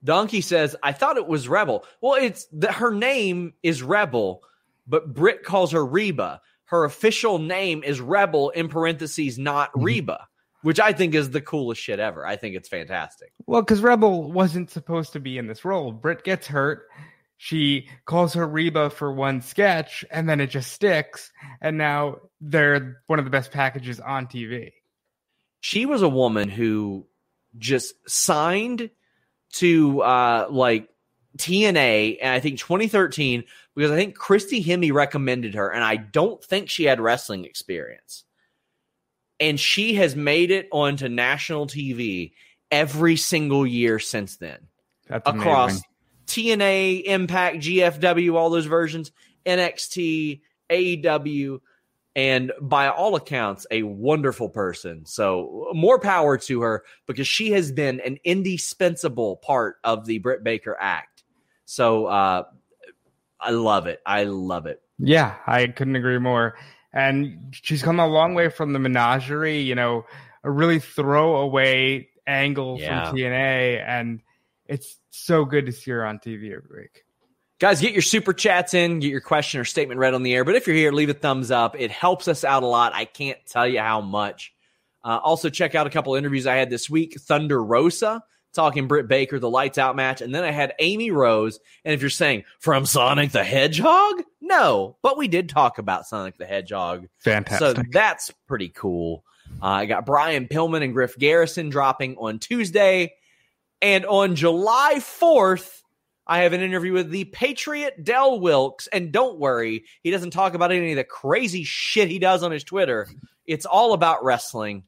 Donkey 0.05 0.41
says, 0.41 0.77
I 0.85 0.93
thought 0.93 1.17
it 1.17 1.27
was 1.27 1.49
Rebel. 1.49 1.85
Well, 2.01 2.15
it's 2.15 2.47
the, 2.53 2.71
her 2.71 2.93
name 2.93 3.55
is 3.65 3.83
Rebel, 3.83 4.41
but 4.87 5.13
Britt 5.13 5.43
calls 5.43 5.73
her 5.73 5.85
Reba. 5.85 6.41
Her 6.67 6.85
official 6.85 7.41
name 7.41 7.83
is 7.83 8.01
Rebel 8.01 8.51
in 8.51 8.69
parentheses, 8.69 9.37
not 9.37 9.71
mm-hmm. 9.71 9.83
Reba, 9.83 10.29
which 10.63 10.79
I 10.79 10.93
think 10.93 11.17
is 11.17 11.31
the 11.31 11.41
coolest 11.41 11.81
shit 11.81 11.99
ever. 11.99 12.25
I 12.25 12.37
think 12.37 12.55
it's 12.55 12.69
fantastic. 12.69 13.33
Well, 13.49 13.63
because 13.63 13.81
Rebel 13.81 14.31
wasn't 14.31 14.71
supposed 14.71 15.13
to 15.15 15.19
be 15.19 15.39
in 15.39 15.49
this 15.49 15.65
role. 15.65 15.91
Britt 15.91 16.23
gets 16.23 16.47
hurt. 16.47 16.87
She 17.37 17.89
calls 18.05 18.33
her 18.35 18.47
Reba 18.47 18.91
for 18.91 19.13
one 19.13 19.43
sketch, 19.43 20.05
and 20.09 20.29
then 20.29 20.41
it 20.41 20.51
just 20.51 20.71
sticks. 20.73 21.33
And 21.61 21.77
now 21.77 22.19
they're 22.41 23.03
one 23.09 23.19
of 23.19 23.25
the 23.25 23.33
best 23.33 23.51
packages 23.51 23.99
on 23.99 24.29
TV. 24.29 24.71
She 25.65 25.87
was 25.87 26.03
a 26.03 26.09
woman 26.11 26.51
who 26.51 27.07
just 27.57 27.95
signed 28.07 28.91
to 29.53 30.03
uh 30.03 30.47
like 30.51 30.91
TNA 31.39 32.19
and 32.21 32.35
I 32.35 32.39
think 32.41 32.59
2013 32.59 33.45
because 33.75 33.91
I 33.91 33.97
think 33.97 34.15
Christy 34.15 34.63
Hemme 34.63 34.93
recommended 34.93 35.55
her 35.55 35.71
and 35.73 35.83
I 35.83 35.97
don't 35.97 36.45
think 36.45 36.69
she 36.69 36.85
had 36.85 37.01
wrestling 37.01 37.47
experience. 37.47 38.25
And 39.41 39.59
she 39.59 39.95
has 39.95 40.15
made 40.15 40.51
it 40.51 40.69
onto 40.71 41.09
national 41.09 41.67
TV 41.67 42.33
every 42.71 43.17
single 43.17 43.67
year 43.67 43.99
since 43.99 44.37
then. 44.37 44.69
That's 45.09 45.27
across 45.27 45.83
amazing. 46.27 46.59
TNA, 46.59 47.05
Impact, 47.05 47.57
GFW, 47.57 48.35
all 48.35 48.51
those 48.51 48.67
versions, 48.67 49.13
NXT, 49.47 50.43
AEW, 50.69 51.61
and 52.17 52.53
by 52.61 52.89
all 52.89 53.17
accounts, 53.17 53.67
a 53.71 53.83
wonderful 53.83 54.49
person. 54.49 55.05
So 55.05 55.69
more 55.73 55.99
power 55.99 56.39
to 56.39 56.61
her 56.63 56.85
because 57.07 57.27
she 57.27 57.51
has 57.53 57.73
been 57.73 58.01
an 58.01 58.19
indispensable 58.25 59.37
part 59.39 59.77
of 59.85 60.07
the 60.07 60.19
Britt 60.19 60.45
Baker 60.45 60.77
act. 60.79 61.25
So 61.65 62.07
uh, 62.07 62.45
I 63.41 63.51
love 63.51 63.87
it. 63.87 64.01
I 64.07 64.25
love 64.25 64.67
it. 64.67 64.81
Yeah, 64.99 65.35
I 65.47 65.67
couldn't 65.67 65.97
agree 65.97 66.19
more. 66.19 66.57
And 66.93 67.53
she's 67.53 67.83
come 67.83 67.99
a 67.99 68.07
long 68.07 68.35
way 68.35 68.49
from 68.49 68.73
the 68.73 68.79
menagerie, 68.79 69.61
you 69.61 69.75
know, 69.75 70.05
a 70.45 70.51
really 70.51 70.79
throwaway 70.79 72.09
angle 72.27 72.79
Yeah. 72.81 73.09
from 73.11 73.17
TNA. 73.19 73.85
And 73.85 74.21
it's 74.67 74.99
so 75.11 75.45
good 75.45 75.67
to 75.67 75.73
see 75.73 75.91
her 75.91 76.07
on 76.07 76.21
TV 76.21 76.55
every 76.55 76.83
week. 76.83 77.05
Guys, 77.65 77.81
get 77.81 77.95
your 77.95 78.03
super 78.03 78.35
chats 78.35 78.75
in, 78.75 78.99
get 78.99 79.09
your 79.09 79.23
question 79.23 79.59
or 79.59 79.65
statement 79.65 79.99
read 79.99 80.13
on 80.13 80.23
the 80.23 80.35
air. 80.35 80.45
But 80.45 80.55
if 80.55 80.67
you're 80.67 80.77
here, 80.77 80.93
leave 80.93 81.09
a 81.09 81.15
thumbs 81.15 81.51
up. 81.51 81.75
It 81.81 81.91
helps 81.91 82.29
us 82.29 82.45
out 82.45 82.63
a 82.63 82.67
lot. 82.67 82.93
I 82.95 83.07
can't 83.07 83.39
tell 83.47 83.67
you 83.67 83.81
how 83.81 84.03
much. 84.03 84.53
Uh, 85.03 85.19
also, 85.25 85.49
check 85.49 85.75
out 85.75 85.87
a 85.87 85.91
couple 85.91 86.15
interviews 86.15 86.47
I 86.47 86.57
had 86.57 86.69
this 86.69 86.91
week. 86.91 87.19
Thunder 87.19 87.65
Rosa 87.65 88.23
talking 88.53 88.87
Britt 88.87 89.09
Baker, 89.09 89.39
the 89.39 89.49
lights 89.49 89.79
out 89.79 89.97
match. 89.97 90.21
And 90.21 90.35
then 90.35 90.45
I 90.45 90.51
had 90.51 90.75
Amy 90.79 91.11
Rose. 91.11 91.59
And 91.87 91.95
if 91.95 92.03
you're 92.03 92.11
saying 92.11 92.45
from 92.59 92.85
Sonic 92.85 93.33
the 93.33 93.43
Hedgehog, 93.43 94.23
no, 94.43 94.99
but 95.01 95.17
we 95.17 95.27
did 95.27 95.49
talk 95.49 95.79
about 95.79 96.07
Sonic 96.07 96.37
the 96.37 96.45
Hedgehog. 96.45 97.09
Fantastic. 97.21 97.79
So 97.79 97.83
that's 97.93 98.31
pretty 98.47 98.69
cool. 98.69 99.25
Uh, 99.63 99.69
I 99.69 99.87
got 99.87 100.05
Brian 100.05 100.49
Pillman 100.49 100.85
and 100.85 100.93
Griff 100.93 101.17
Garrison 101.17 101.71
dropping 101.71 102.19
on 102.19 102.41
Tuesday. 102.41 103.15
And 103.81 104.05
on 104.05 104.37
July 104.37 104.97
4th, 104.99 105.81
I 106.27 106.41
have 106.41 106.53
an 106.53 106.63
interview 106.63 106.93
with 106.93 107.11
the 107.11 107.25
Patriot 107.27 108.03
Del 108.03 108.41
Wilkes. 108.41 108.87
And 108.87 109.13
don't 109.13 109.39
worry, 109.39 109.85
he 110.03 110.11
doesn't 110.11 110.31
talk 110.31 110.55
about 110.55 110.73
any 110.73 110.93
of 110.93 110.97
the 110.97 111.05
crazy 111.05 111.65
shit 111.65 112.09
he 112.09 112.19
does 112.19 112.43
on 112.43 112.51
his 112.53 112.65
Twitter. 112.65 113.07
It's 113.47 113.67
all 113.67 113.93
about 113.93 114.25
wrestling. 114.25 114.85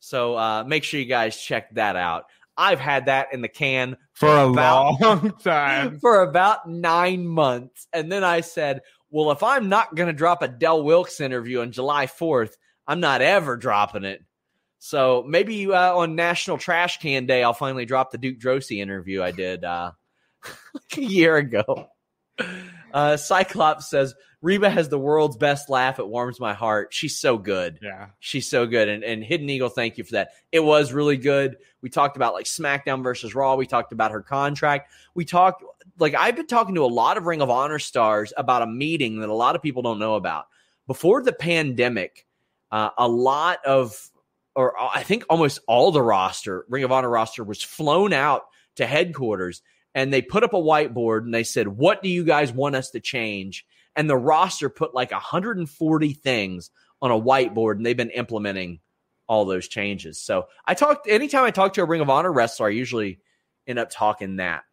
So 0.00 0.36
uh, 0.36 0.64
make 0.64 0.84
sure 0.84 1.00
you 1.00 1.06
guys 1.06 1.40
check 1.40 1.74
that 1.74 1.96
out. 1.96 2.24
I've 2.58 2.80
had 2.80 3.06
that 3.06 3.28
in 3.32 3.42
the 3.42 3.48
can 3.48 3.96
for 4.12 4.28
a 4.28 4.48
about- 4.48 5.00
long 5.00 5.30
time. 5.44 5.98
for 6.00 6.22
about 6.22 6.68
nine 6.68 7.26
months. 7.26 7.86
And 7.92 8.10
then 8.10 8.24
I 8.24 8.40
said, 8.42 8.82
well, 9.10 9.30
if 9.30 9.42
I'm 9.42 9.68
not 9.68 9.94
going 9.94 10.08
to 10.08 10.12
drop 10.12 10.42
a 10.42 10.48
Del 10.48 10.82
Wilkes 10.82 11.20
interview 11.20 11.60
on 11.60 11.72
July 11.72 12.06
4th, 12.06 12.52
I'm 12.86 13.00
not 13.00 13.22
ever 13.22 13.56
dropping 13.56 14.04
it. 14.04 14.22
So 14.78 15.24
maybe 15.26 15.66
uh, 15.70 15.96
on 15.96 16.16
National 16.16 16.58
Trash 16.58 16.98
Can 16.98 17.26
Day, 17.26 17.42
I'll 17.42 17.54
finally 17.54 17.86
drop 17.86 18.10
the 18.10 18.18
Duke 18.18 18.38
Droese 18.38 18.78
interview 18.78 19.22
I 19.22 19.32
did 19.32 19.64
uh, 19.64 19.92
like 20.74 20.98
a 20.98 21.02
year 21.02 21.36
ago. 21.36 21.88
Uh, 22.92 23.16
Cyclops 23.16 23.90
says, 23.90 24.14
Reba 24.42 24.70
has 24.70 24.88
the 24.88 24.98
world's 24.98 25.36
best 25.36 25.68
laugh. 25.68 25.98
It 25.98 26.06
warms 26.06 26.38
my 26.38 26.54
heart. 26.54 26.94
She's 26.94 27.16
so 27.16 27.36
good. 27.36 27.78
Yeah. 27.82 28.08
She's 28.20 28.48
so 28.48 28.66
good. 28.66 28.88
And, 28.88 29.02
and 29.02 29.24
Hidden 29.24 29.48
Eagle, 29.48 29.68
thank 29.68 29.98
you 29.98 30.04
for 30.04 30.12
that. 30.12 30.30
It 30.52 30.60
was 30.60 30.92
really 30.92 31.16
good. 31.16 31.56
We 31.82 31.90
talked 31.90 32.16
about 32.16 32.34
like 32.34 32.46
SmackDown 32.46 33.02
versus 33.02 33.34
Raw. 33.34 33.56
We 33.56 33.66
talked 33.66 33.92
about 33.92 34.12
her 34.12 34.22
contract. 34.22 34.92
We 35.14 35.24
talked, 35.24 35.64
like, 35.98 36.14
I've 36.14 36.36
been 36.36 36.46
talking 36.46 36.74
to 36.76 36.84
a 36.84 36.86
lot 36.86 37.16
of 37.16 37.26
Ring 37.26 37.40
of 37.40 37.50
Honor 37.50 37.78
stars 37.78 38.32
about 38.36 38.62
a 38.62 38.66
meeting 38.66 39.20
that 39.20 39.28
a 39.28 39.34
lot 39.34 39.56
of 39.56 39.62
people 39.62 39.82
don't 39.82 39.98
know 39.98 40.14
about. 40.14 40.46
Before 40.86 41.22
the 41.22 41.32
pandemic, 41.32 42.26
uh, 42.70 42.90
a 42.96 43.08
lot 43.08 43.64
of, 43.64 44.10
or 44.54 44.74
I 44.80 45.02
think 45.02 45.24
almost 45.28 45.58
all 45.66 45.90
the 45.90 46.02
roster, 46.02 46.64
Ring 46.68 46.84
of 46.84 46.92
Honor 46.92 47.10
roster, 47.10 47.42
was 47.42 47.62
flown 47.62 48.12
out 48.12 48.42
to 48.76 48.86
headquarters 48.86 49.62
and 49.96 50.12
they 50.12 50.20
put 50.20 50.44
up 50.44 50.52
a 50.52 50.58
whiteboard 50.58 51.22
and 51.22 51.32
they 51.32 51.42
said, 51.42 51.66
What 51.66 52.02
do 52.02 52.10
you 52.10 52.22
guys 52.22 52.52
want 52.52 52.76
us 52.76 52.90
to 52.90 53.00
change? 53.00 53.64
And 53.96 54.08
the 54.08 54.16
roster 54.16 54.68
put 54.68 54.94
like 54.94 55.10
140 55.10 56.12
things 56.12 56.70
on 57.00 57.10
a 57.10 57.18
whiteboard 57.18 57.76
and 57.76 57.86
they've 57.86 57.96
been 57.96 58.10
implementing 58.10 58.80
all 59.26 59.46
those 59.46 59.66
changes. 59.66 60.20
So 60.20 60.48
I 60.66 60.74
talked 60.74 61.08
anytime 61.08 61.44
I 61.44 61.50
talk 61.50 61.72
to 61.72 61.82
a 61.82 61.86
Ring 61.86 62.02
of 62.02 62.10
Honor 62.10 62.30
wrestler, 62.30 62.66
I 62.66 62.70
usually 62.70 63.20
end 63.66 63.78
up 63.78 63.88
talking 63.90 64.36
that. 64.36 64.64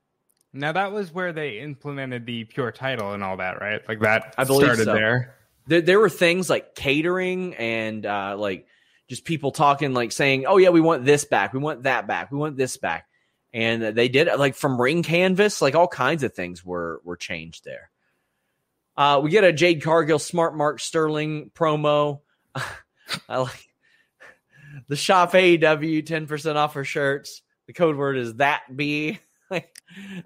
Now 0.51 0.73
that 0.73 0.91
was 0.91 1.11
where 1.13 1.31
they 1.31 1.59
implemented 1.59 2.25
the 2.25 2.43
pure 2.43 2.73
title 2.73 3.13
and 3.13 3.23
all 3.23 3.37
that, 3.37 3.61
right? 3.61 3.81
Like 3.87 4.01
that 4.01 4.35
I 4.37 4.43
believe 4.43 4.65
started 4.65 4.85
so. 4.85 4.93
there. 4.93 5.35
There, 5.67 5.81
there 5.81 5.99
were 6.01 6.09
things 6.09 6.49
like 6.49 6.75
catering 6.75 7.55
and 7.55 8.05
uh, 8.05 8.35
like 8.37 8.67
just 9.07 9.23
people 9.23 9.51
talking, 9.51 9.93
like 9.93 10.11
saying, 10.11 10.45
"Oh 10.45 10.57
yeah, 10.57 10.69
we 10.69 10.81
want 10.81 11.05
this 11.05 11.23
back, 11.23 11.53
we 11.53 11.59
want 11.59 11.83
that 11.83 12.07
back, 12.07 12.29
we 12.29 12.37
want 12.37 12.57
this 12.57 12.75
back," 12.75 13.07
and 13.53 13.83
they 13.83 14.09
did 14.09 14.27
like 14.37 14.55
from 14.55 14.81
ring 14.81 15.03
canvas, 15.03 15.61
like 15.61 15.75
all 15.75 15.87
kinds 15.87 16.23
of 16.23 16.33
things 16.33 16.65
were 16.65 17.01
were 17.03 17.17
changed 17.17 17.63
there. 17.63 17.91
Uh, 18.97 19.19
we 19.23 19.29
get 19.29 19.43
a 19.43 19.53
Jade 19.53 19.83
Cargill 19.83 20.19
Smart 20.19 20.55
Mark 20.55 20.79
Sterling 20.79 21.51
promo. 21.53 22.21
I 23.29 23.37
like 23.37 23.67
the 24.87 24.95
shop 24.95 25.33
AEW 25.33 26.05
ten 26.05 26.25
percent 26.25 26.57
off 26.57 26.73
her 26.73 26.83
shirts. 26.83 27.41
The 27.67 27.73
code 27.73 27.95
word 27.95 28.17
is 28.17 28.35
that 28.35 28.63
B. 28.75 29.19
like 29.51 29.69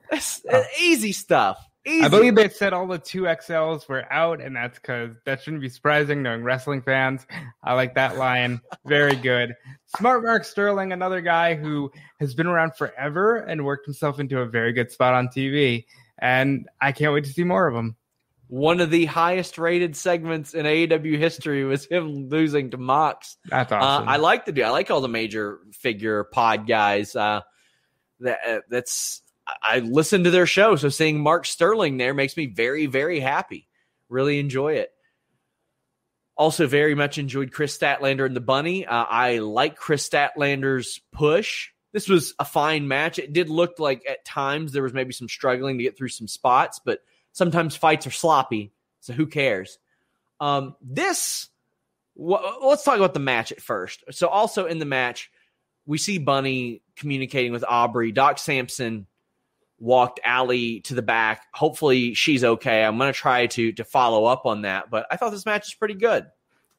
that's 0.10 0.42
easy 0.82 1.12
stuff. 1.12 1.58
Easy. 1.88 2.04
I 2.04 2.10
believe 2.10 2.36
they 2.36 2.50
said 2.50 2.74
all 2.74 2.86
the 2.86 2.98
two 3.00 3.24
XLs 3.24 3.88
were 3.88 4.12
out, 4.12 4.42
and 4.42 4.56
that's 4.56 4.78
because 4.78 5.12
that 5.26 5.42
shouldn't 5.42 5.62
be 5.62 5.70
surprising 5.70 6.22
knowing 6.22 6.44
wrestling 6.44 6.82
fans. 6.82 7.26
I 7.64 7.74
like 7.74 7.96
that 7.96 8.18
line. 8.18 8.60
Very 8.86 9.16
good. 9.16 9.56
Smart 9.98 10.24
Mark 10.24 10.44
Sterling, 10.44 10.92
another 10.92 11.22
guy 11.22 11.56
who 11.56 11.92
has 12.20 12.34
been 12.34 12.48
around 12.48 12.76
forever 12.76 13.38
and 13.38 13.64
worked 13.64 13.86
himself 13.86 14.20
into 14.20 14.40
a 14.40 14.46
very 14.46 14.74
good 14.74 14.92
spot 14.92 15.14
on 15.14 15.30
TV. 15.30 15.86
And 16.20 16.68
I 16.82 16.92
can't 16.92 17.14
wait 17.14 17.24
to 17.26 17.32
see 17.32 17.44
more 17.46 17.68
of 17.68 17.76
him. 17.76 17.96
One 18.50 18.80
of 18.80 18.90
the 18.92 19.06
highest 19.06 19.58
rated 19.58 19.96
segments 19.96 20.54
in 20.54 20.66
AEW 20.66 21.18
history 21.18 21.64
was 21.66 21.86
him 21.86 22.30
losing 22.30 22.72
to 22.72 22.78
Mox. 22.78 23.38
That's 23.46 23.72
Uh, 23.72 23.76
awesome. 23.76 24.10
I 24.10 24.18
like 24.18 24.46
to 24.46 24.52
do. 24.52 24.64
I 24.64 24.70
like 24.70 24.90
all 24.90 25.02
the 25.02 25.08
major 25.10 25.60
figure 25.74 26.24
pod 26.26 26.66
guys. 26.68 27.16
Uh, 27.16 27.42
that 28.22 28.40
uh, 28.48 28.60
that's 28.70 29.22
I 29.62 29.80
listen 29.80 30.24
to 30.26 30.32
their 30.32 30.46
show, 30.46 30.76
so 30.76 30.90
seeing 30.90 31.22
Mark 31.22 31.46
Sterling 31.46 31.98
there 31.98 32.14
makes 32.14 32.36
me 32.36 32.48
very 32.48 32.86
very 32.86 33.20
happy. 33.20 33.68
Really 34.10 34.40
enjoy 34.40 34.74
it. 34.74 34.92
Also, 36.38 36.68
very 36.68 36.94
much 36.94 37.18
enjoyed 37.18 37.52
Kris 37.52 37.76
Statlander 37.76 38.26
and 38.26 38.36
the 38.36 38.42
Bunny. 38.42 38.86
Uh, 38.86 39.06
I 39.10 39.40
like 39.40 39.76
Kris 39.76 40.08
Statlander's 40.08 41.02
push. 41.12 41.70
This 41.94 42.08
was 42.08 42.36
a 42.38 42.46
fine 42.46 42.88
match. 42.88 43.18
It 43.18 43.34
did 43.34 43.50
look 43.50 43.80
like 43.80 44.06
at 44.08 44.24
times 44.24 44.72
there 44.72 44.84
was 44.84 44.94
maybe 44.94 45.14
some 45.14 45.28
struggling 45.28 45.80
to 45.80 45.84
get 45.84 45.98
through 45.98 46.10
some 46.10 46.28
spots, 46.28 46.80
but 46.84 47.00
sometimes 47.32 47.76
fights 47.76 48.06
are 48.06 48.12
sloppy, 48.12 48.72
so 49.00 49.14
who 49.14 49.26
cares? 49.26 49.80
Um, 50.40 50.76
this, 50.80 51.50
wh- 52.16 52.62
let's 52.62 52.84
talk 52.84 52.98
about 52.98 53.16
the 53.16 53.20
match 53.20 53.52
at 53.52 53.62
first. 53.62 54.04
So, 54.12 54.28
also 54.28 54.68
in 54.68 54.78
the 54.78 54.86
match, 54.86 55.32
we 55.88 55.98
see 55.98 56.20
Bunny 56.20 56.84
communicating 56.96 57.52
with 57.52 57.66
Aubrey. 57.68 58.12
Doc 58.12 58.38
Sampson 58.38 59.08
walked 59.80 60.20
Allie 60.24 60.80
to 60.82 60.94
the 60.96 61.02
back. 61.02 61.46
Hopefully, 61.54 62.14
she's 62.14 62.44
okay. 62.44 62.84
I'm 62.84 62.98
going 62.98 63.12
to 63.12 63.18
try 63.18 63.48
to 63.48 63.72
to 63.74 63.84
follow 63.84 64.26
up 64.26 64.46
on 64.46 64.64
that, 64.64 64.90
but 64.90 65.06
I 65.12 65.18
thought 65.18 65.32
this 65.32 65.46
match 65.46 65.68
is 65.68 65.74
pretty 65.76 65.94
good. 65.96 66.26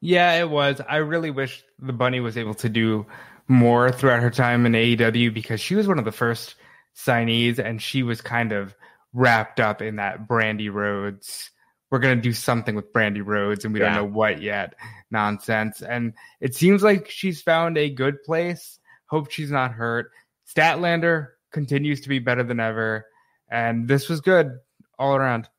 Yeah, 0.01 0.33
it 0.39 0.49
was. 0.49 0.81
I 0.87 0.97
really 0.97 1.31
wish 1.31 1.63
the 1.79 1.93
bunny 1.93 2.19
was 2.19 2.37
able 2.37 2.53
to 2.55 2.69
do 2.69 3.05
more 3.47 3.91
throughout 3.91 4.21
her 4.21 4.29
time 4.29 4.65
in 4.65 4.71
AEW 4.73 5.33
because 5.33 5.59
she 5.59 5.75
was 5.75 5.87
one 5.87 5.99
of 5.99 6.05
the 6.05 6.11
first 6.11 6.55
signees 6.95 7.59
and 7.59 7.81
she 7.81 8.03
was 8.03 8.21
kind 8.21 8.51
of 8.51 8.75
wrapped 9.13 9.59
up 9.59 9.81
in 9.81 9.97
that 9.97 10.27
Brandi 10.27 10.71
Rhodes. 10.71 11.49
We're 11.89 11.99
going 11.99 12.17
to 12.17 12.21
do 12.21 12.33
something 12.33 12.75
with 12.75 12.93
Brandi 12.93 13.25
Rhodes 13.25 13.65
and 13.65 13.73
we 13.73 13.79
Yeah. 13.81 13.95
don't 13.95 14.05
know 14.05 14.17
what 14.17 14.41
yet 14.41 14.75
nonsense. 15.11 15.81
And 15.81 16.13
it 16.39 16.55
seems 16.55 16.83
like 16.83 17.09
she's 17.09 17.41
found 17.41 17.77
a 17.77 17.89
good 17.89 18.21
place. 18.23 18.79
Hope 19.07 19.31
she's 19.31 19.51
not 19.51 19.71
hurt. 19.71 20.11
Statlander 20.47 21.29
continues 21.51 22.01
to 22.01 22.09
be 22.09 22.19
better 22.19 22.43
than 22.43 22.59
ever. 22.59 23.05
And 23.49 23.87
this 23.87 24.09
was 24.09 24.21
good 24.21 24.59
all 24.97 25.15
around. 25.15 25.49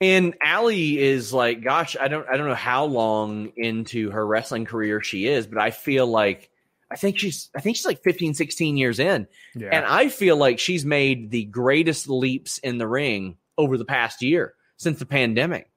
And 0.00 0.34
Allie 0.42 0.98
is 0.98 1.32
like, 1.32 1.62
gosh, 1.62 1.96
I 2.00 2.08
don't 2.08 2.26
I 2.28 2.36
don't 2.36 2.48
know 2.48 2.54
how 2.54 2.84
long 2.84 3.52
into 3.56 4.10
her 4.10 4.24
wrestling 4.24 4.64
career 4.64 5.00
she 5.02 5.26
is, 5.26 5.46
but 5.46 5.58
I 5.58 5.70
feel 5.72 6.06
like 6.06 6.50
I 6.90 6.96
think 6.96 7.18
she's 7.18 7.50
I 7.56 7.60
think 7.60 7.76
she's 7.76 7.86
like 7.86 8.02
15, 8.02 8.34
16 8.34 8.76
years 8.76 9.00
in. 9.00 9.26
Yeah. 9.54 9.70
And 9.72 9.84
I 9.84 10.08
feel 10.08 10.36
like 10.36 10.60
she's 10.60 10.84
made 10.84 11.30
the 11.30 11.44
greatest 11.44 12.08
leaps 12.08 12.58
in 12.58 12.78
the 12.78 12.86
ring 12.86 13.38
over 13.56 13.76
the 13.76 13.84
past 13.84 14.22
year 14.22 14.54
since 14.76 15.00
the 15.00 15.06
pandemic. 15.06 15.68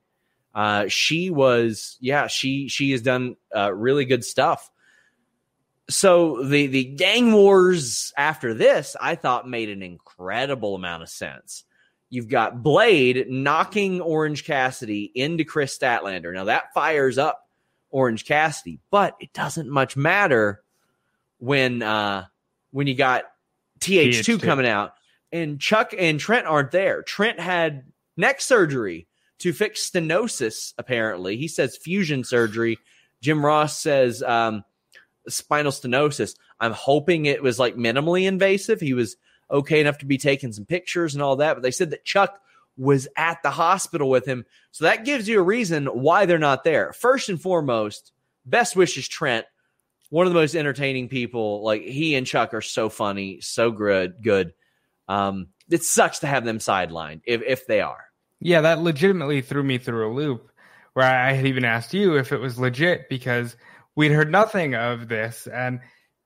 Uh, 0.54 0.88
she 0.88 1.30
was, 1.30 1.98
yeah, 2.00 2.28
she 2.28 2.68
she 2.68 2.92
has 2.92 3.02
done 3.02 3.38
uh, 3.56 3.74
really 3.74 4.06
good 4.06 4.24
stuff. 4.24 4.70
So 5.90 6.44
the 6.44 6.68
the 6.68 6.84
gang 6.84 7.34
wars 7.34 8.14
after 8.18 8.54
this, 8.54 8.96
I 9.00 9.16
thought 9.16 9.48
made 9.48 9.70
an 9.70 9.82
incredible 9.82 10.76
amount 10.76 11.04
of 11.04 11.10
sense. 11.10 11.64
You've 12.10 12.30
got 12.30 12.62
Blade 12.62 13.30
knocking 13.30 14.02
Orange 14.02 14.46
Cassidy 14.46 15.12
into 15.16 15.46
Kris 15.46 15.78
Statlander. 15.78 16.34
Now 16.34 16.46
that 16.46 16.74
fires 16.74 17.18
up 17.18 17.48
Orange 17.90 18.26
Cassidy, 18.26 18.80
but 18.90 19.16
it 19.20 19.34
doesn't 19.34 19.70
much 19.70 19.96
matter 19.96 20.62
when 21.40 21.82
uh 21.82 22.26
when 22.72 22.88
you 22.88 22.96
got 22.96 23.26
TH2 23.80 24.38
TH2. 24.38 24.44
coming 24.44 24.68
out 24.68 24.94
and 25.32 25.60
Chuck 25.60 25.94
and 25.98 26.20
Trent 26.20 26.48
aren't 26.48 26.72
there. 26.72 27.02
Trent 27.02 27.40
had 27.40 27.84
neck 28.16 28.42
surgery 28.42 29.08
to 29.40 29.52
fix 29.54 29.90
stenosis 29.90 30.74
apparently. 30.78 31.38
He 31.38 31.48
says 31.48 31.78
fusion 31.78 32.24
surgery. 32.24 32.78
Jim 33.22 33.44
Ross 33.46 33.80
says 33.80 34.22
um 34.22 34.64
spinal 35.28 35.72
stenosis. 35.72 36.36
I'm 36.60 36.74
hoping 36.74 37.26
it 37.26 37.44
was 37.44 37.60
like 37.60 37.76
minimally 37.76 38.28
invasive. 38.28 38.82
He 38.82 38.94
was 38.94 39.18
okay 39.50 39.82
enough 39.82 40.00
to 40.00 40.06
be 40.06 40.18
taking 40.18 40.52
some 40.52 40.66
pictures 40.66 41.14
and 41.14 41.22
all 41.22 41.38
that, 41.38 41.56
but 41.56 41.64
they 41.64 41.72
said 41.72 41.92
that 41.92 42.06
Chuck 42.06 42.40
was 42.78 43.08
at 43.18 43.44
the 43.44 43.52
hospital 43.52 44.10
with 44.10 44.26
him. 44.26 44.46
So 44.72 44.86
that 44.86 45.06
gives 45.06 45.28
you 45.28 45.40
a 45.40 45.44
reason 45.44 45.86
why 45.88 46.26
they're 46.26 46.40
not 46.40 46.64
there. 46.64 46.94
First 46.94 47.30
and 47.30 47.42
foremost, 47.42 48.12
best 48.46 48.76
wishes 48.76 49.08
Trent, 49.08 49.46
one 50.10 50.26
of 50.26 50.34
the 50.34 50.40
most 50.40 50.56
entertaining 50.56 51.10
people. 51.10 51.64
Like 51.64 51.84
he 51.84 52.16
and 52.16 52.26
Chuck 52.26 52.54
are 52.54 52.62
so 52.62 52.90
funny, 52.90 53.42
so 53.42 53.72
good, 53.72 54.16
good. 54.22 54.54
Um, 55.08 55.48
it 55.70 55.84
sucks 55.84 56.20
to 56.20 56.28
have 56.28 56.46
them 56.46 56.60
sidelined 56.60 57.22
if 57.26 57.42
if 57.42 57.68
they 57.68 57.82
are. 57.82 58.06
Yeah, 58.40 58.62
that 58.62 58.82
legitimately 58.82 59.42
threw 59.42 59.64
me 59.64 59.78
through 59.78 60.12
a 60.12 60.16
loop 60.16 60.52
where 60.94 61.06
I 61.06 61.34
had 61.34 61.46
even 61.46 61.64
asked 61.64 61.94
you 61.94 62.18
if 62.18 62.32
it 62.32 62.40
was 62.40 62.60
legit 62.60 63.08
because 63.10 63.56
we'd 63.96 64.12
heard 64.12 64.32
nothing 64.32 64.76
of 64.76 65.08
this. 65.08 65.48
And 65.48 65.82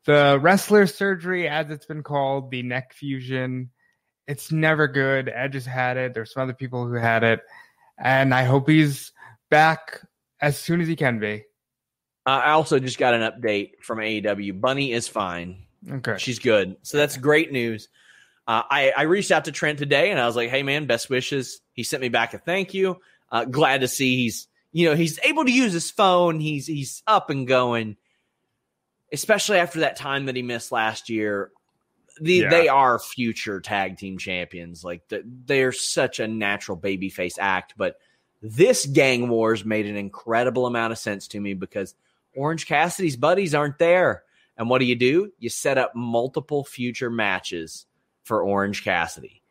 the 0.05 0.39
wrestler 0.41 0.87
surgery, 0.87 1.47
as 1.47 1.69
it's 1.69 1.85
been 1.85 2.03
called, 2.03 2.51
the 2.51 2.63
neck 2.63 2.93
fusion, 2.93 3.71
it's 4.27 4.51
never 4.51 4.87
good. 4.87 5.29
Edge 5.33 5.53
has 5.53 5.65
had 5.65 5.97
it. 5.97 6.13
There's 6.13 6.33
some 6.33 6.43
other 6.43 6.53
people 6.53 6.87
who 6.87 6.95
had 6.95 7.23
it. 7.23 7.41
And 7.97 8.33
I 8.33 8.43
hope 8.43 8.67
he's 8.67 9.11
back 9.49 10.01
as 10.39 10.57
soon 10.57 10.81
as 10.81 10.87
he 10.87 10.95
can 10.95 11.19
be. 11.19 11.43
Uh, 12.25 12.41
I 12.43 12.51
also 12.51 12.79
just 12.79 12.97
got 12.97 13.13
an 13.13 13.21
update 13.21 13.73
from 13.81 13.99
AEW. 13.99 14.59
Bunny 14.59 14.91
is 14.91 15.07
fine. 15.07 15.65
Okay. 15.89 16.15
She's 16.17 16.39
good. 16.39 16.77
So 16.81 16.97
that's 16.97 17.17
great 17.17 17.51
news. 17.51 17.87
Uh, 18.47 18.63
I, 18.69 18.93
I 18.95 19.01
reached 19.03 19.31
out 19.31 19.45
to 19.45 19.51
Trent 19.51 19.79
today 19.79 20.11
and 20.11 20.19
I 20.19 20.25
was 20.25 20.35
like, 20.35 20.49
hey, 20.49 20.63
man, 20.63 20.85
best 20.85 21.09
wishes. 21.09 21.61
He 21.73 21.83
sent 21.83 22.01
me 22.01 22.09
back 22.09 22.33
a 22.33 22.39
thank 22.39 22.73
you. 22.73 22.99
Uh, 23.31 23.45
glad 23.45 23.81
to 23.81 23.87
see 23.87 24.17
he's, 24.17 24.47
you 24.75 24.89
know, 24.89 24.95
he's 24.97 25.17
able 25.23 25.45
to 25.45 25.51
use 25.53 25.71
his 25.71 25.89
phone. 25.89 26.41
He's, 26.41 26.67
he's 26.67 27.01
up 27.07 27.29
and 27.29 27.47
going, 27.47 27.95
especially 29.13 29.57
after 29.57 29.79
that 29.79 29.95
time 29.95 30.25
that 30.25 30.35
he 30.35 30.41
missed 30.41 30.69
last 30.69 31.09
year. 31.09 31.51
The, 32.19 32.33
Yeah. 32.39 32.49
They 32.49 32.67
are 32.67 32.99
future 32.99 33.61
tag 33.61 33.97
team 33.97 34.17
champions. 34.17 34.83
Like 34.83 35.07
the, 35.07 35.23
they're 35.25 35.71
such 35.71 36.19
a 36.19 36.27
natural 36.27 36.77
babyface 36.77 37.35
act. 37.39 37.75
But 37.77 37.99
this 38.41 38.85
gang 38.85 39.29
wars 39.29 39.63
made 39.63 39.85
an 39.85 39.95
incredible 39.95 40.65
amount 40.65 40.91
of 40.91 40.99
sense 40.99 41.29
to 41.29 41.39
me 41.39 41.53
because 41.53 41.95
Orange 42.35 42.67
Cassidy's 42.67 43.15
buddies 43.15 43.55
aren't 43.55 43.79
there. 43.79 44.23
And 44.57 44.69
what 44.69 44.79
do 44.79 44.85
you 44.85 44.97
do? 44.97 45.31
You 45.39 45.47
set 45.47 45.77
up 45.77 45.95
multiple 45.95 46.65
future 46.65 47.09
matches 47.09 47.85
for 48.25 48.43
Orange 48.43 48.83
Cassidy. 48.83 49.41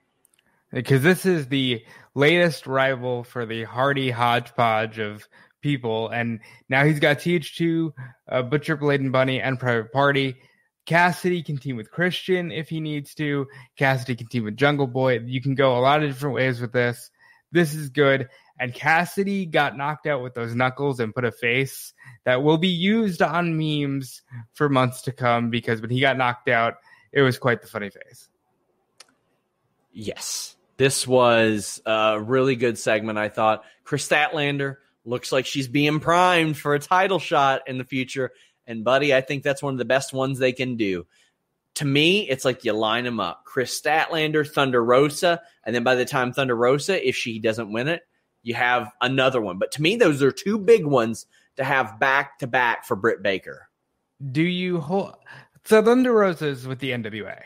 Because 0.75 1.03
this 1.03 1.25
is 1.25 1.49
the 1.49 1.85
latest 2.15 2.67
rival 2.67 3.25
for 3.25 3.47
the 3.47 3.65
Hardy 3.65 4.11
hodgepodge 4.11 4.99
of 4.99 5.27
people, 5.63 6.09
and 6.09 6.41
now 6.69 6.85
he's 6.85 6.99
got 6.99 7.19
TH2, 7.19 7.93
uh, 8.29 8.43
Butcher, 8.43 8.77
Blade, 8.77 9.01
and 9.01 9.13
Bunny, 9.13 9.41
and 9.41 9.59
Private 9.59 9.93
Party. 9.93 10.37
Cassidy 10.85 11.43
can 11.43 11.57
team 11.57 11.77
with 11.77 11.91
Christian 11.91 12.53
if 12.53 12.69
he 12.69 12.81
needs 12.81 13.15
to. 13.15 13.47
Cassidy 13.77 14.17
can 14.17 14.27
team 14.27 14.45
with 14.45 14.57
Jungle 14.57 14.87
Boy. 14.87 15.21
You 15.21 15.41
can 15.41 15.55
go 15.55 15.79
a 15.79 15.81
lot 15.81 16.03
of 16.03 16.11
different 16.11 16.35
ways 16.35 16.61
with 16.61 16.73
this. 16.73 17.11
This 17.53 17.73
is 17.73 17.89
good. 17.89 18.29
And 18.59 18.75
Cassidy 18.75 19.47
got 19.47 19.77
knocked 19.77 20.07
out 20.07 20.23
with 20.23 20.35
those 20.35 20.55
knuckles 20.55 21.01
and 21.01 21.15
put 21.15 21.25
a 21.25 21.33
face 21.33 21.95
that 22.25 22.43
will 22.43 22.59
be 22.59 22.69
used 22.69 23.23
on 23.23 23.57
memes 23.57 24.23
for 24.53 24.69
months 24.69 25.03
to 25.03 25.13
come 25.13 25.51
because 25.51 25.81
when 25.81 25.91
he 25.91 26.01
got 26.01 26.19
knocked 26.19 26.49
out, 26.49 26.75
it 27.13 27.23
was 27.23 27.39
quite 27.39 27.63
the 27.63 27.69
funny 27.69 27.91
face. 27.91 28.29
Yes. 29.93 30.57
This 30.77 31.07
was 31.07 31.81
a 31.87 32.21
really 32.21 32.57
good 32.57 32.79
segment, 32.79 33.19
I 33.19 33.29
thought. 33.29 33.65
Kris 33.85 34.09
Statlander 34.09 34.77
looks 35.05 35.31
like 35.31 35.47
she's 35.47 35.69
being 35.69 36.01
primed 36.01 36.57
for 36.57 36.75
a 36.75 36.81
title 36.81 37.19
shot 37.19 37.63
in 37.67 37.79
the 37.79 37.85
future. 37.85 38.33
And 38.67 38.85
buddy, 38.85 39.15
I 39.15 39.21
think 39.21 39.43
that's 39.43 39.63
one 39.63 39.75
of 39.75 39.79
the 39.79 39.85
best 39.85 40.13
ones 40.13 40.39
they 40.39 40.53
can 40.53 40.77
do. 40.77 41.07
To 41.77 41.85
me, 41.85 42.29
it's 42.29 42.45
like 42.45 42.65
you 42.65 42.73
line 42.73 43.05
them 43.05 43.21
up: 43.21 43.45
Kris 43.45 43.81
Statlander, 43.81 44.49
Thunder 44.49 44.83
Rosa, 44.83 45.43
and 45.65 45.75
then 45.75 45.83
by 45.83 45.97
the 45.97 46.05
time 46.05 46.33
Thunder 46.33 46.57
Rosa, 46.57 47.07
if 47.07 47.17
she 47.17 47.39
doesn't 47.41 47.73
win 47.73 47.89
it, 47.89 48.03
you 48.43 48.55
have 48.55 48.93
another 49.01 49.41
one. 49.41 49.59
But 49.59 49.73
to 49.73 49.83
me, 49.83 49.97
those 49.97 50.23
are 50.23 50.31
two 50.31 50.59
big 50.59 50.85
ones 50.87 51.27
to 51.57 51.65
have 51.65 51.99
back 51.99 52.39
to 52.39 52.47
back 52.47 52.85
for 52.85 52.97
Britt 52.97 53.23
Baker. 53.23 53.69
Do 54.31 54.43
you 54.43 54.81
hold? 54.81 55.15
So 55.65 55.83
Thunder 55.83 56.13
Rosa 56.13 56.47
is 56.47 56.67
with 56.67 56.79
the 56.79 56.91
NWA. 56.91 57.41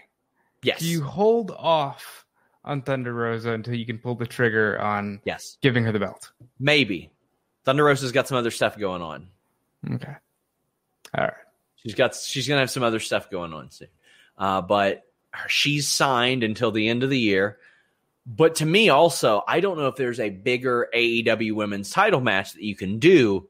Yes. 0.63 0.81
Do 0.81 0.87
you 0.87 1.03
hold 1.03 1.51
off 1.53 2.27
on 2.69 2.83
Thunder 2.83 3.13
Rosa 3.13 3.53
until 3.53 3.75
you 3.75 3.87
can 3.87 3.99
pull 3.99 4.15
the 4.15 4.27
trigger 4.27 4.81
on 4.81 5.21
yes. 5.25 5.57
giving 5.63 5.85
her 5.85 5.93
the 5.93 5.99
belt? 5.99 6.31
Maybe. 6.61 7.11
Thunder 7.65 7.85
Rosa's 7.85 8.13
got 8.13 8.29
some 8.29 8.39
other 8.39 8.51
stuff 8.51 8.79
going 8.79 9.03
on. 9.03 9.29
Okay. 9.91 10.15
All 11.17 11.25
right. 11.25 11.33
She's 11.77 11.95
got 11.95 12.15
she's 12.15 12.47
gonna 12.47 12.61
have 12.61 12.71
some 12.71 12.83
other 12.83 13.01
stuff 13.01 13.31
going 13.31 13.53
on 13.53 13.71
soon. 13.71 13.89
Uh, 14.37 14.61
but 14.61 15.05
she's 15.49 15.89
signed 15.89 16.43
until 16.43 16.71
the 16.71 16.89
end 16.89 17.03
of 17.03 17.11
the 17.11 17.19
year. 17.19 17.59
But 18.27 18.57
to 18.57 18.67
me, 18.67 18.91
also, 18.91 19.43
I 19.49 19.61
don't 19.61 19.79
know 19.79 19.87
if 19.87 19.97
there's 19.97 20.21
a 20.21 20.29
bigger 20.29 20.89
AEW 20.95 21.55
women's 21.55 21.91
title 21.91 22.21
match 22.21 22.53
that 22.53 22.63
you 22.63 22.77
can 22.77 22.99
do 22.99 23.49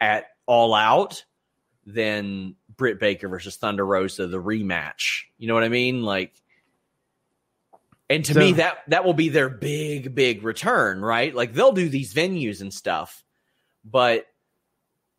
at 0.00 0.26
All 0.44 0.74
Out 0.74 1.24
than 1.86 2.54
Britt 2.76 3.00
Baker 3.00 3.28
versus 3.28 3.56
Thunder 3.56 3.86
Rosa, 3.86 4.26
the 4.26 4.42
rematch. 4.42 5.22
You 5.38 5.48
know 5.48 5.54
what 5.54 5.64
I 5.64 5.70
mean? 5.70 6.02
Like, 6.02 6.34
and 8.10 8.24
to 8.24 8.34
so, 8.34 8.40
me, 8.40 8.52
that 8.52 8.78
that 8.88 9.04
will 9.04 9.14
be 9.14 9.28
their 9.28 9.48
big, 9.48 10.14
big 10.14 10.42
return, 10.42 11.00
right? 11.00 11.34
Like 11.34 11.52
they'll 11.52 11.72
do 11.72 11.88
these 11.88 12.14
venues 12.14 12.60
and 12.60 12.72
stuff, 12.72 13.22
but 13.84 14.26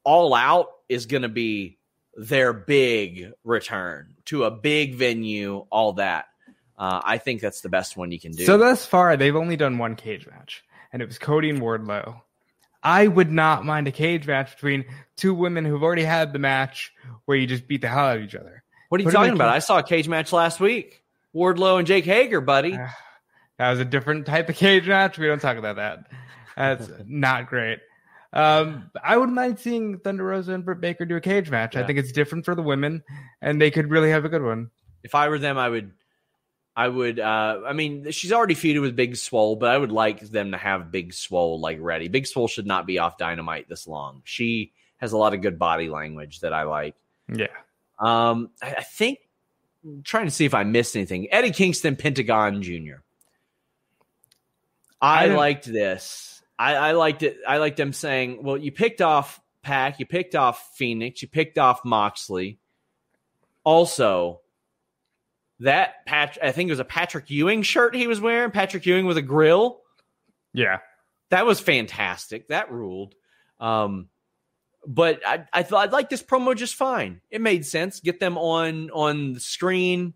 All 0.03 0.33
Out 0.33 0.69
is 0.87 1.05
going 1.05 1.21
to 1.21 1.29
be 1.29 1.77
their 2.15 2.51
big 2.53 3.31
return 3.43 4.15
to 4.25 4.43
a 4.43 4.51
big 4.51 4.95
venue, 4.95 5.65
all 5.71 5.93
that. 5.93 6.25
Uh, 6.77 7.01
I 7.03 7.17
think 7.17 7.41
that's 7.41 7.61
the 7.61 7.69
best 7.69 7.97
one 7.97 8.11
you 8.11 8.19
can 8.19 8.31
do. 8.31 8.45
So 8.45 8.57
thus 8.57 8.85
far, 8.85 9.17
they've 9.17 9.35
only 9.35 9.57
done 9.57 9.77
one 9.77 9.95
cage 9.95 10.25
match, 10.25 10.63
and 10.91 11.01
it 11.01 11.05
was 11.05 11.19
Cody 11.19 11.49
and 11.49 11.61
Wardlow. 11.61 12.21
I 12.81 13.07
would 13.07 13.31
not 13.31 13.65
mind 13.65 13.87
a 13.87 13.91
cage 13.91 14.25
match 14.25 14.55
between 14.55 14.85
two 15.17 15.33
women 15.33 15.65
who've 15.65 15.83
already 15.83 16.05
had 16.05 16.31
the 16.31 16.39
match 16.39 16.93
where 17.25 17.37
you 17.37 17.45
just 17.45 17.67
beat 17.67 17.81
the 17.81 17.89
hell 17.89 18.05
out 18.05 18.17
of 18.17 18.23
each 18.23 18.35
other. 18.35 18.63
What 18.87 18.99
are 18.99 19.03
you 19.03 19.09
Put 19.09 19.15
talking 19.15 19.33
about? 19.33 19.49
I 19.49 19.59
saw 19.59 19.79
a 19.79 19.83
cage 19.83 20.07
match 20.07 20.31
last 20.31 20.59
week. 20.59 21.03
Wardlow 21.35 21.77
and 21.77 21.87
Jake 21.87 22.05
Hager, 22.05 22.41
buddy. 22.41 22.73
Uh, 22.73 22.87
that 23.57 23.71
was 23.71 23.79
a 23.79 23.85
different 23.85 24.25
type 24.25 24.49
of 24.49 24.55
cage 24.55 24.87
match. 24.87 25.17
We 25.17 25.27
don't 25.27 25.41
talk 25.41 25.57
about 25.57 25.75
that. 25.75 26.07
That's 26.55 26.89
not 27.05 27.47
great. 27.47 27.79
Um, 28.31 28.91
I 29.03 29.17
wouldn't 29.17 29.35
mind 29.35 29.59
seeing 29.59 29.99
Thunder 29.99 30.23
Rosa 30.23 30.53
and 30.53 30.63
Britt 30.63 30.81
Baker 30.81 31.05
do 31.05 31.15
a 31.15 31.21
cage 31.21 31.49
match. 31.49 31.75
Yeah. 31.75 31.81
I 31.81 31.87
think 31.87 31.99
it's 31.99 32.11
different 32.11 32.45
for 32.45 32.55
the 32.55 32.61
women, 32.61 33.03
and 33.41 33.59
they 33.59 33.71
could 33.71 33.89
really 33.89 34.11
have 34.11 34.25
a 34.25 34.29
good 34.29 34.43
one. 34.43 34.69
If 35.03 35.15
I 35.15 35.29
were 35.29 35.39
them, 35.39 35.57
I 35.57 35.69
would 35.69 35.91
I 36.79 36.87
would. 36.87 37.19
Uh, 37.19 37.59
I 37.67 37.73
mean, 37.73 38.09
she's 38.11 38.31
already 38.31 38.55
feuded 38.55 38.79
with 38.79 38.95
Big 38.95 39.17
Swole, 39.17 39.57
but 39.57 39.69
I 39.69 39.77
would 39.77 39.91
like 39.91 40.21
them 40.21 40.51
to 40.51 40.57
have 40.57 40.93
Big 40.93 41.13
Swole 41.13 41.59
like 41.59 41.77
ready. 41.81 42.07
Big 42.07 42.25
Swole 42.25 42.47
should 42.47 42.65
not 42.65 42.87
be 42.87 42.99
off 42.99 43.17
Dynamite 43.17 43.67
this 43.67 43.85
long. 43.85 44.21
She 44.23 44.71
has 44.99 45.11
a 45.11 45.17
lot 45.17 45.33
of 45.33 45.41
good 45.41 45.59
body 45.59 45.89
language 45.89 46.39
that 46.39 46.53
I 46.53 46.63
like. 46.63 46.95
Yeah. 47.27 47.47
Um, 47.99 48.51
I, 48.61 48.83
think 48.83 49.19
trying 50.03 50.25
to 50.25 50.31
see 50.31 50.45
if 50.45 50.53
I 50.53 50.63
missed 50.63 50.95
anything. 50.95 51.27
Eddie 51.31 51.51
Kingston, 51.51 51.95
Pentagon 51.95 52.61
Jr. 52.61 53.01
I, 55.01 55.25
I 55.25 55.35
liked 55.35 55.65
this. 55.65 56.41
I, 56.57 56.75
I 56.75 56.91
liked 56.91 57.23
it. 57.23 57.37
I 57.47 57.57
liked 57.57 57.77
them 57.77 57.93
saying, 57.93 58.43
"Well, 58.43 58.57
you 58.57 58.71
picked 58.71 59.01
off 59.01 59.39
Pac, 59.61 59.99
you 59.99 60.05
picked 60.05 60.35
off 60.35 60.71
Phoenix, 60.75 61.21
you 61.21 61.27
picked 61.27 61.57
off 61.57 61.83
Moxley. 61.85 62.59
Also, 63.63 64.41
that 65.59 66.05
patch 66.05 66.39
I 66.41 66.51
think 66.51 66.69
it 66.69 66.71
was 66.71 66.79
a 66.79 66.85
Patrick 66.85 67.29
Ewing 67.29 67.63
shirt 67.63 67.95
he 67.95 68.07
was 68.07 68.21
wearing, 68.21 68.51
Patrick 68.51 68.85
Ewing 68.85 69.05
with 69.05 69.17
a 69.17 69.21
grill. 69.21 69.81
Yeah. 70.53 70.79
That 71.29 71.45
was 71.45 71.59
fantastic. 71.59 72.47
That 72.47 72.71
ruled. 72.71 73.15
Um 73.59 74.07
but 74.89 75.21
I, 75.25 75.45
I 75.53 75.61
thought 75.61 75.83
I'd 75.83 75.93
like 75.93 76.09
this 76.09 76.23
promo 76.23 76.55
just 76.55 76.73
fine. 76.73 77.21
It 77.29 77.41
made 77.41 77.63
sense. 77.63 77.99
Get 77.99 78.19
them 78.19 78.39
on 78.39 78.89
on 78.89 79.33
the 79.33 79.39
screen. 79.39 80.15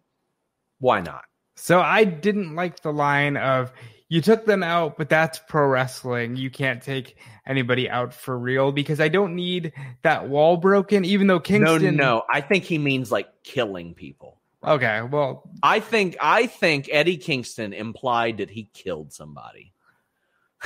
Why 0.79 0.99
not? 0.99 1.23
So 1.55 1.79
I 1.79 2.03
didn't 2.05 2.55
like 2.55 2.81
the 2.81 2.91
line 2.91 3.37
of 3.37 3.71
you 4.09 4.19
took 4.19 4.45
them 4.45 4.63
out, 4.63 4.97
but 4.97 5.09
that's 5.09 5.39
pro 5.47 5.67
wrestling. 5.67 6.35
You 6.37 6.49
can't 6.49 6.81
take 6.81 7.17
anybody 7.45 7.87
out 7.87 8.15
for 8.15 8.37
real 8.37 8.71
because 8.71 8.99
I 8.99 9.09
don't 9.09 9.35
need 9.35 9.73
that 10.01 10.27
wall 10.27 10.57
broken. 10.57 11.05
Even 11.05 11.27
though 11.27 11.39
Kingston, 11.39 11.95
no, 11.95 12.15
no, 12.15 12.23
I 12.31 12.41
think 12.41 12.63
he 12.63 12.79
means 12.79 13.11
like 13.11 13.27
killing 13.43 13.93
people. 13.93 14.41
Okay, 14.65 15.03
well, 15.03 15.51
I 15.61 15.81
think 15.81 16.17
I 16.19 16.47
think 16.47 16.89
Eddie 16.91 17.17
Kingston 17.17 17.73
implied 17.73 18.37
that 18.37 18.49
he 18.49 18.71
killed 18.73 19.13
somebody. 19.13 19.73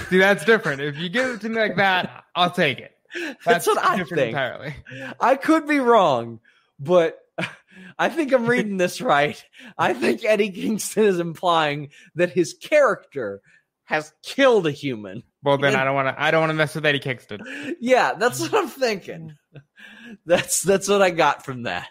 See, 0.10 0.20
that's 0.20 0.46
different. 0.46 0.80
If 0.80 0.98
you 0.98 1.10
give 1.10 1.32
it 1.32 1.42
to 1.42 1.50
me 1.50 1.60
like 1.60 1.76
that, 1.76 2.24
I'll 2.36 2.52
take 2.52 2.80
it. 2.80 2.97
That's, 3.46 3.46
that's 3.46 3.68
what 3.68 3.78
I 3.78 4.04
think. 4.04 4.12
Entirely. 4.30 4.76
I 5.20 5.36
could 5.36 5.68
be 5.68 5.80
wrong, 5.80 6.40
but 6.80 7.18
I 8.00 8.10
think 8.10 8.34
I'm 8.34 8.46
reading 8.46 8.78
this 8.78 9.02
right. 9.02 9.44
I 9.78 9.94
think 9.94 10.26
Eddie 10.26 10.52
Kingston 10.52 11.06
is 11.06 11.20
implying 11.20 11.90
that 12.16 12.32
his 12.32 12.54
character 12.54 13.42
has 13.86 14.14
killed 14.24 14.68
a 14.68 14.72
human. 14.72 15.24
Well, 15.44 15.58
then 15.58 15.74
and, 15.74 15.82
I 15.82 15.86
don't 15.86 15.96
want 15.96 16.10
to. 16.10 16.22
I 16.22 16.32
don't 16.32 16.42
want 16.42 16.50
to 16.50 16.56
mess 16.56 16.76
with 16.76 16.86
Eddie 16.86 17.00
Kingston. 17.00 17.42
Yeah, 17.80 18.14
that's 18.16 18.40
what 18.40 18.54
I'm 18.54 18.68
thinking. 18.68 19.36
Mm. 19.56 19.62
That's 20.26 20.62
that's 20.62 20.88
what 20.88 21.02
I 21.02 21.10
got 21.10 21.44
from 21.44 21.64
that. 21.64 21.88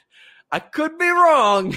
I 0.51 0.59
could 0.59 0.97
be 0.97 1.09
wrong. 1.09 1.77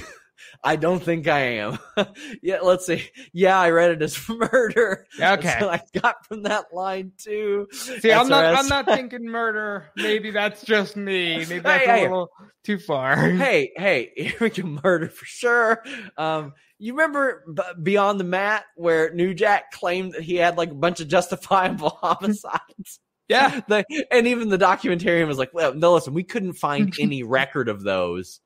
I 0.63 0.75
don't 0.75 1.01
think 1.01 1.27
I 1.27 1.39
am. 1.39 1.79
yeah, 2.41 2.59
let's 2.61 2.85
see. 2.85 3.09
Yeah, 3.33 3.59
I 3.59 3.69
read 3.69 3.91
it 3.91 4.01
as 4.01 4.17
murder. 4.29 5.05
Okay, 5.19 5.57
I 5.61 5.81
got 5.99 6.25
from 6.25 6.43
that 6.43 6.73
line 6.73 7.11
too. 7.17 7.67
See, 7.71 8.11
I'm 8.11 8.27
not. 8.27 8.45
I'm 8.45 8.67
not 8.67 8.85
thinking 8.85 9.25
murder. 9.25 9.91
Maybe 9.95 10.31
that's 10.31 10.63
just 10.63 10.95
me. 10.95 11.37
Maybe 11.49 11.59
that's 11.59 11.85
hey, 11.85 11.91
a 11.91 11.95
hey. 11.95 12.01
little 12.03 12.29
too 12.63 12.79
far. 12.79 13.15
Hey, 13.29 13.71
hey, 13.75 14.33
we 14.39 14.49
can 14.49 14.79
murder 14.83 15.09
for 15.09 15.25
sure. 15.25 15.83
Um, 16.17 16.53
you 16.77 16.93
remember 16.93 17.43
Beyond 17.81 18.19
the 18.19 18.25
Mat 18.25 18.65
where 18.75 19.13
New 19.13 19.33
Jack 19.33 19.71
claimed 19.71 20.13
that 20.13 20.23
he 20.23 20.35
had 20.35 20.57
like 20.57 20.71
a 20.71 20.75
bunch 20.75 20.99
of 21.01 21.07
justifiable 21.07 21.97
homicides? 22.01 22.99
Yeah. 23.27 23.61
The, 23.67 23.85
and 24.11 24.27
even 24.27 24.49
the 24.49 24.57
documentarian 24.57 25.27
was 25.27 25.37
like, 25.37 25.53
well, 25.53 25.73
no, 25.73 25.93
listen, 25.93 26.13
we 26.13 26.23
couldn't 26.23 26.53
find 26.53 26.93
any 26.99 27.23
record 27.23 27.69
of 27.69 27.83
those 27.83 28.41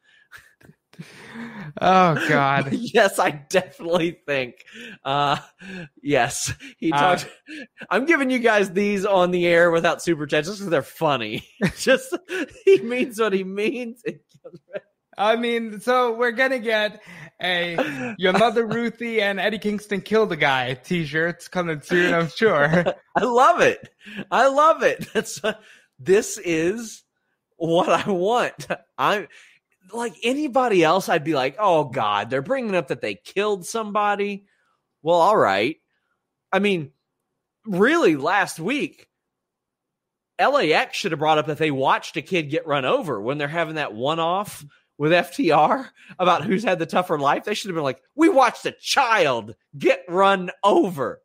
oh 1.82 2.28
God. 2.28 2.70
yes, 2.72 3.20
I 3.20 3.32
definitely 3.50 4.20
think. 4.26 4.66
Uh 5.04 5.38
yes. 6.02 6.54
He 6.78 6.92
uh, 6.92 7.00
talked 7.00 7.26
uh, 7.26 7.66
I'm 7.90 8.06
giving 8.06 8.30
you 8.30 8.40
guys 8.40 8.72
these 8.72 9.06
on 9.06 9.32
the 9.32 9.46
air 9.48 9.72
without 9.72 10.02
super 10.02 10.26
chats 10.26 10.48
just 10.48 10.60
because 10.60 10.70
they're 10.70 10.82
funny. 10.82 11.48
just 11.78 12.16
he 12.66 12.80
means 12.80 13.20
what 13.20 13.34
he 13.34 13.44
means. 13.44 14.04
I 15.18 15.36
mean, 15.36 15.80
so 15.80 16.14
we're 16.14 16.32
gonna 16.32 16.60
get 16.60 17.02
a 17.42 18.16
your 18.18 18.34
mother 18.34 18.66
Ruthie 18.66 19.22
and 19.22 19.40
Eddie 19.40 19.60
Kingston 19.60 20.02
killed 20.02 20.32
a 20.32 20.36
guy 20.36 20.74
t-shirts 20.74 21.48
coming 21.48 21.82
soon, 21.82 22.14
I'm 22.14 22.30
sure. 22.30 22.86
I 23.16 23.24
love 23.24 23.62
it. 23.62 23.90
I 24.32 24.48
love 24.48 24.82
it. 24.82 25.08
That's 25.14 25.44
uh, 25.44 25.54
this 26.00 26.40
is 26.40 27.04
what 27.58 27.90
I 27.90 28.10
want. 28.10 28.68
I 28.98 29.28
like 29.92 30.16
anybody 30.24 30.84
else, 30.84 31.10
I'd 31.10 31.24
be 31.24 31.36
like, 31.36 31.56
oh 31.60 31.86
God, 31.86 32.30
they're 32.30 32.42
bringing 32.42 32.76
up 32.76 32.88
that 32.88 33.02
they 33.02 33.16
killed 33.16 33.66
somebody. 33.66 34.46
Well, 35.02 35.18
all 35.18 35.38
right. 35.38 35.78
I 36.52 36.60
mean, 36.60 36.92
really, 37.66 38.16
last 38.16 38.60
week, 38.60 39.08
LAX 40.40 40.98
should 40.98 41.12
have 41.12 41.20
brought 41.20 41.38
up 41.38 41.48
that 41.48 41.58
they 41.58 41.72
watched 41.72 42.18
a 42.18 42.22
kid 42.22 42.50
get 42.50 42.68
run 42.68 42.86
over 42.86 43.22
when 43.22 43.38
they're 43.38 43.48
having 43.48 43.76
that 43.76 43.94
one 43.94 44.20
off 44.20 44.66
with 44.98 45.12
FTR 45.12 45.90
about 46.20 46.44
who's 46.44 46.64
had 46.64 46.80
the 46.80 46.86
tougher 46.86 47.20
life. 47.20 47.44
They 47.44 47.54
should 47.54 47.70
have 47.70 47.76
been 47.76 47.84
like, 47.84 48.02
we 48.16 48.30
watched 48.30 48.66
a 48.66 48.72
child 48.72 49.56
get 49.78 50.04
run 50.08 50.52
over. 50.64 51.22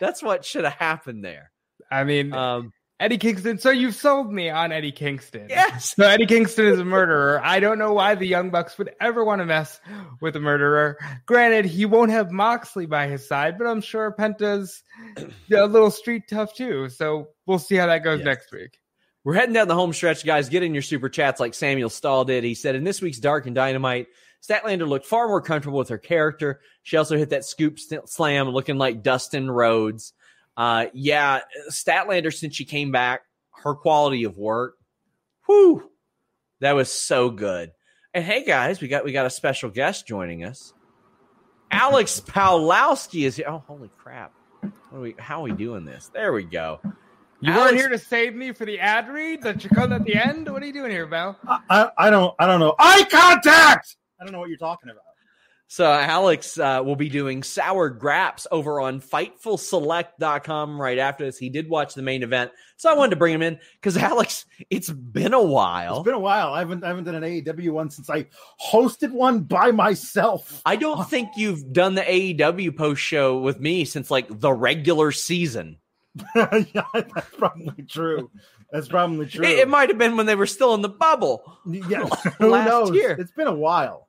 That's 0.00 0.22
what 0.22 0.44
should 0.44 0.64
have 0.64 0.74
happened 0.74 1.24
there. 1.24 1.50
I 1.90 2.04
mean, 2.04 2.32
um, 2.32 2.72
Eddie 3.00 3.18
Kingston. 3.18 3.58
So 3.58 3.70
you've 3.70 3.94
sold 3.94 4.32
me 4.32 4.50
on 4.50 4.70
Eddie 4.70 4.92
Kingston. 4.92 5.48
Yes. 5.48 5.94
So 5.96 6.06
Eddie 6.06 6.26
Kingston 6.26 6.66
is 6.66 6.78
a 6.78 6.84
murderer. 6.84 7.40
I 7.44 7.58
don't 7.58 7.78
know 7.78 7.92
why 7.92 8.14
the 8.14 8.26
Young 8.26 8.50
Bucks 8.50 8.78
would 8.78 8.90
ever 9.00 9.24
want 9.24 9.40
to 9.40 9.46
mess 9.46 9.80
with 10.20 10.36
a 10.36 10.40
murderer. 10.40 10.96
Granted, 11.26 11.64
he 11.64 11.86
won't 11.86 12.12
have 12.12 12.30
Moxley 12.30 12.86
by 12.86 13.08
his 13.08 13.26
side, 13.26 13.58
but 13.58 13.66
I'm 13.66 13.80
sure 13.80 14.12
Penta's 14.12 14.82
a 15.18 15.66
little 15.66 15.90
street 15.90 16.24
tough 16.28 16.54
too. 16.54 16.88
So 16.88 17.28
we'll 17.46 17.58
see 17.58 17.74
how 17.74 17.86
that 17.86 18.04
goes 18.04 18.20
yes. 18.20 18.26
next 18.26 18.52
week. 18.52 18.78
We're 19.24 19.34
heading 19.34 19.54
down 19.54 19.68
the 19.68 19.74
home 19.74 19.92
stretch, 19.92 20.24
guys. 20.24 20.48
Get 20.48 20.62
in 20.62 20.74
your 20.74 20.82
super 20.82 21.08
chats 21.08 21.40
like 21.40 21.54
Samuel 21.54 21.90
Stahl 21.90 22.24
did. 22.24 22.44
He 22.44 22.54
said 22.54 22.74
in 22.74 22.84
this 22.84 23.00
week's 23.00 23.18
Dark 23.18 23.46
and 23.46 23.54
Dynamite, 23.54 24.06
Statlander 24.46 24.86
looked 24.86 25.06
far 25.06 25.26
more 25.26 25.40
comfortable 25.40 25.78
with 25.78 25.88
her 25.88 25.98
character. 25.98 26.60
She 26.82 26.98
also 26.98 27.16
hit 27.16 27.30
that 27.30 27.46
scoop 27.46 27.78
slam 28.04 28.50
looking 28.50 28.76
like 28.76 29.02
Dustin 29.02 29.50
Rhodes. 29.50 30.12
Uh, 30.56 30.86
yeah, 30.92 31.40
Statlander 31.70 32.32
since 32.32 32.54
she 32.54 32.64
came 32.64 32.92
back, 32.92 33.22
her 33.62 33.74
quality 33.74 34.24
of 34.24 34.36
work, 34.36 34.74
whoo, 35.48 35.90
That 36.60 36.72
was 36.72 36.90
so 36.92 37.30
good. 37.30 37.72
And 38.12 38.24
hey 38.24 38.44
guys, 38.44 38.80
we 38.80 38.86
got 38.88 39.04
we 39.04 39.10
got 39.12 39.26
a 39.26 39.30
special 39.30 39.70
guest 39.70 40.06
joining 40.06 40.44
us. 40.44 40.72
Alex 41.70 42.20
Pawlowski 42.24 43.26
is 43.26 43.36
here. 43.36 43.46
Oh, 43.48 43.64
holy 43.66 43.90
crap. 43.98 44.32
What 44.60 44.72
are 44.98 45.00
we 45.00 45.14
how 45.18 45.40
are 45.40 45.44
we 45.44 45.52
doing 45.52 45.84
this? 45.84 46.10
There 46.14 46.32
we 46.32 46.44
go. 46.44 46.80
You 47.40 47.52
Alex- 47.52 47.72
weren't 47.72 47.76
here 47.76 47.88
to 47.88 47.98
save 47.98 48.34
me 48.34 48.52
for 48.52 48.64
the 48.64 48.78
ad 48.78 49.08
read 49.08 49.42
that 49.42 49.64
you 49.64 49.70
cut 49.70 49.90
at 49.92 50.04
the 50.04 50.14
end? 50.14 50.48
What 50.50 50.62
are 50.62 50.66
you 50.66 50.72
doing 50.72 50.92
here, 50.92 51.06
Val? 51.06 51.36
I, 51.46 51.58
I, 51.68 51.90
I 51.98 52.10
don't 52.10 52.32
I 52.38 52.46
don't 52.46 52.60
know. 52.60 52.74
Eye 52.78 53.04
contact. 53.10 53.96
I 54.20 54.24
don't 54.24 54.32
know 54.32 54.38
what 54.38 54.48
you're 54.48 54.56
talking 54.58 54.88
about. 54.90 55.02
So 55.74 55.90
Alex 55.90 56.56
uh, 56.56 56.82
will 56.84 56.94
be 56.94 57.08
doing 57.08 57.42
sour 57.42 57.90
graps 57.90 58.46
over 58.52 58.80
on 58.80 59.00
FightfulSelect.com 59.00 60.80
right 60.80 60.98
after 60.98 61.24
this. 61.24 61.36
He 61.36 61.48
did 61.48 61.68
watch 61.68 61.94
the 61.94 62.02
main 62.02 62.22
event, 62.22 62.52
so 62.76 62.88
I 62.88 62.94
wanted 62.94 63.10
to 63.10 63.16
bring 63.16 63.34
him 63.34 63.42
in 63.42 63.58
because 63.72 63.96
Alex, 64.12 64.46
it's 64.70 64.88
been 64.88 65.34
a 65.34 65.42
while. 65.42 65.96
It's 65.96 66.04
been 66.04 66.14
a 66.14 66.20
while. 66.20 66.52
I 66.52 66.60
haven't 66.60 66.84
I 66.84 66.86
haven't 66.86 67.02
done 67.02 67.16
an 67.16 67.24
AEW 67.24 67.72
one 67.72 67.90
since 67.90 68.08
I 68.08 68.26
hosted 68.64 69.10
one 69.10 69.40
by 69.40 69.72
myself. 69.72 70.62
I 70.64 70.76
don't 70.76 71.10
think 71.10 71.30
you've 71.36 71.72
done 71.72 71.96
the 71.96 72.02
AEW 72.02 72.76
post 72.76 73.02
show 73.02 73.40
with 73.40 73.58
me 73.58 73.84
since 73.84 74.12
like 74.12 74.28
the 74.30 74.52
regular 74.52 75.10
season. 75.10 75.78
yeah, 76.36 76.84
that's 76.92 77.34
probably 77.36 77.82
true. 77.82 78.30
That's 78.70 78.86
probably 78.86 79.26
true. 79.26 79.44
It, 79.44 79.58
it 79.58 79.68
might 79.68 79.88
have 79.88 79.98
been 79.98 80.16
when 80.16 80.26
they 80.26 80.36
were 80.36 80.46
still 80.46 80.74
in 80.74 80.82
the 80.82 80.88
bubble. 80.88 81.58
yeah, 81.66 82.06
who 82.38 82.50
knows? 82.50 82.92
year. 82.92 83.16
It's 83.18 83.32
been 83.32 83.48
a 83.48 83.52
while. 83.52 84.06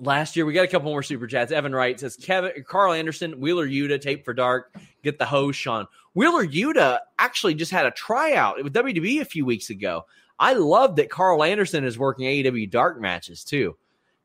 Last 0.00 0.36
year, 0.36 0.46
we 0.46 0.52
got 0.52 0.64
a 0.64 0.68
couple 0.68 0.90
more 0.90 1.02
super 1.02 1.26
chats. 1.26 1.50
Evan 1.50 1.74
Wright 1.74 1.98
says 1.98 2.16
Kevin 2.16 2.52
Carl 2.66 2.92
Anderson, 2.92 3.40
Wheeler 3.40 3.66
Yuta, 3.66 4.00
tape 4.00 4.24
for 4.24 4.32
dark, 4.32 4.74
get 5.02 5.18
the 5.18 5.24
hose, 5.24 5.56
Sean. 5.56 5.86
Wheeler 6.14 6.46
Yuta 6.46 7.00
actually 7.18 7.54
just 7.54 7.72
had 7.72 7.86
a 7.86 7.90
tryout 7.90 8.62
with 8.62 8.72
WWE 8.74 9.20
a 9.20 9.24
few 9.24 9.44
weeks 9.44 9.70
ago. 9.70 10.04
I 10.38 10.52
love 10.52 10.96
that 10.96 11.10
Carl 11.10 11.42
Anderson 11.42 11.84
is 11.84 11.98
working 11.98 12.26
AEW 12.26 12.70
dark 12.70 13.00
matches 13.00 13.42
too. 13.42 13.76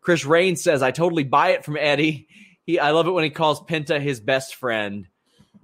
Chris 0.02 0.26
Rain 0.26 0.56
says, 0.56 0.84
I 0.84 0.92
totally 0.92 1.24
buy 1.24 1.50
it 1.50 1.64
from 1.64 1.78
Eddie. 1.78 2.28
He 2.66 2.80
I 2.80 2.92
love 2.92 3.08
it 3.08 3.12
when 3.12 3.24
he 3.24 3.30
calls 3.30 3.62
Penta 3.62 4.00
his 4.00 4.20
best 4.20 4.56
friend. 4.56 5.08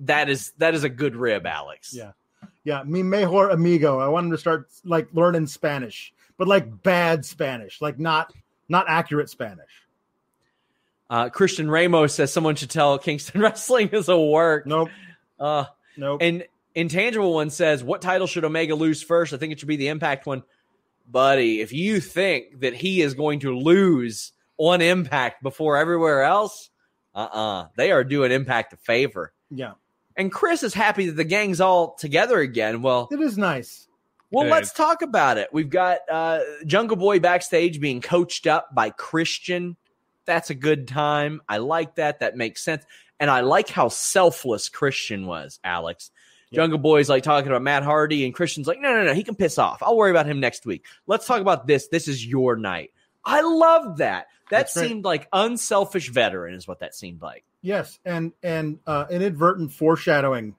That 0.01 0.30
is 0.30 0.53
that 0.57 0.74
is 0.74 0.84
a 0.84 0.89
good 0.89 1.16
rib, 1.16 1.45
Alex. 1.45 1.93
Yeah. 1.93 2.12
Yeah, 2.64 2.84
mi 2.86 3.03
mejor 3.03 3.49
amigo. 3.49 3.99
I 3.99 4.07
want 4.07 4.26
him 4.26 4.32
to 4.32 4.38
start 4.38 4.70
like 4.84 5.07
learning 5.14 5.47
Spanish, 5.47 6.14
but 6.38 6.47
like 6.47 6.84
bad 6.84 7.26
Spanish, 7.26 7.82
like 7.82 7.99
not 7.99 8.34
not 8.68 8.86
accurate 8.88 9.30
Spanish. 9.30 9.88
Uh, 11.10 11.30
Christian 11.30 11.70
Ramos 11.72 12.14
says 12.14 12.32
someone 12.32 12.55
should 12.55 12.70
tell 12.70 12.97
Kingston 12.99 13.41
Wrestling 13.41 13.89
is 13.89 14.10
a 14.10 14.20
work. 14.20 14.66
Nope, 14.68 14.89
Uh, 15.39 15.66
nope. 15.97 16.22
And 16.22 16.45
Intangible 16.76 17.34
One 17.34 17.49
says, 17.49 17.84
What 17.84 18.01
title 18.01 18.28
should 18.28 18.45
Omega 18.45 18.76
lose 18.76 19.01
first? 19.01 19.34
I 19.34 19.38
think 19.38 19.51
it 19.51 19.60
should 19.60 19.68
be 19.68 19.76
the 19.78 19.88
Impact 19.88 20.26
one. 20.26 20.43
Buddy, 21.10 21.62
if 21.62 21.74
you 21.74 21.99
think 21.99 22.60
that 22.62 22.76
he 22.76 23.01
is 23.01 23.16
going 23.16 23.39
to 23.39 23.57
lose 23.57 24.32
on 24.57 24.82
Impact 24.82 25.41
before 25.41 25.78
everywhere 25.78 26.22
else, 26.24 26.70
uh 27.16 27.20
uh 27.32 27.68
They 27.76 27.91
are 27.91 28.03
doing 28.03 28.32
Impact 28.32 28.74
a 28.74 28.78
favor. 28.78 29.34
yeah, 29.49 29.74
And 30.16 30.32
Chris 30.32 30.62
is 30.62 30.76
happy 30.76 31.07
that 31.07 31.16
the 31.16 31.24
gang's 31.24 31.60
all 31.60 31.95
together 31.95 32.38
again. 32.39 32.84
Well, 32.84 33.07
it 33.12 33.20
is 33.20 33.36
nice. 33.36 33.88
well, 34.30 34.43
Good. 34.45 34.51
let's 34.51 34.72
talk 34.72 35.01
about 35.01 35.39
it. 35.39 35.49
We've 35.51 35.70
got 35.72 35.99
uh, 36.12 36.41
Jungle 36.68 36.97
Boy 36.97 37.20
backstage 37.20 37.80
being 37.82 37.99
coached 38.01 38.45
up 38.45 38.76
by 38.76 38.91
Christian. 38.91 39.76
That's 40.30 40.51
a 40.51 40.55
good 40.55 40.88
time. 40.88 41.41
I 41.49 41.57
like 41.57 41.95
that. 41.95 42.19
That 42.19 42.38
makes 42.38 42.63
sense. 42.63 42.86
And 43.19 43.32
I 43.32 43.41
like 43.41 43.67
how 43.67 43.89
selfless 43.89 44.69
Christian 44.69 45.25
was, 45.25 45.59
Alex. 45.63 46.11
Yeah. 46.51 46.57
Jungle 46.57 46.77
Boy's 46.77 47.09
like 47.09 47.23
talking 47.23 47.49
about 47.49 47.63
Matt 47.63 47.82
Hardy, 47.82 48.25
and 48.25 48.34
Christian's 48.34 48.67
like, 48.67 48.80
no, 48.80 48.93
no, 48.93 49.05
no, 49.05 49.13
he 49.15 49.23
can 49.23 49.34
piss 49.34 49.57
off. 49.57 49.82
I'll 49.82 49.97
worry 49.97 50.11
about 50.11 50.27
him 50.27 50.39
next 50.39 50.67
week. 50.67 50.86
Let's 51.07 51.25
talk 51.25 51.41
about 51.41 51.65
this. 51.65 51.88
This 51.88 52.07
is 52.07 52.23
your 52.23 52.55
night. 52.55 52.91
I 53.25 53.41
love 53.41 53.97
that. 53.97 54.27
That 54.51 54.57
That's 54.57 54.77
right. 54.77 54.88
seemed 54.88 55.03
like 55.03 55.27
unselfish 55.34 56.09
veteran, 56.09 56.53
is 56.53 56.67
what 56.67 56.80
that 56.80 56.93
seemed 56.93 57.23
like. 57.23 57.43
Yes, 57.63 57.97
and 58.05 58.34
and 58.43 58.80
uh, 58.86 59.05
inadvertent 59.09 59.73
foreshadowing 59.73 60.55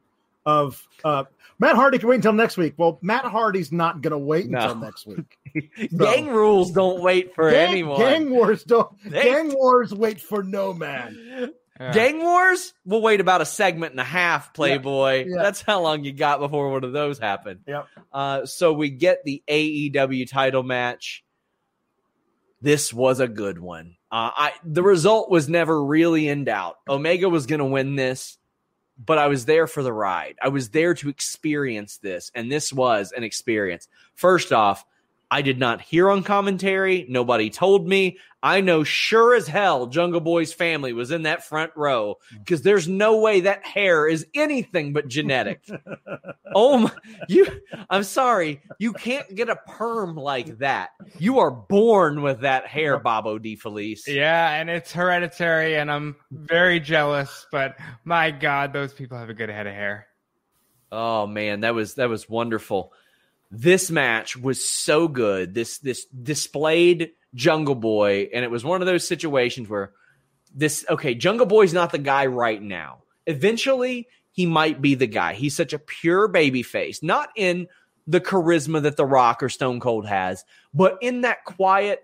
of 0.47 0.87
uh, 1.05 1.25
Matt 1.59 1.77
Hardy 1.77 1.99
can 1.99 2.09
wait 2.09 2.17
until 2.17 2.33
next 2.33 2.57
week. 2.57 2.75
Well, 2.77 2.99
Matt 3.03 3.25
Hardy's 3.25 3.71
not 3.73 4.01
going 4.01 4.13
to 4.13 4.19
wait 4.19 4.49
No. 4.49 4.59
until 4.61 4.77
next 4.77 5.07
week. 5.07 5.39
Gang 5.99 6.29
rules 6.29 6.73
don't 6.73 7.03
wait 7.03 7.35
for 7.35 7.51
gang, 7.51 7.71
anyone. 7.71 7.99
gang 8.01 8.31
wars 8.31 8.65
don't. 8.65 8.89
They- 9.05 9.25
gang 9.25 9.53
wars 9.55 9.93
wait 9.95 10.21
for 10.21 10.43
no 10.43 10.73
man. 10.73 11.51
Yeah. 11.81 11.93
Gang 11.95 12.19
Wars, 12.23 12.75
we'll 12.85 13.01
wait 13.01 13.23
about 13.23 13.41
a 13.41 13.47
segment 13.47 13.93
and 13.93 14.01
a 14.01 14.05
half, 14.05 14.53
Playboy. 14.53 15.25
Yeah. 15.27 15.43
That's 15.43 15.63
how 15.63 15.81
long 15.81 16.05
you 16.05 16.13
got 16.13 16.39
before 16.39 16.71
one 16.71 16.85
of 16.85 16.93
those 16.93 17.19
happened. 17.19 17.61
Yep. 17.67 17.87
Uh, 18.13 18.45
so 18.45 18.75
we 18.75 18.91
get 18.91 19.25
the 19.25 19.43
AEW 19.49 20.29
title 20.29 20.63
match. 20.63 21.25
This 22.61 22.93
was 22.93 23.19
a 23.21 23.29
good 23.29 23.59
one. 23.59 23.97
Uh, 24.13 24.31
I 24.37 24.53
the 24.63 24.83
result 24.83 25.31
was 25.31 25.49
never 25.49 25.83
really 25.83 26.29
in 26.29 26.45
doubt. 26.45 26.77
Omega 26.87 27.31
was 27.31 27.47
going 27.47 27.61
to 27.61 27.65
win 27.65 27.97
this, 27.97 28.37
but 29.05 29.19
I 29.19 29.29
was 29.29 29.47
there 29.47 29.67
for 29.67 29.83
the 29.83 29.93
ride. 29.93 30.37
I 30.43 30.49
was 30.49 30.71
there 30.71 30.95
to 30.95 31.09
experience 31.09 31.99
this, 31.99 32.31
and 32.35 32.51
this 32.53 32.73
was 32.73 33.13
an 33.13 33.25
experience. 33.25 33.89
First 34.15 34.53
off, 34.53 34.85
I 35.31 35.43
did 35.43 35.59
not 35.59 35.81
hear 35.81 36.11
on 36.11 36.23
commentary. 36.23 37.07
Nobody 37.09 37.51
told 37.51 37.87
me. 37.87 38.19
I 38.43 38.63
know 38.63 38.85
sure 38.85 39.35
as 39.35 39.47
hell 39.47 39.87
Jungle 39.87 40.21
Boy's 40.21 40.53
family 40.53 40.95
was 40.95 41.11
in 41.11 41.25
that 41.25 41.47
front 41.47 41.73
row 41.77 42.17
because 42.39 42.63
there's 42.63 42.89
no 42.89 43.19
way 43.19 43.41
that 43.43 43.67
hair 43.67 44.09
is 44.09 44.27
anything 44.35 44.95
but 44.95 45.09
genetic. 45.09 45.63
oh 46.55 46.79
my, 46.79 46.93
you 47.29 47.47
I'm 47.91 48.03
sorry, 48.03 48.63
you 48.79 48.95
can't 48.95 49.35
get 49.35 49.51
a 49.51 49.57
perm 49.57 50.17
like 50.17 50.59
that. 50.59 50.91
You 51.19 51.39
are 51.39 51.51
born 51.51 52.23
with 52.23 52.41
that 52.41 52.67
hair, 52.67 52.99
Bobo 52.99 53.39
DeFelice. 53.39 54.07
Yeah, 54.07 54.55
and 54.55 54.71
it's 54.71 54.91
hereditary, 54.91 55.77
and 55.77 55.91
I'm 55.91 56.17
very 56.31 56.81
jealous. 56.81 57.47
But 57.53 57.77
my 58.05 58.31
God, 58.31 58.73
those 58.73 58.95
people 58.95 59.19
have 59.19 59.29
a 59.29 59.35
good 59.35 59.51
head 59.51 59.67
of 59.67 59.75
hair. 59.75 60.07
Oh 60.91 61.27
man, 61.27 61.61
that 61.61 61.75
was 61.75 61.95
that 61.97 62.09
was 62.09 62.29
wonderful. 62.29 62.95
This 63.51 63.91
match 63.91 64.37
was 64.37 64.67
so 64.67 65.09
good. 65.09 65.55
This 65.55 65.79
this 65.79 66.05
displayed 66.07 67.13
Jungle 67.35 67.75
Boy, 67.75 68.29
and 68.33 68.45
it 68.45 68.51
was 68.51 68.65
one 68.65 68.81
of 68.81 68.87
those 68.87 69.07
situations 69.07 69.69
where 69.69 69.93
this 70.55 70.85
okay, 70.89 71.15
Jungle 71.15 71.47
Boy's 71.47 71.75
not 71.75 71.93
the 71.93 71.99
guy 71.99 72.27
right 72.27 72.63
now. 72.63 73.03
Eventually, 73.27 74.09
he 74.33 74.47
might 74.47 74.81
be 74.81 74.95
the 74.95 75.07
guy. 75.07 75.35
He's 75.35 75.57
such 75.57 75.73
a 75.73 75.79
pure 75.79 76.29
baby 76.29 76.63
face, 76.63 77.03
not 77.03 77.31
in 77.37 77.69
the 78.07 78.21
charisma 78.21 78.83
that 78.83 78.97
The 78.97 79.07
Rock 79.07 79.43
or 79.43 79.49
Stone 79.49 79.81
Cold 79.81 80.07
has, 80.07 80.45
but 80.73 80.99
in 81.01 81.23
that 81.23 81.45
quiet, 81.45 82.03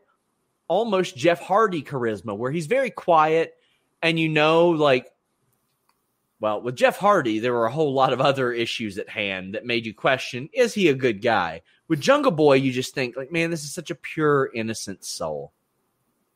almost 0.69 1.17
Jeff 1.17 1.41
Hardy 1.41 1.83
charisma, 1.83 2.37
where 2.37 2.51
he's 2.51 2.67
very 2.67 2.91
quiet, 2.91 3.55
and 4.03 4.19
you 4.19 4.29
know, 4.29 4.71
like 4.71 5.07
well, 6.41 6.61
with 6.61 6.77
Jeff 6.77 6.99
Hardy, 6.99 7.39
there 7.39 7.53
were 7.53 7.67
a 7.67 7.73
whole 7.73 7.95
lot 7.95 8.13
of 8.13 8.21
other 8.21 8.53
issues 8.53 8.99
at 8.99 9.09
hand 9.09 9.55
that 9.55 9.65
made 9.65 9.87
you 9.87 9.95
question: 9.95 10.49
Is 10.53 10.75
he 10.75 10.89
a 10.89 10.95
good 10.95 11.23
guy? 11.23 11.63
With 11.89 12.01
Jungle 12.01 12.33
Boy, 12.33 12.55
you 12.55 12.73
just 12.73 12.95
think, 12.95 13.17
like, 13.17 13.33
man, 13.33 13.51
this 13.51 13.65
is 13.65 13.73
such 13.73 13.91
a 13.91 13.95
pure, 13.95 14.51
innocent 14.53 15.05
soul, 15.05 15.53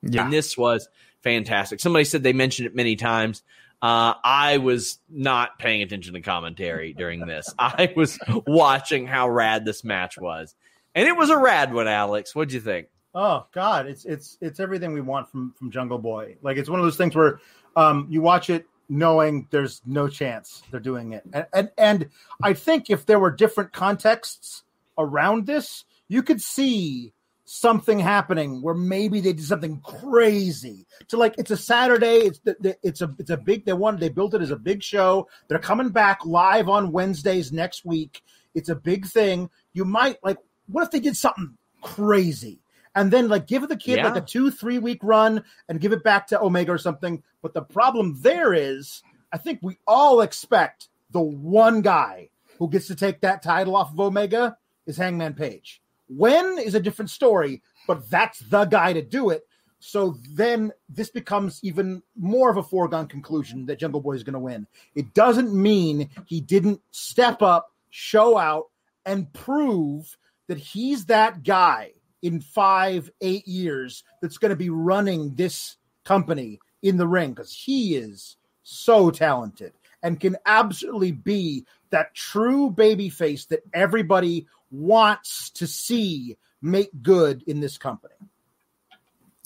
and 0.03 0.33
this 0.33 0.57
was 0.57 0.89
fantastic. 1.23 1.81
Somebody 1.81 2.05
said 2.05 2.23
they 2.23 2.33
mentioned 2.33 2.67
it 2.67 2.75
many 2.75 2.97
times. 2.97 3.43
Uh, 3.83 4.15
I 4.23 4.59
was 4.59 4.99
not 5.09 5.59
paying 5.59 5.83
attention 5.83 6.15
to 6.15 6.21
commentary 6.21 6.93
during 6.93 7.21
this. 7.21 7.53
I 7.59 7.93
was 7.97 8.19
watching 8.47 9.07
how 9.07 9.29
rad 9.29 9.65
this 9.65 9.85
match 9.85 10.19
was, 10.19 10.55
and 10.95 11.07
it 11.07 11.17
was 11.17 11.31
a 11.31 11.37
rad 11.37 11.75
one. 11.75 11.89
Alex, 11.89 12.35
what'd 12.35 12.53
you 12.53 12.61
think? 12.61 12.89
Oh 13.15 13.47
God, 13.53 13.87
it's 13.87 14.05
it's 14.07 14.39
it's 14.41 14.61
everything 14.61 14.93
we 14.93 15.01
want 15.01 15.31
from 15.31 15.53
from 15.59 15.71
Jungle 15.71 15.99
Boy. 15.99 16.37
Like 16.43 16.57
it's 16.57 16.71
one 16.71 16.79
of 16.79 16.87
those 16.87 16.97
things 16.97 17.15
where 17.15 17.41
um, 17.77 18.07
you 18.09 18.23
watch 18.23 18.51
it 18.51 18.67
knowing 18.91 19.47
there's 19.51 19.81
no 19.87 20.09
chance 20.09 20.63
they're 20.71 20.81
doing 20.81 21.13
it, 21.13 21.25
and, 21.33 21.47
and 21.53 21.71
and 21.79 22.09
I 22.43 22.53
think 22.53 22.91
if 22.91 23.07
there 23.07 23.19
were 23.19 23.31
different 23.31 23.73
contexts 23.73 24.65
around 24.99 25.47
this, 25.47 25.85
you 26.09 26.23
could 26.23 26.43
see 26.43 27.15
something 27.53 27.99
happening 27.99 28.63
where 28.63 28.77
maybe 28.77 29.21
they 29.21 29.33
did 29.33 29.45
something 29.45 29.81
crazy 29.81 30.87
to 31.09 31.17
like 31.17 31.35
it's 31.37 31.51
a 31.51 31.57
saturday 31.57 32.19
it's 32.19 32.39
the, 32.45 32.57
the, 32.61 32.77
it's 32.85 33.01
a 33.01 33.13
it's 33.19 33.31
a 33.31 33.37
big 33.37 33.65
they 33.65 33.73
wanted 33.73 33.99
they 33.99 34.09
built 34.09 34.35
it 34.35 34.41
as 34.41 34.53
a 34.53 34.57
big 34.57 34.81
show. 34.81 35.27
They're 35.49 35.59
coming 35.59 35.89
back 35.89 36.25
live 36.25 36.69
on 36.69 36.93
wednesdays 36.93 37.51
next 37.51 37.85
week. 37.85 38.23
It's 38.55 38.69
a 38.69 38.77
big 38.77 39.05
thing. 39.05 39.51
You 39.73 39.85
might 39.85 40.23
like 40.23 40.39
what 40.69 40.85
if 40.85 40.93
they 40.93 41.01
did 41.01 41.17
something 41.17 41.57
crazy 41.83 42.61
and 42.95 43.11
then 43.11 43.29
like 43.29 43.47
give 43.47 43.67
the 43.69 43.77
kid 43.77 43.97
Yeah. 43.99 44.09
like 44.09 44.23
a 44.23 44.27
two 44.27 44.51
three 44.51 44.79
week 44.79 45.01
run 45.03 45.45
and 45.69 45.81
give 45.81 45.93
it 45.93 46.03
back 46.03 46.27
to 46.29 46.41
omega 46.41 46.73
or 46.73 46.79
something. 46.79 47.23
But 47.43 47.55
the 47.55 47.63
problem 47.63 48.19
there 48.21 48.53
is 48.55 49.03
i 49.33 49.39
think 49.39 49.61
we 49.63 49.79
all 49.87 50.21
expect 50.23 50.89
the 51.13 51.21
one 51.21 51.83
guy 51.83 52.29
who 52.59 52.69
gets 52.69 52.89
to 52.89 52.95
take 52.97 53.21
that 53.21 53.43
title 53.43 53.77
off 53.77 53.93
of 53.93 54.01
omega 54.01 54.57
is 54.87 54.97
hangman 54.97 55.35
page. 55.35 55.81
When 56.09 56.59
is 56.59 56.75
a 56.75 56.81
different 56.81 57.11
story 57.11 57.63
but 57.87 58.09
that's 58.11 58.41
the 58.41 58.65
guy 58.67 58.93
to 58.93 59.03
do 59.03 59.31
it. 59.31 59.47
So 59.79 60.19
then 60.35 60.73
this 60.89 61.11
becomes 61.11 61.59
even 61.63 62.03
more 62.15 62.51
of 62.51 62.59
a 62.59 62.63
foregone 62.63 63.07
conclusion 63.07 63.65
that 63.67 63.79
jungle 63.79 64.01
boy 64.03 64.13
is 64.13 64.23
going 64.23 64.35
to 64.35 64.39
win. 64.39 64.67
It 64.95 65.15
doesn't 65.15 65.55
mean 65.55 66.11
he 66.27 66.41
didn't 66.41 66.81
step 66.91 67.41
up 67.41 67.73
show 67.89 68.37
out 68.37 68.67
and 69.07 69.33
prove 69.33 70.17
that 70.49 70.59
he's 70.59 71.07
that 71.07 71.43
guy 71.43 71.93
in 72.23 72.41
five, 72.41 73.11
eight 73.21 73.47
years 73.47 74.05
that's 74.21 74.39
going 74.39 74.51
to 74.51 74.57
be 74.57 74.71
running 74.71 75.35
this 75.35 75.77
company 76.05 76.61
in 76.83 76.97
the 76.97 77.07
ring 77.07 77.31
because 77.31 77.53
he 77.53 77.97
is 77.97 78.37
so 78.63 79.11
talented 79.11 79.73
and 80.03 80.21
can 80.21 80.37
absolutely 80.47 81.13
be 81.13 81.67
that 81.91 82.15
true 82.15 82.71
baby 82.71 83.09
face 83.09 83.47
that 83.47 83.61
everybody 83.75 84.47
wants 84.71 85.51
to 85.51 85.67
see 85.67 86.37
make 86.63 86.91
good 87.03 87.43
in 87.47 87.61
this 87.61 87.79
company. 87.79 88.15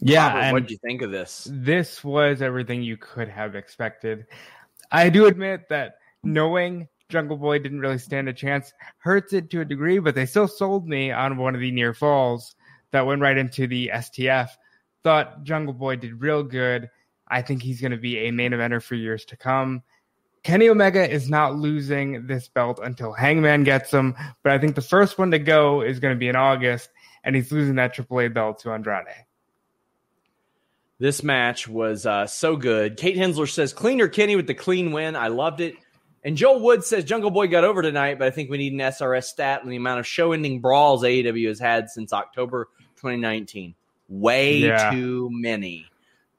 Yeah, 0.01 0.53
what 0.53 0.64
did 0.64 0.72
you 0.72 0.79
think 0.79 1.03
of 1.03 1.11
this? 1.11 1.49
This 1.51 2.05
was 2.05 2.43
everything 2.43 2.83
you 2.83 2.97
could 2.97 3.29
have 3.29 3.55
expected. 3.55 4.27
I 4.91 5.09
do 5.09 5.27
admit 5.27 5.68
that 5.70 5.95
knowing 6.22 6.89
Jungle 7.09 7.37
Boy 7.37 7.59
didn't 7.59 7.81
really 7.81 7.99
stand 7.99 8.29
a 8.29 8.33
chance 8.33 8.72
hurts 8.99 9.33
it 9.33 9.51
to 9.51 9.61
a 9.61 9.64
degree, 9.64 9.99
but 9.99 10.14
they 10.14 10.27
still 10.27 10.49
sold 10.49 10.87
me 10.87 11.11
on 11.11 11.37
one 11.37 11.55
of 11.55 11.61
the 11.61 11.70
near 11.70 11.95
falls 11.95 12.55
that 12.95 13.07
went 13.07 13.21
right 13.21 13.37
into 13.37 13.67
the 13.67 13.91
STF. 13.93 14.51
Thought 15.03 15.43
Jungle 15.43 15.75
Boy 15.75 15.97
did 15.97 16.23
real 16.23 16.43
good. 16.43 16.89
I 17.27 17.43
think 17.43 17.61
he's 17.63 17.81
going 17.81 17.91
to 17.91 17.99
be 17.99 18.19
a 18.19 18.31
main 18.31 18.53
eventer 18.53 18.83
for 18.83 18.95
years 18.95 19.25
to 19.27 19.37
come. 19.37 19.83
Kenny 20.45 20.69
Omega 20.69 21.11
is 21.11 21.29
not 21.29 21.57
losing 21.57 22.27
this 22.27 22.49
belt 22.49 22.79
until 22.83 23.13
Hangman 23.13 23.65
gets 23.65 23.91
him, 23.91 24.15
but 24.43 24.53
I 24.53 24.59
think 24.59 24.77
the 24.77 24.83
first 24.83 25.19
one 25.19 25.33
to 25.33 25.39
go 25.39 25.81
is 25.81 25.99
going 26.01 26.15
to 26.15 26.19
be 26.19 26.29
in 26.29 26.37
August, 26.37 26.91
and 27.25 27.35
he's 27.35 27.51
losing 27.51 27.77
that 27.77 27.97
AAA 27.97 28.33
belt 28.33 28.61
to 28.61 28.71
Andrade. 28.71 29.07
This 31.01 31.23
match 31.23 31.67
was 31.67 32.07
uh, 32.07 32.27
so 32.27 32.57
good. 32.57 32.97
Kate 32.97 33.17
Hensler 33.17 33.49
says, 33.49 33.73
cleaner 33.73 34.07
Kenny 34.07 34.37
with 34.37 34.47
the 34.47 34.55
clean 34.55 34.93
win. 34.93 35.17
I 35.17 35.29
loved 35.29 35.61
it. 35.61 35.75
And 36.23 36.37
Joel 36.37 36.61
Wood 36.61 36.85
says 36.85 37.05
Jungle 37.05 37.31
Boy 37.31 37.49
got 37.49 37.65
over 37.65 37.83
tonight, 37.83 38.19
but 38.19 38.29
I 38.29 38.31
think 38.31 38.49
we 38.49 38.57
need 38.57 38.73
an 38.73 38.79
SRS 38.79 39.25
stat 39.25 39.61
on 39.63 39.69
the 39.69 39.77
amount 39.77 40.01
of 40.01 40.07
show 40.07 40.33
ending 40.33 40.61
brawls 40.61 41.03
AEW 41.03 41.49
has 41.49 41.61
had 41.61 41.91
since 41.91 42.13
October 42.13 42.69
2019. 43.05 43.75
Way 44.09 44.57
yeah. 44.57 44.91
too 44.91 45.29
many. 45.31 45.87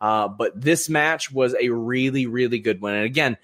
Uh, 0.01 0.27
but 0.27 0.59
this 0.59 0.89
match 0.89 1.31
was 1.31 1.55
a 1.59 1.69
really, 1.69 2.25
really 2.25 2.59
good 2.59 2.81
one. 2.81 2.93
And 2.93 3.05
again, 3.05 3.37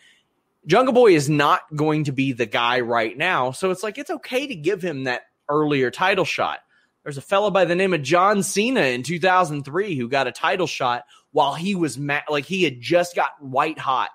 Jungle 0.65 0.93
Boy 0.93 1.13
is 1.13 1.29
not 1.29 1.61
going 1.75 2.05
to 2.05 2.11
be 2.11 2.33
the 2.33 2.45
guy 2.45 2.81
right 2.81 3.15
now. 3.17 3.51
So 3.51 3.71
it's 3.71 3.83
like, 3.83 3.97
it's 3.97 4.09
okay 4.09 4.47
to 4.47 4.55
give 4.55 4.81
him 4.81 5.05
that 5.05 5.23
earlier 5.47 5.91
title 5.91 6.25
shot. 6.25 6.59
There's 7.03 7.17
a 7.17 7.21
fellow 7.21 7.49
by 7.49 7.65
the 7.65 7.75
name 7.75 7.93
of 7.93 8.03
John 8.03 8.43
Cena 8.43 8.81
in 8.81 9.03
2003 9.03 9.95
who 9.95 10.07
got 10.07 10.27
a 10.27 10.31
title 10.31 10.67
shot 10.67 11.05
while 11.31 11.53
he 11.53 11.73
was 11.73 11.97
ma- 11.97 12.19
like 12.29 12.45
he 12.45 12.63
had 12.63 12.79
just 12.79 13.15
got 13.15 13.41
white 13.41 13.79
hot 13.79 14.09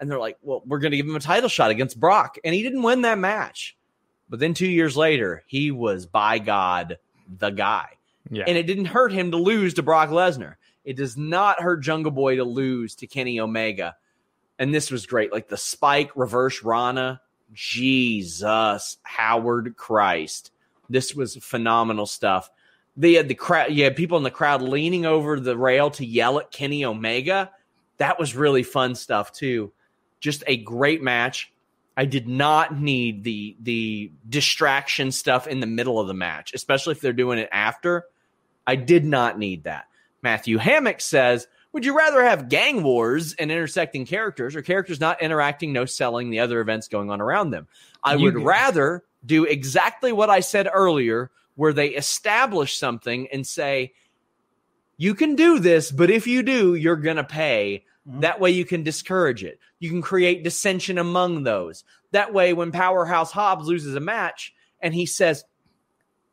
and 0.00 0.10
they're 0.10 0.18
like, 0.18 0.38
well, 0.42 0.62
we're 0.66 0.78
going 0.78 0.92
to 0.92 0.96
give 0.96 1.06
him 1.06 1.16
a 1.16 1.20
title 1.20 1.48
shot 1.48 1.70
against 1.70 2.00
Brock. 2.00 2.38
And 2.44 2.54
he 2.54 2.62
didn't 2.62 2.82
win 2.82 3.02
that 3.02 3.18
match. 3.18 3.76
But 4.28 4.40
then 4.40 4.54
two 4.54 4.68
years 4.68 4.96
later, 4.96 5.42
he 5.46 5.70
was 5.70 6.06
by 6.06 6.38
God 6.38 6.98
the 7.28 7.50
guy. 7.50 7.98
Yeah. 8.30 8.44
And 8.46 8.56
it 8.56 8.66
didn't 8.66 8.86
hurt 8.86 9.12
him 9.12 9.30
to 9.32 9.36
lose 9.36 9.74
to 9.74 9.82
Brock 9.82 10.10
Lesnar. 10.10 10.54
It 10.84 10.96
does 10.96 11.16
not 11.16 11.60
hurt 11.60 11.78
Jungle 11.78 12.12
Boy 12.12 12.36
to 12.36 12.44
lose 12.44 12.94
to 12.96 13.06
Kenny 13.06 13.40
Omega. 13.40 13.96
And 14.58 14.74
this 14.74 14.90
was 14.90 15.06
great. 15.06 15.32
Like 15.32 15.48
the 15.48 15.56
spike 15.56 16.10
reverse 16.14 16.62
Rana. 16.62 17.20
Jesus, 17.52 18.96
Howard 19.02 19.76
Christ. 19.76 20.52
This 20.88 21.14
was 21.14 21.36
phenomenal 21.36 22.06
stuff. 22.06 22.50
They 22.96 23.14
had 23.14 23.28
the 23.28 23.34
crowd, 23.34 23.72
you 23.72 23.84
had 23.84 23.96
people 23.96 24.16
in 24.16 24.24
the 24.24 24.30
crowd 24.30 24.62
leaning 24.62 25.04
over 25.04 25.38
the 25.38 25.56
rail 25.56 25.90
to 25.92 26.04
yell 26.04 26.38
at 26.38 26.50
Kenny 26.50 26.84
Omega. 26.84 27.50
That 27.98 28.18
was 28.18 28.34
really 28.34 28.62
fun 28.62 28.94
stuff 28.94 29.32
too 29.32 29.72
just 30.22 30.44
a 30.46 30.56
great 30.56 31.02
match. 31.02 31.52
I 31.94 32.06
did 32.06 32.26
not 32.26 32.80
need 32.80 33.22
the 33.24 33.54
the 33.60 34.12
distraction 34.26 35.12
stuff 35.12 35.46
in 35.46 35.60
the 35.60 35.66
middle 35.66 36.00
of 36.00 36.06
the 36.06 36.14
match, 36.14 36.54
especially 36.54 36.92
if 36.92 37.02
they're 37.02 37.12
doing 37.12 37.38
it 37.38 37.50
after. 37.52 38.06
I 38.66 38.76
did 38.76 39.04
not 39.04 39.38
need 39.38 39.64
that. 39.64 39.86
Matthew 40.22 40.58
Hammock 40.58 41.00
says, 41.00 41.48
"Would 41.72 41.84
you 41.84 41.96
rather 41.96 42.22
have 42.22 42.48
gang 42.48 42.82
wars 42.82 43.34
and 43.34 43.50
intersecting 43.50 44.06
characters, 44.06 44.54
or 44.54 44.62
characters 44.62 45.00
not 45.00 45.22
interacting, 45.22 45.72
no 45.72 45.84
selling 45.84 46.30
the 46.30 46.40
other 46.40 46.60
events 46.60 46.88
going 46.88 47.10
on 47.10 47.20
around 47.20 47.50
them? 47.50 47.66
I 48.04 48.14
you 48.14 48.24
would 48.24 48.34
do. 48.34 48.44
rather 48.44 49.04
do 49.24 49.44
exactly 49.44 50.12
what 50.12 50.30
I 50.30 50.40
said 50.40 50.68
earlier, 50.72 51.30
where 51.54 51.72
they 51.72 51.88
establish 51.88 52.76
something 52.76 53.28
and 53.32 53.46
say." 53.46 53.92
You 54.98 55.14
can 55.14 55.34
do 55.34 55.58
this, 55.58 55.90
but 55.90 56.10
if 56.10 56.28
you 56.28 56.44
do, 56.44 56.76
you're 56.76 56.96
going 56.96 57.16
to 57.16 57.24
pay 57.24 57.82
Mm-hmm. 58.08 58.20
That 58.20 58.40
way 58.40 58.50
you 58.50 58.64
can 58.64 58.82
discourage 58.82 59.44
it. 59.44 59.58
You 59.78 59.90
can 59.90 60.02
create 60.02 60.44
dissension 60.44 60.98
among 60.98 61.42
those. 61.42 61.84
That 62.10 62.32
way, 62.32 62.52
when 62.52 62.72
Powerhouse 62.72 63.32
Hobbs 63.32 63.66
loses 63.66 63.94
a 63.94 64.00
match 64.00 64.52
and 64.80 64.94
he 64.94 65.06
says, 65.06 65.44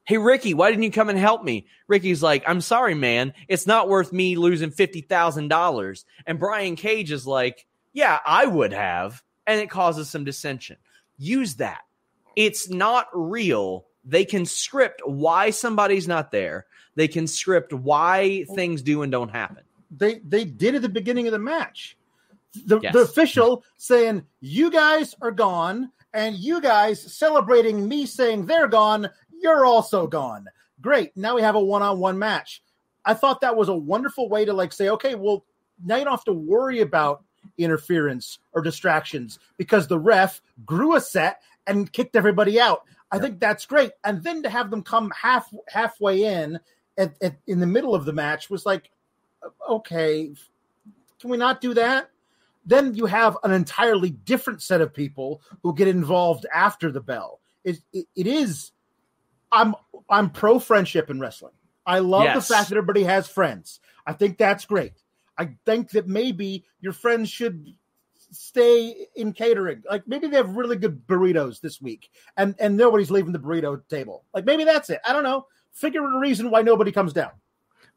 Hey, 0.10 0.18
Ricky, 0.18 0.53
why 0.53 0.72
didn't 0.72 0.84
you 0.84 0.91
come 0.91 1.10
and 1.10 1.20
help 1.20 1.43
me? 1.43 1.68
Ricky's 1.88 2.24
like, 2.24 2.43
I'm 2.47 2.62
sorry, 2.62 2.95
man. 2.95 3.34
It's 3.47 3.68
not 3.68 3.88
worth 3.88 4.12
me 4.12 4.36
losing 4.36 4.72
$50,000. 4.72 6.05
And 6.26 6.39
Brian 6.39 6.76
Cage 6.76 7.12
is 7.12 7.28
like, 7.28 7.66
Yeah, 7.93 8.20
I 8.26 8.45
would 8.45 8.74
have. 8.74 9.24
And 9.45 9.62
it 9.62 9.70
causes 9.70 10.10
some 10.10 10.26
dissension. 10.26 10.78
Use 11.18 11.55
that. 11.55 11.82
It's 12.36 12.70
not 12.70 13.07
real. 13.14 13.86
They 14.03 14.26
can 14.26 14.45
script 14.45 15.01
why 15.05 15.51
somebody's 15.51 16.07
not 16.07 16.32
there. 16.32 16.66
They 16.95 17.07
can 17.07 17.28
script 17.28 17.72
why 17.72 18.45
things 18.55 18.82
do 18.82 19.03
and 19.03 19.12
don't 19.12 19.30
happen 19.30 19.64
they 19.91 20.20
they 20.20 20.45
did 20.45 20.76
at 20.76 20.82
the 20.82 20.89
beginning 20.89 21.28
of 21.28 21.32
the 21.32 21.39
match. 21.39 21.97
The, 22.66 22.80
yes. 22.82 22.93
the 22.93 23.01
official 23.01 23.64
saying, 23.78 24.24
You 24.39 24.72
guys 24.72 25.16
are 25.22 25.32
gone, 25.32 25.91
and 26.14 26.36
you 26.36 26.62
guys 26.62 27.16
celebrating 27.16 27.88
me 27.88 28.05
saying 28.05 28.45
they're 28.45 28.68
gone, 28.68 29.10
you're 29.41 29.65
also 29.65 30.07
gone. 30.07 30.47
Great. 30.81 31.15
Now 31.15 31.35
we 31.35 31.41
have 31.41 31.55
a 31.55 31.59
one 31.59 31.81
on 31.81 31.99
one 31.99 32.19
match. 32.19 32.61
I 33.05 33.13
thought 33.13 33.41
that 33.41 33.55
was 33.55 33.69
a 33.69 33.75
wonderful 33.75 34.29
way 34.29 34.45
to 34.45 34.53
like 34.53 34.73
say, 34.73 34.89
okay, 34.89 35.15
well, 35.15 35.45
now 35.83 35.97
you 35.97 36.03
don't 36.03 36.13
have 36.13 36.23
to 36.25 36.33
worry 36.33 36.81
about 36.81 37.23
interference 37.57 38.39
or 38.53 38.61
distractions 38.61 39.39
because 39.57 39.87
the 39.87 39.99
ref 39.99 40.41
grew 40.65 40.95
a 40.95 41.01
set 41.01 41.41
and 41.67 41.91
kicked 41.91 42.15
everybody 42.15 42.59
out. 42.59 42.83
I 43.11 43.15
yeah. 43.15 43.21
think 43.21 43.39
that's 43.39 43.65
great. 43.65 43.91
And 44.03 44.23
then 44.23 44.43
to 44.43 44.49
have 44.49 44.69
them 44.69 44.83
come 44.83 45.11
half 45.19 45.51
halfway 45.67 46.23
in 46.23 46.59
at, 46.97 47.15
at, 47.21 47.35
in 47.47 47.59
the 47.59 47.65
middle 47.65 47.95
of 47.95 48.05
the 48.05 48.13
match 48.13 48.49
was 48.49 48.65
like, 48.65 48.91
okay, 49.69 50.31
can 51.19 51.29
we 51.29 51.37
not 51.37 51.61
do 51.61 51.73
that? 51.73 52.09
Then 52.65 52.93
you 52.93 53.05
have 53.05 53.37
an 53.43 53.51
entirely 53.51 54.11
different 54.11 54.61
set 54.61 54.81
of 54.81 54.93
people 54.93 55.41
who 55.63 55.73
get 55.73 55.87
involved 55.87 56.45
after 56.53 56.91
the 56.91 57.01
bell. 57.01 57.39
It, 57.63 57.79
it, 57.93 58.05
it 58.15 58.27
is. 58.27 58.71
I'm 59.51 59.75
I'm 60.09 60.29
pro 60.29 60.59
friendship 60.59 61.09
in 61.09 61.19
wrestling. 61.19 61.53
I 61.85 61.99
love 61.99 62.23
yes. 62.23 62.47
the 62.47 62.53
fact 62.53 62.69
that 62.69 62.77
everybody 62.77 63.03
has 63.03 63.27
friends. 63.27 63.79
I 64.05 64.13
think 64.13 64.37
that's 64.37 64.65
great. 64.65 64.93
I 65.37 65.51
think 65.65 65.91
that 65.91 66.07
maybe 66.07 66.65
your 66.81 66.93
friends 66.93 67.29
should 67.29 67.73
stay 68.31 69.07
in 69.15 69.33
catering. 69.33 69.83
Like 69.89 70.07
maybe 70.07 70.27
they 70.27 70.37
have 70.37 70.55
really 70.55 70.75
good 70.75 71.07
burritos 71.07 71.61
this 71.61 71.81
week, 71.81 72.09
and 72.37 72.55
and 72.59 72.77
nobody's 72.77 73.11
leaving 73.11 73.31
the 73.31 73.39
burrito 73.39 73.81
table. 73.89 74.25
Like 74.33 74.45
maybe 74.45 74.63
that's 74.63 74.89
it. 74.89 74.99
I 75.07 75.13
don't 75.13 75.23
know. 75.23 75.45
Figure 75.71 76.03
a 76.03 76.19
reason 76.19 76.51
why 76.51 76.61
nobody 76.61 76.91
comes 76.91 77.13
down. 77.13 77.31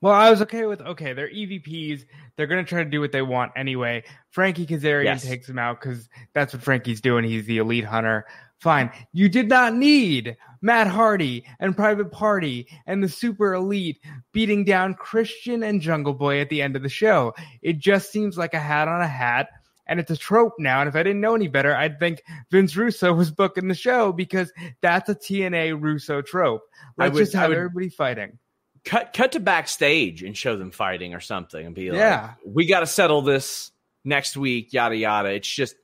Well, 0.01 0.13
I 0.13 0.31
was 0.31 0.43
okay 0.43 0.67
with 0.67 0.81
okay. 0.81 1.13
They're 1.13 1.31
EVPs. 1.31 2.05
They're 2.37 2.49
gonna 2.49 2.65
try 2.65 2.83
to 2.83 2.91
do 2.91 3.01
what 3.01 3.13
they 3.13 3.23
want 3.23 3.53
anyway. 3.57 4.05
Frankie 4.31 4.67
Kazarian 4.67 5.05
yes. 5.05 5.23
takes 5.23 5.47
them 5.47 5.59
out 5.59 5.81
because 5.81 6.09
that's 6.33 6.53
what 6.53 6.63
Frankie's 6.63 7.01
doing. 7.01 7.25
He's 7.25 7.47
the 7.47 7.59
elite 7.59 7.85
hunter. 7.85 8.27
Fine. 8.63 8.93
You 9.13 9.29
did 9.29 9.49
not 9.49 9.75
need 9.75 10.37
Matt 10.61 10.87
Hardy 10.87 11.45
and 11.59 11.77
Private 11.77 12.13
Party 12.13 12.69
and 12.87 13.03
the 13.03 13.09
Super 13.09 13.55
Elite 13.55 13.99
beating 14.31 14.65
down 14.65 14.95
Christian 14.95 15.65
and 15.65 15.81
Jungle 15.81 16.15
Boy 16.15 16.41
at 16.41 16.49
the 16.49 16.63
end 16.63 16.77
of 16.77 16.83
the 16.83 16.89
show. 16.89 17.35
It 17.61 17.79
just 17.79 18.13
seems 18.13 18.39
like 18.39 18.55
a 18.55 18.61
hat 18.61 18.87
on 18.87 19.01
a 19.01 19.09
hat. 19.09 19.49
And 19.89 19.99
it's 19.99 20.13
a 20.13 20.17
trope 20.17 20.55
now. 20.61 20.81
And 20.81 20.89
if 20.89 20.95
I 20.95 21.03
didn't 21.03 21.21
know 21.21 21.35
any 21.35 21.49
better, 21.49 21.75
I'd 21.75 21.99
think 21.99 22.23
Vince 22.53 22.77
Russo 22.77 23.13
was 23.13 23.33
booking 23.33 23.67
the 23.67 23.75
show 23.75 24.13
because 24.13 24.53
that's 24.81 25.09
a 25.09 25.17
TNA 25.17 25.83
Russo 25.83 26.23
trope. 26.23 26.63
Let's 26.97 27.15
would, 27.15 27.21
just 27.21 27.33
have 27.33 27.49
would, 27.49 27.59
everybody 27.59 27.89
fighting 27.89 28.39
cut 28.85 29.13
cut 29.13 29.33
to 29.33 29.41
backstage 29.41 30.23
and 30.23 30.37
show 30.37 30.57
them 30.57 30.71
fighting 30.71 31.15
or 31.15 31.21
something 31.21 31.67
and 31.67 31.75
be 31.75 31.91
like, 31.91 31.99
yeah, 31.99 32.35
we 32.47 32.67
got 32.67 32.81
to 32.81 32.87
settle 32.87 33.23
this 33.23 33.73
next 34.05 34.37
week, 34.37 34.73
yada 34.73 34.97
yada. 34.97 35.31
It's 35.31 35.49
just 35.49 35.75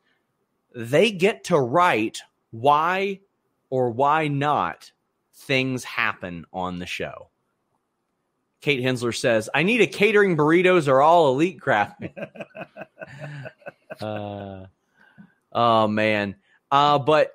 they 0.75 1.11
get 1.11 1.45
to 1.45 1.59
write 1.59 2.21
why 2.51 3.21
or 3.71 3.91
why 3.91 4.29
not 4.29 4.93
things 5.35 5.85
happen 5.85 6.45
on 6.53 6.79
the 6.79 6.87
show. 6.87 7.29
Kate 8.61 8.83
Hensler 8.83 9.13
says, 9.13 9.49
I 9.55 9.63
need 9.63 9.81
a 9.81 9.87
catering 9.87 10.37
burritos 10.37 10.89
or 10.89 11.01
all 11.01 11.33
elite 11.33 11.61
craft. 11.61 12.03
uh, 14.01 14.67
oh 15.53 15.89
man. 15.89 16.37
Uh, 16.71 16.99
but 16.99 17.33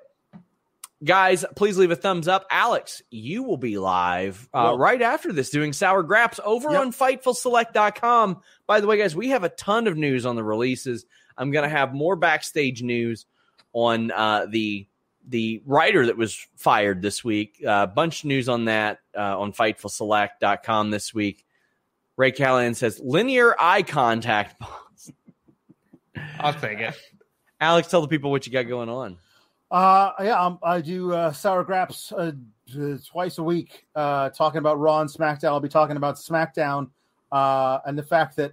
Guys, 1.04 1.44
please 1.54 1.76
leave 1.76 1.90
a 1.90 1.96
thumbs 1.96 2.28
up. 2.28 2.46
Alex, 2.50 3.02
you 3.10 3.42
will 3.42 3.58
be 3.58 3.76
live 3.76 4.48
uh, 4.54 4.74
right 4.78 5.02
after 5.02 5.32
this 5.32 5.50
doing 5.50 5.74
Sour 5.74 6.02
Graps 6.02 6.40
over 6.42 6.70
yep. 6.70 6.80
on 6.80 6.92
FightfulSelect.com. 6.92 8.40
By 8.66 8.80
the 8.80 8.86
way, 8.86 8.96
guys, 8.96 9.14
we 9.14 9.28
have 9.28 9.44
a 9.44 9.50
ton 9.50 9.86
of 9.86 9.98
news 9.98 10.24
on 10.24 10.34
the 10.34 10.44
releases. 10.44 11.04
I'm 11.36 11.50
going 11.50 11.64
to 11.64 11.68
have 11.68 11.92
more 11.92 12.16
backstage 12.16 12.82
news 12.82 13.26
on 13.74 14.12
uh, 14.12 14.46
the 14.48 14.86
the 15.28 15.62
writer 15.64 16.06
that 16.06 16.16
was 16.16 16.46
fired 16.56 17.02
this 17.02 17.24
week. 17.24 17.60
A 17.62 17.68
uh, 17.68 17.86
bunch 17.86 18.20
of 18.20 18.26
news 18.26 18.48
on 18.48 18.66
that 18.66 19.00
uh, 19.16 19.38
on 19.38 19.52
FightfulSelect.com 19.52 20.90
this 20.90 21.14
week. 21.14 21.44
Ray 22.16 22.32
Callahan 22.32 22.74
says 22.74 23.00
linear 23.00 23.56
eye 23.58 23.82
contact. 23.82 24.62
I'll 26.40 26.54
take 26.54 26.78
it. 26.80 26.94
Alex, 27.60 27.88
tell 27.88 28.02
the 28.02 28.08
people 28.08 28.30
what 28.30 28.46
you 28.46 28.52
got 28.52 28.64
going 28.64 28.88
on. 28.88 29.16
Uh, 29.70 30.12
yeah, 30.20 30.40
um, 30.40 30.58
I 30.62 30.80
do 30.80 31.12
uh, 31.12 31.32
sour 31.32 31.64
graps 31.64 32.12
uh, 32.12 32.32
twice 33.06 33.38
a 33.38 33.42
week, 33.42 33.86
uh, 33.96 34.30
talking 34.30 34.58
about 34.58 34.78
Raw 34.78 35.00
and 35.00 35.10
SmackDown. 35.10 35.46
I'll 35.46 35.60
be 35.60 35.68
talking 35.68 35.96
about 35.96 36.16
SmackDown 36.16 36.90
uh, 37.32 37.80
and 37.86 37.98
the 37.98 38.02
fact 38.02 38.36
that 38.36 38.52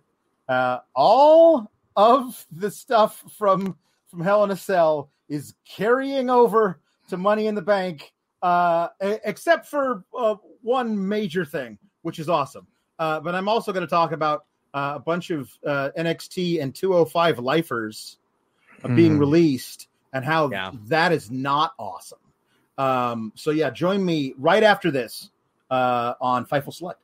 uh, 0.49 0.79
all 0.95 1.71
of 1.95 2.45
the 2.51 2.71
stuff 2.71 3.23
from 3.37 3.77
from 4.11 4.21
Hell 4.21 4.43
in 4.43 4.51
a 4.51 4.57
Cell 4.57 5.09
is 5.29 5.55
carrying 5.65 6.29
over 6.29 6.79
to 7.07 7.17
Money 7.17 7.47
in 7.47 7.55
the 7.55 7.61
Bank, 7.61 8.11
uh, 8.43 8.89
except 8.99 9.65
for 9.65 10.03
uh, 10.15 10.35
one 10.61 11.07
major 11.07 11.45
thing, 11.45 11.77
which 12.01 12.19
is 12.19 12.29
awesome. 12.29 12.67
Uh, 12.99 13.19
but 13.21 13.33
I'm 13.33 13.47
also 13.47 13.71
going 13.71 13.85
to 13.85 13.89
talk 13.89 14.11
about 14.11 14.45
uh, 14.73 14.93
a 14.95 14.99
bunch 14.99 15.31
of 15.31 15.49
uh, 15.65 15.89
NXT 15.97 16.61
and 16.61 16.75
205 16.75 17.39
lifers 17.39 18.17
mm. 18.83 18.95
being 18.95 19.17
released 19.17 19.87
and 20.13 20.23
how 20.25 20.49
yeah. 20.51 20.71
that 20.87 21.11
is 21.11 21.31
not 21.31 21.73
awesome. 21.79 22.19
Um, 22.77 23.31
so 23.35 23.51
yeah, 23.51 23.69
join 23.69 24.03
me 24.03 24.33
right 24.37 24.63
after 24.63 24.91
this 24.91 25.29
uh, 25.69 26.13
on 26.19 26.45
Fightful 26.45 26.73
Select. 26.73 26.99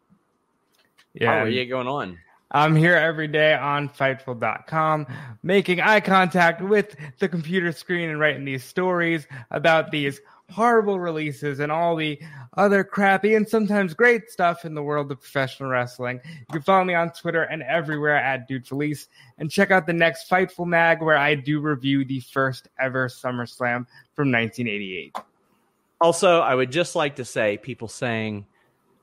Yeah, 1.14 1.34
how 1.34 1.40
are 1.46 1.50
you 1.50 1.66
going 1.66 1.88
on? 1.88 2.20
I'm 2.52 2.76
here 2.76 2.96
every 2.96 3.28
day 3.28 3.54
on 3.54 3.90
Fightful.com, 3.90 5.08
making 5.44 5.82
eye 5.82 6.00
contact 6.00 6.62
with 6.62 6.96
the 7.20 7.28
computer 7.28 7.72
screen 7.72 8.10
and 8.10 8.20
writing 8.20 8.46
these 8.46 8.64
stories 8.64 9.28
about 9.52 9.92
these 9.92 10.22
horrible 10.50 10.98
releases 10.98 11.60
and 11.60 11.72
all 11.72 11.96
the 11.98 12.18
other 12.56 12.84
crappy 12.84 13.36
and 13.36 13.48
sometimes 13.48 13.94
great 13.94 14.32
stuff 14.32 14.64
in 14.64 14.74
the 14.74 14.82
world 14.82 15.12
of 15.12 15.20
professional 15.20 15.70
wrestling. 15.70 16.22
You 16.24 16.46
can 16.54 16.62
follow 16.62 16.86
me 16.86 16.94
on 16.94 17.12
Twitter 17.12 17.44
and 17.44 17.62
everywhere 17.64 18.16
at 18.16 18.48
Dude 18.48 18.66
Felice, 18.66 19.10
and 19.38 19.52
check 19.52 19.72
out 19.72 19.86
the 19.86 19.94
next 19.94 20.30
Fightful 20.30 20.66
Mag 20.66 21.02
where 21.02 21.18
I 21.18 21.36
do 21.36 21.60
review 21.60 22.06
the 22.06 22.22
first 22.22 22.70
ever 22.80 23.10
SummerSlam 23.10 23.86
from 24.16 24.32
1988. 24.32 25.18
Also, 26.00 26.40
I 26.40 26.56
would 26.56 26.72
just 26.72 26.96
like 26.96 27.18
to 27.18 27.26
say, 27.26 27.58
people 27.58 27.88
saying, 27.88 28.46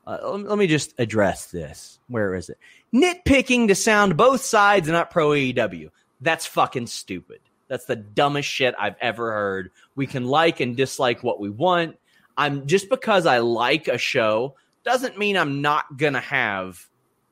uh, 0.06 0.18
let 0.32 0.58
me 0.58 0.66
just 0.66 0.94
address 0.98 1.46
this. 1.46 1.98
Where 2.08 2.34
is 2.34 2.48
it? 2.48 2.58
Nitpicking 2.92 3.68
to 3.68 3.74
sound 3.74 4.16
both 4.16 4.42
sides 4.42 4.88
and 4.88 4.94
not 4.94 5.10
pro 5.10 5.30
AEW. 5.30 5.90
That's 6.20 6.46
fucking 6.46 6.86
stupid. 6.86 7.40
That's 7.68 7.86
the 7.86 7.96
dumbest 7.96 8.48
shit 8.48 8.74
I've 8.78 8.96
ever 9.00 9.32
heard. 9.32 9.70
We 9.94 10.06
can 10.06 10.26
like 10.26 10.60
and 10.60 10.76
dislike 10.76 11.22
what 11.22 11.40
we 11.40 11.50
want. 11.50 11.96
I'm 12.36 12.66
just 12.66 12.88
because 12.88 13.26
I 13.26 13.38
like 13.38 13.88
a 13.88 13.98
show 13.98 14.56
doesn't 14.84 15.18
mean 15.18 15.36
I'm 15.36 15.62
not 15.62 15.96
gonna 15.96 16.20
have 16.20 16.86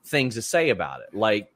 things 0.05 0.35
to 0.35 0.43
say 0.43 0.71
about 0.71 1.01
it. 1.01 1.15
Like 1.15 1.53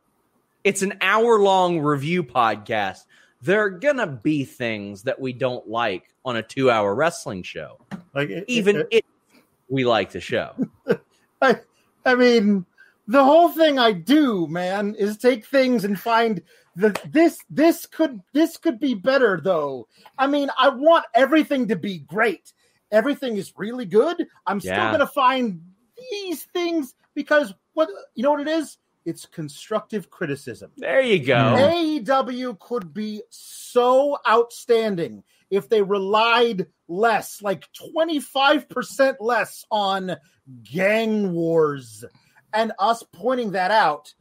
it's 0.63 0.83
an 0.83 0.95
hour 1.01 1.41
long 1.41 1.81
review 1.81 2.23
podcast. 2.23 3.01
There 3.41 3.61
are 3.63 3.71
gonna 3.71 4.07
be 4.07 4.45
things 4.45 5.03
that 5.05 5.21
we 5.21 5.33
don't 5.33 5.69
like 5.69 6.13
on 6.25 6.37
a 6.37 6.43
two 6.43 6.71
hour 6.71 6.95
wrestling 6.95 7.43
show. 7.43 7.79
Like 8.15 8.29
it, 8.29 8.45
even 8.49 8.77
it, 8.77 8.89
it, 8.91 9.05
if 9.33 9.43
we 9.69 9.85
like 9.85 10.11
the 10.13 10.21
show. 10.21 10.55
I, 11.41 11.61
I 12.05 12.15
mean, 12.15 12.67
the 13.07 13.25
whole 13.25 13.49
thing 13.49 13.79
I 13.79 13.93
do, 13.93 14.47
man, 14.47 14.95
is 14.95 15.17
take 15.17 15.47
things 15.47 15.85
and 15.85 15.99
find 15.99 16.43
the 16.75 16.99
this 17.11 17.39
this 17.49 17.87
could 17.87 18.21
this 18.33 18.57
could 18.57 18.79
be 18.79 18.95
better 18.95 19.41
though. 19.43 19.89
I 20.19 20.27
mean, 20.27 20.51
I 20.59 20.69
want 20.69 21.07
everything 21.15 21.69
to 21.69 21.77
be 21.77 21.99
great. 21.99 22.53
Everything 22.91 23.37
is 23.37 23.53
really 23.57 23.87
good. 23.87 24.27
I'm 24.47 24.61
yeah. 24.63 24.75
still 24.75 24.93
gonna 24.93 25.07
find 25.07 25.63
these 26.11 26.45
things 26.45 26.95
because 27.15 27.55
what 27.75 27.89
you 28.15 28.23
know 28.23 28.33
what 28.33 28.41
it 28.41 28.49
is? 28.49 28.79
It's 29.05 29.25
constructive 29.25 30.11
criticism. 30.11 30.73
There 30.77 31.01
you 31.01 31.25
go. 31.25 31.35
AEW 31.35 32.59
could 32.59 32.93
be 32.93 33.23
so 33.31 34.19
outstanding 34.29 35.23
if 35.51 35.69
they 35.69 35.83
relied 35.83 36.67
less, 36.89 37.41
like 37.43 37.65
25% 37.97 39.17
less 39.21 39.65
on 39.71 40.17
gang 40.63 41.33
wars 41.33 42.05
and 42.53 42.73
us 42.79 43.03
pointing 43.13 43.53
that 43.53 43.71
out. 43.71 44.15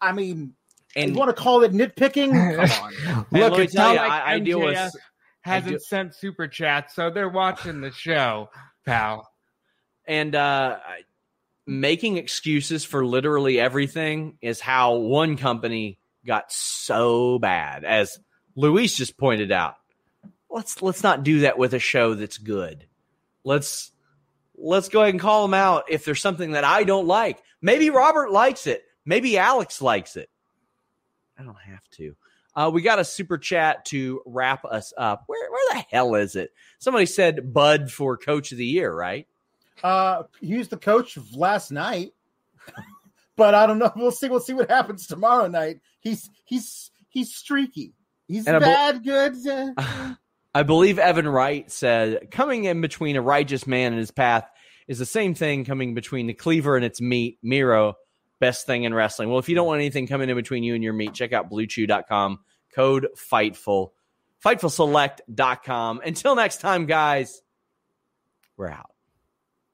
I 0.00 0.12
mean, 0.12 0.54
and 0.94 1.12
you 1.12 1.18
want 1.18 1.34
to 1.34 1.40
call 1.40 1.62
it 1.62 1.72
nitpicking? 1.72 2.56
Come 2.56 3.14
on. 3.16 3.26
Look, 3.30 3.58
it's 3.58 3.74
not 3.74 3.96
like 3.96 4.10
I, 4.10 4.34
I 4.34 4.38
deal 4.40 4.60
with 4.60 4.92
hasn't 5.42 5.74
do, 5.74 5.78
sent 5.80 6.14
super 6.14 6.46
chats, 6.46 6.94
so 6.94 7.10
they're 7.10 7.28
watching 7.28 7.80
the 7.80 7.90
show, 7.90 8.48
pal. 8.86 9.28
And 10.06 10.34
uh, 10.34 10.78
making 11.66 12.16
excuses 12.16 12.84
for 12.84 13.04
literally 13.04 13.58
everything 13.58 14.38
is 14.40 14.60
how 14.60 14.96
one 14.96 15.36
company 15.36 15.98
got 16.26 16.52
so 16.52 17.38
bad, 17.38 17.84
as 17.84 18.18
Luis 18.56 18.96
just 18.96 19.16
pointed 19.16 19.52
out. 19.52 19.74
Let's 20.52 20.82
let's 20.82 21.02
not 21.02 21.24
do 21.24 21.40
that 21.40 21.56
with 21.56 21.72
a 21.72 21.78
show 21.78 22.14
that's 22.14 22.36
good. 22.36 22.86
Let's 23.42 23.90
let's 24.54 24.90
go 24.90 25.00
ahead 25.00 25.14
and 25.14 25.20
call 25.20 25.42
them 25.42 25.54
out 25.54 25.84
if 25.88 26.04
there's 26.04 26.20
something 26.20 26.52
that 26.52 26.62
I 26.62 26.84
don't 26.84 27.06
like. 27.06 27.42
Maybe 27.62 27.88
Robert 27.88 28.30
likes 28.30 28.66
it. 28.66 28.84
Maybe 29.06 29.38
Alex 29.38 29.80
likes 29.80 30.14
it. 30.16 30.28
I 31.38 31.42
don't 31.42 31.56
have 31.56 31.88
to. 31.92 32.14
Uh, 32.54 32.70
we 32.72 32.82
got 32.82 32.98
a 32.98 33.04
super 33.04 33.38
chat 33.38 33.86
to 33.86 34.20
wrap 34.26 34.66
us 34.66 34.92
up. 34.98 35.24
Where 35.26 35.50
where 35.50 35.74
the 35.74 35.84
hell 35.90 36.14
is 36.16 36.36
it? 36.36 36.50
Somebody 36.78 37.06
said 37.06 37.54
Bud 37.54 37.90
for 37.90 38.18
Coach 38.18 38.52
of 38.52 38.58
the 38.58 38.66
Year, 38.66 38.94
right? 38.94 39.26
Uh, 39.82 40.24
he 40.40 40.58
was 40.58 40.68
the 40.68 40.76
coach 40.76 41.16
of 41.16 41.34
last 41.34 41.72
night, 41.72 42.12
but 43.36 43.54
I 43.54 43.66
don't 43.66 43.78
know. 43.78 43.90
We'll 43.96 44.10
see. 44.10 44.28
We'll 44.28 44.40
see 44.40 44.52
what 44.52 44.70
happens 44.70 45.06
tomorrow 45.06 45.46
night. 45.46 45.80
He's 46.00 46.28
he's 46.44 46.90
he's 47.08 47.34
streaky. 47.34 47.94
He's 48.28 48.46
and 48.46 48.60
bad, 48.60 49.02
good. 49.02 49.34
I 50.54 50.62
believe 50.64 50.98
Evan 50.98 51.28
Wright 51.28 51.70
said 51.70 52.30
coming 52.30 52.64
in 52.64 52.80
between 52.80 53.16
a 53.16 53.22
righteous 53.22 53.66
man 53.66 53.92
and 53.92 53.98
his 53.98 54.10
path 54.10 54.44
is 54.86 54.98
the 54.98 55.06
same 55.06 55.34
thing 55.34 55.64
coming 55.64 55.94
between 55.94 56.26
the 56.26 56.34
cleaver 56.34 56.76
and 56.76 56.84
its 56.84 57.00
meat. 57.00 57.38
Miro 57.42 57.94
best 58.42 58.66
thing 58.66 58.82
in 58.82 58.92
wrestling. 58.92 59.30
Well, 59.30 59.38
if 59.38 59.48
you 59.48 59.54
don't 59.54 59.68
want 59.68 59.80
anything 59.80 60.06
coming 60.06 60.28
in 60.28 60.36
between 60.36 60.64
you 60.64 60.74
and 60.74 60.82
your 60.82 60.92
meat, 60.92 61.14
check 61.14 61.32
out 61.32 61.48
bluechew.com, 61.48 62.40
code 62.74 63.06
FIGHTFUL, 63.16 63.92
FIGHTFULSELECT.com. 64.44 66.00
Until 66.04 66.34
next 66.34 66.60
time, 66.60 66.86
guys, 66.86 67.40
we're 68.56 68.68
out. 68.68 68.91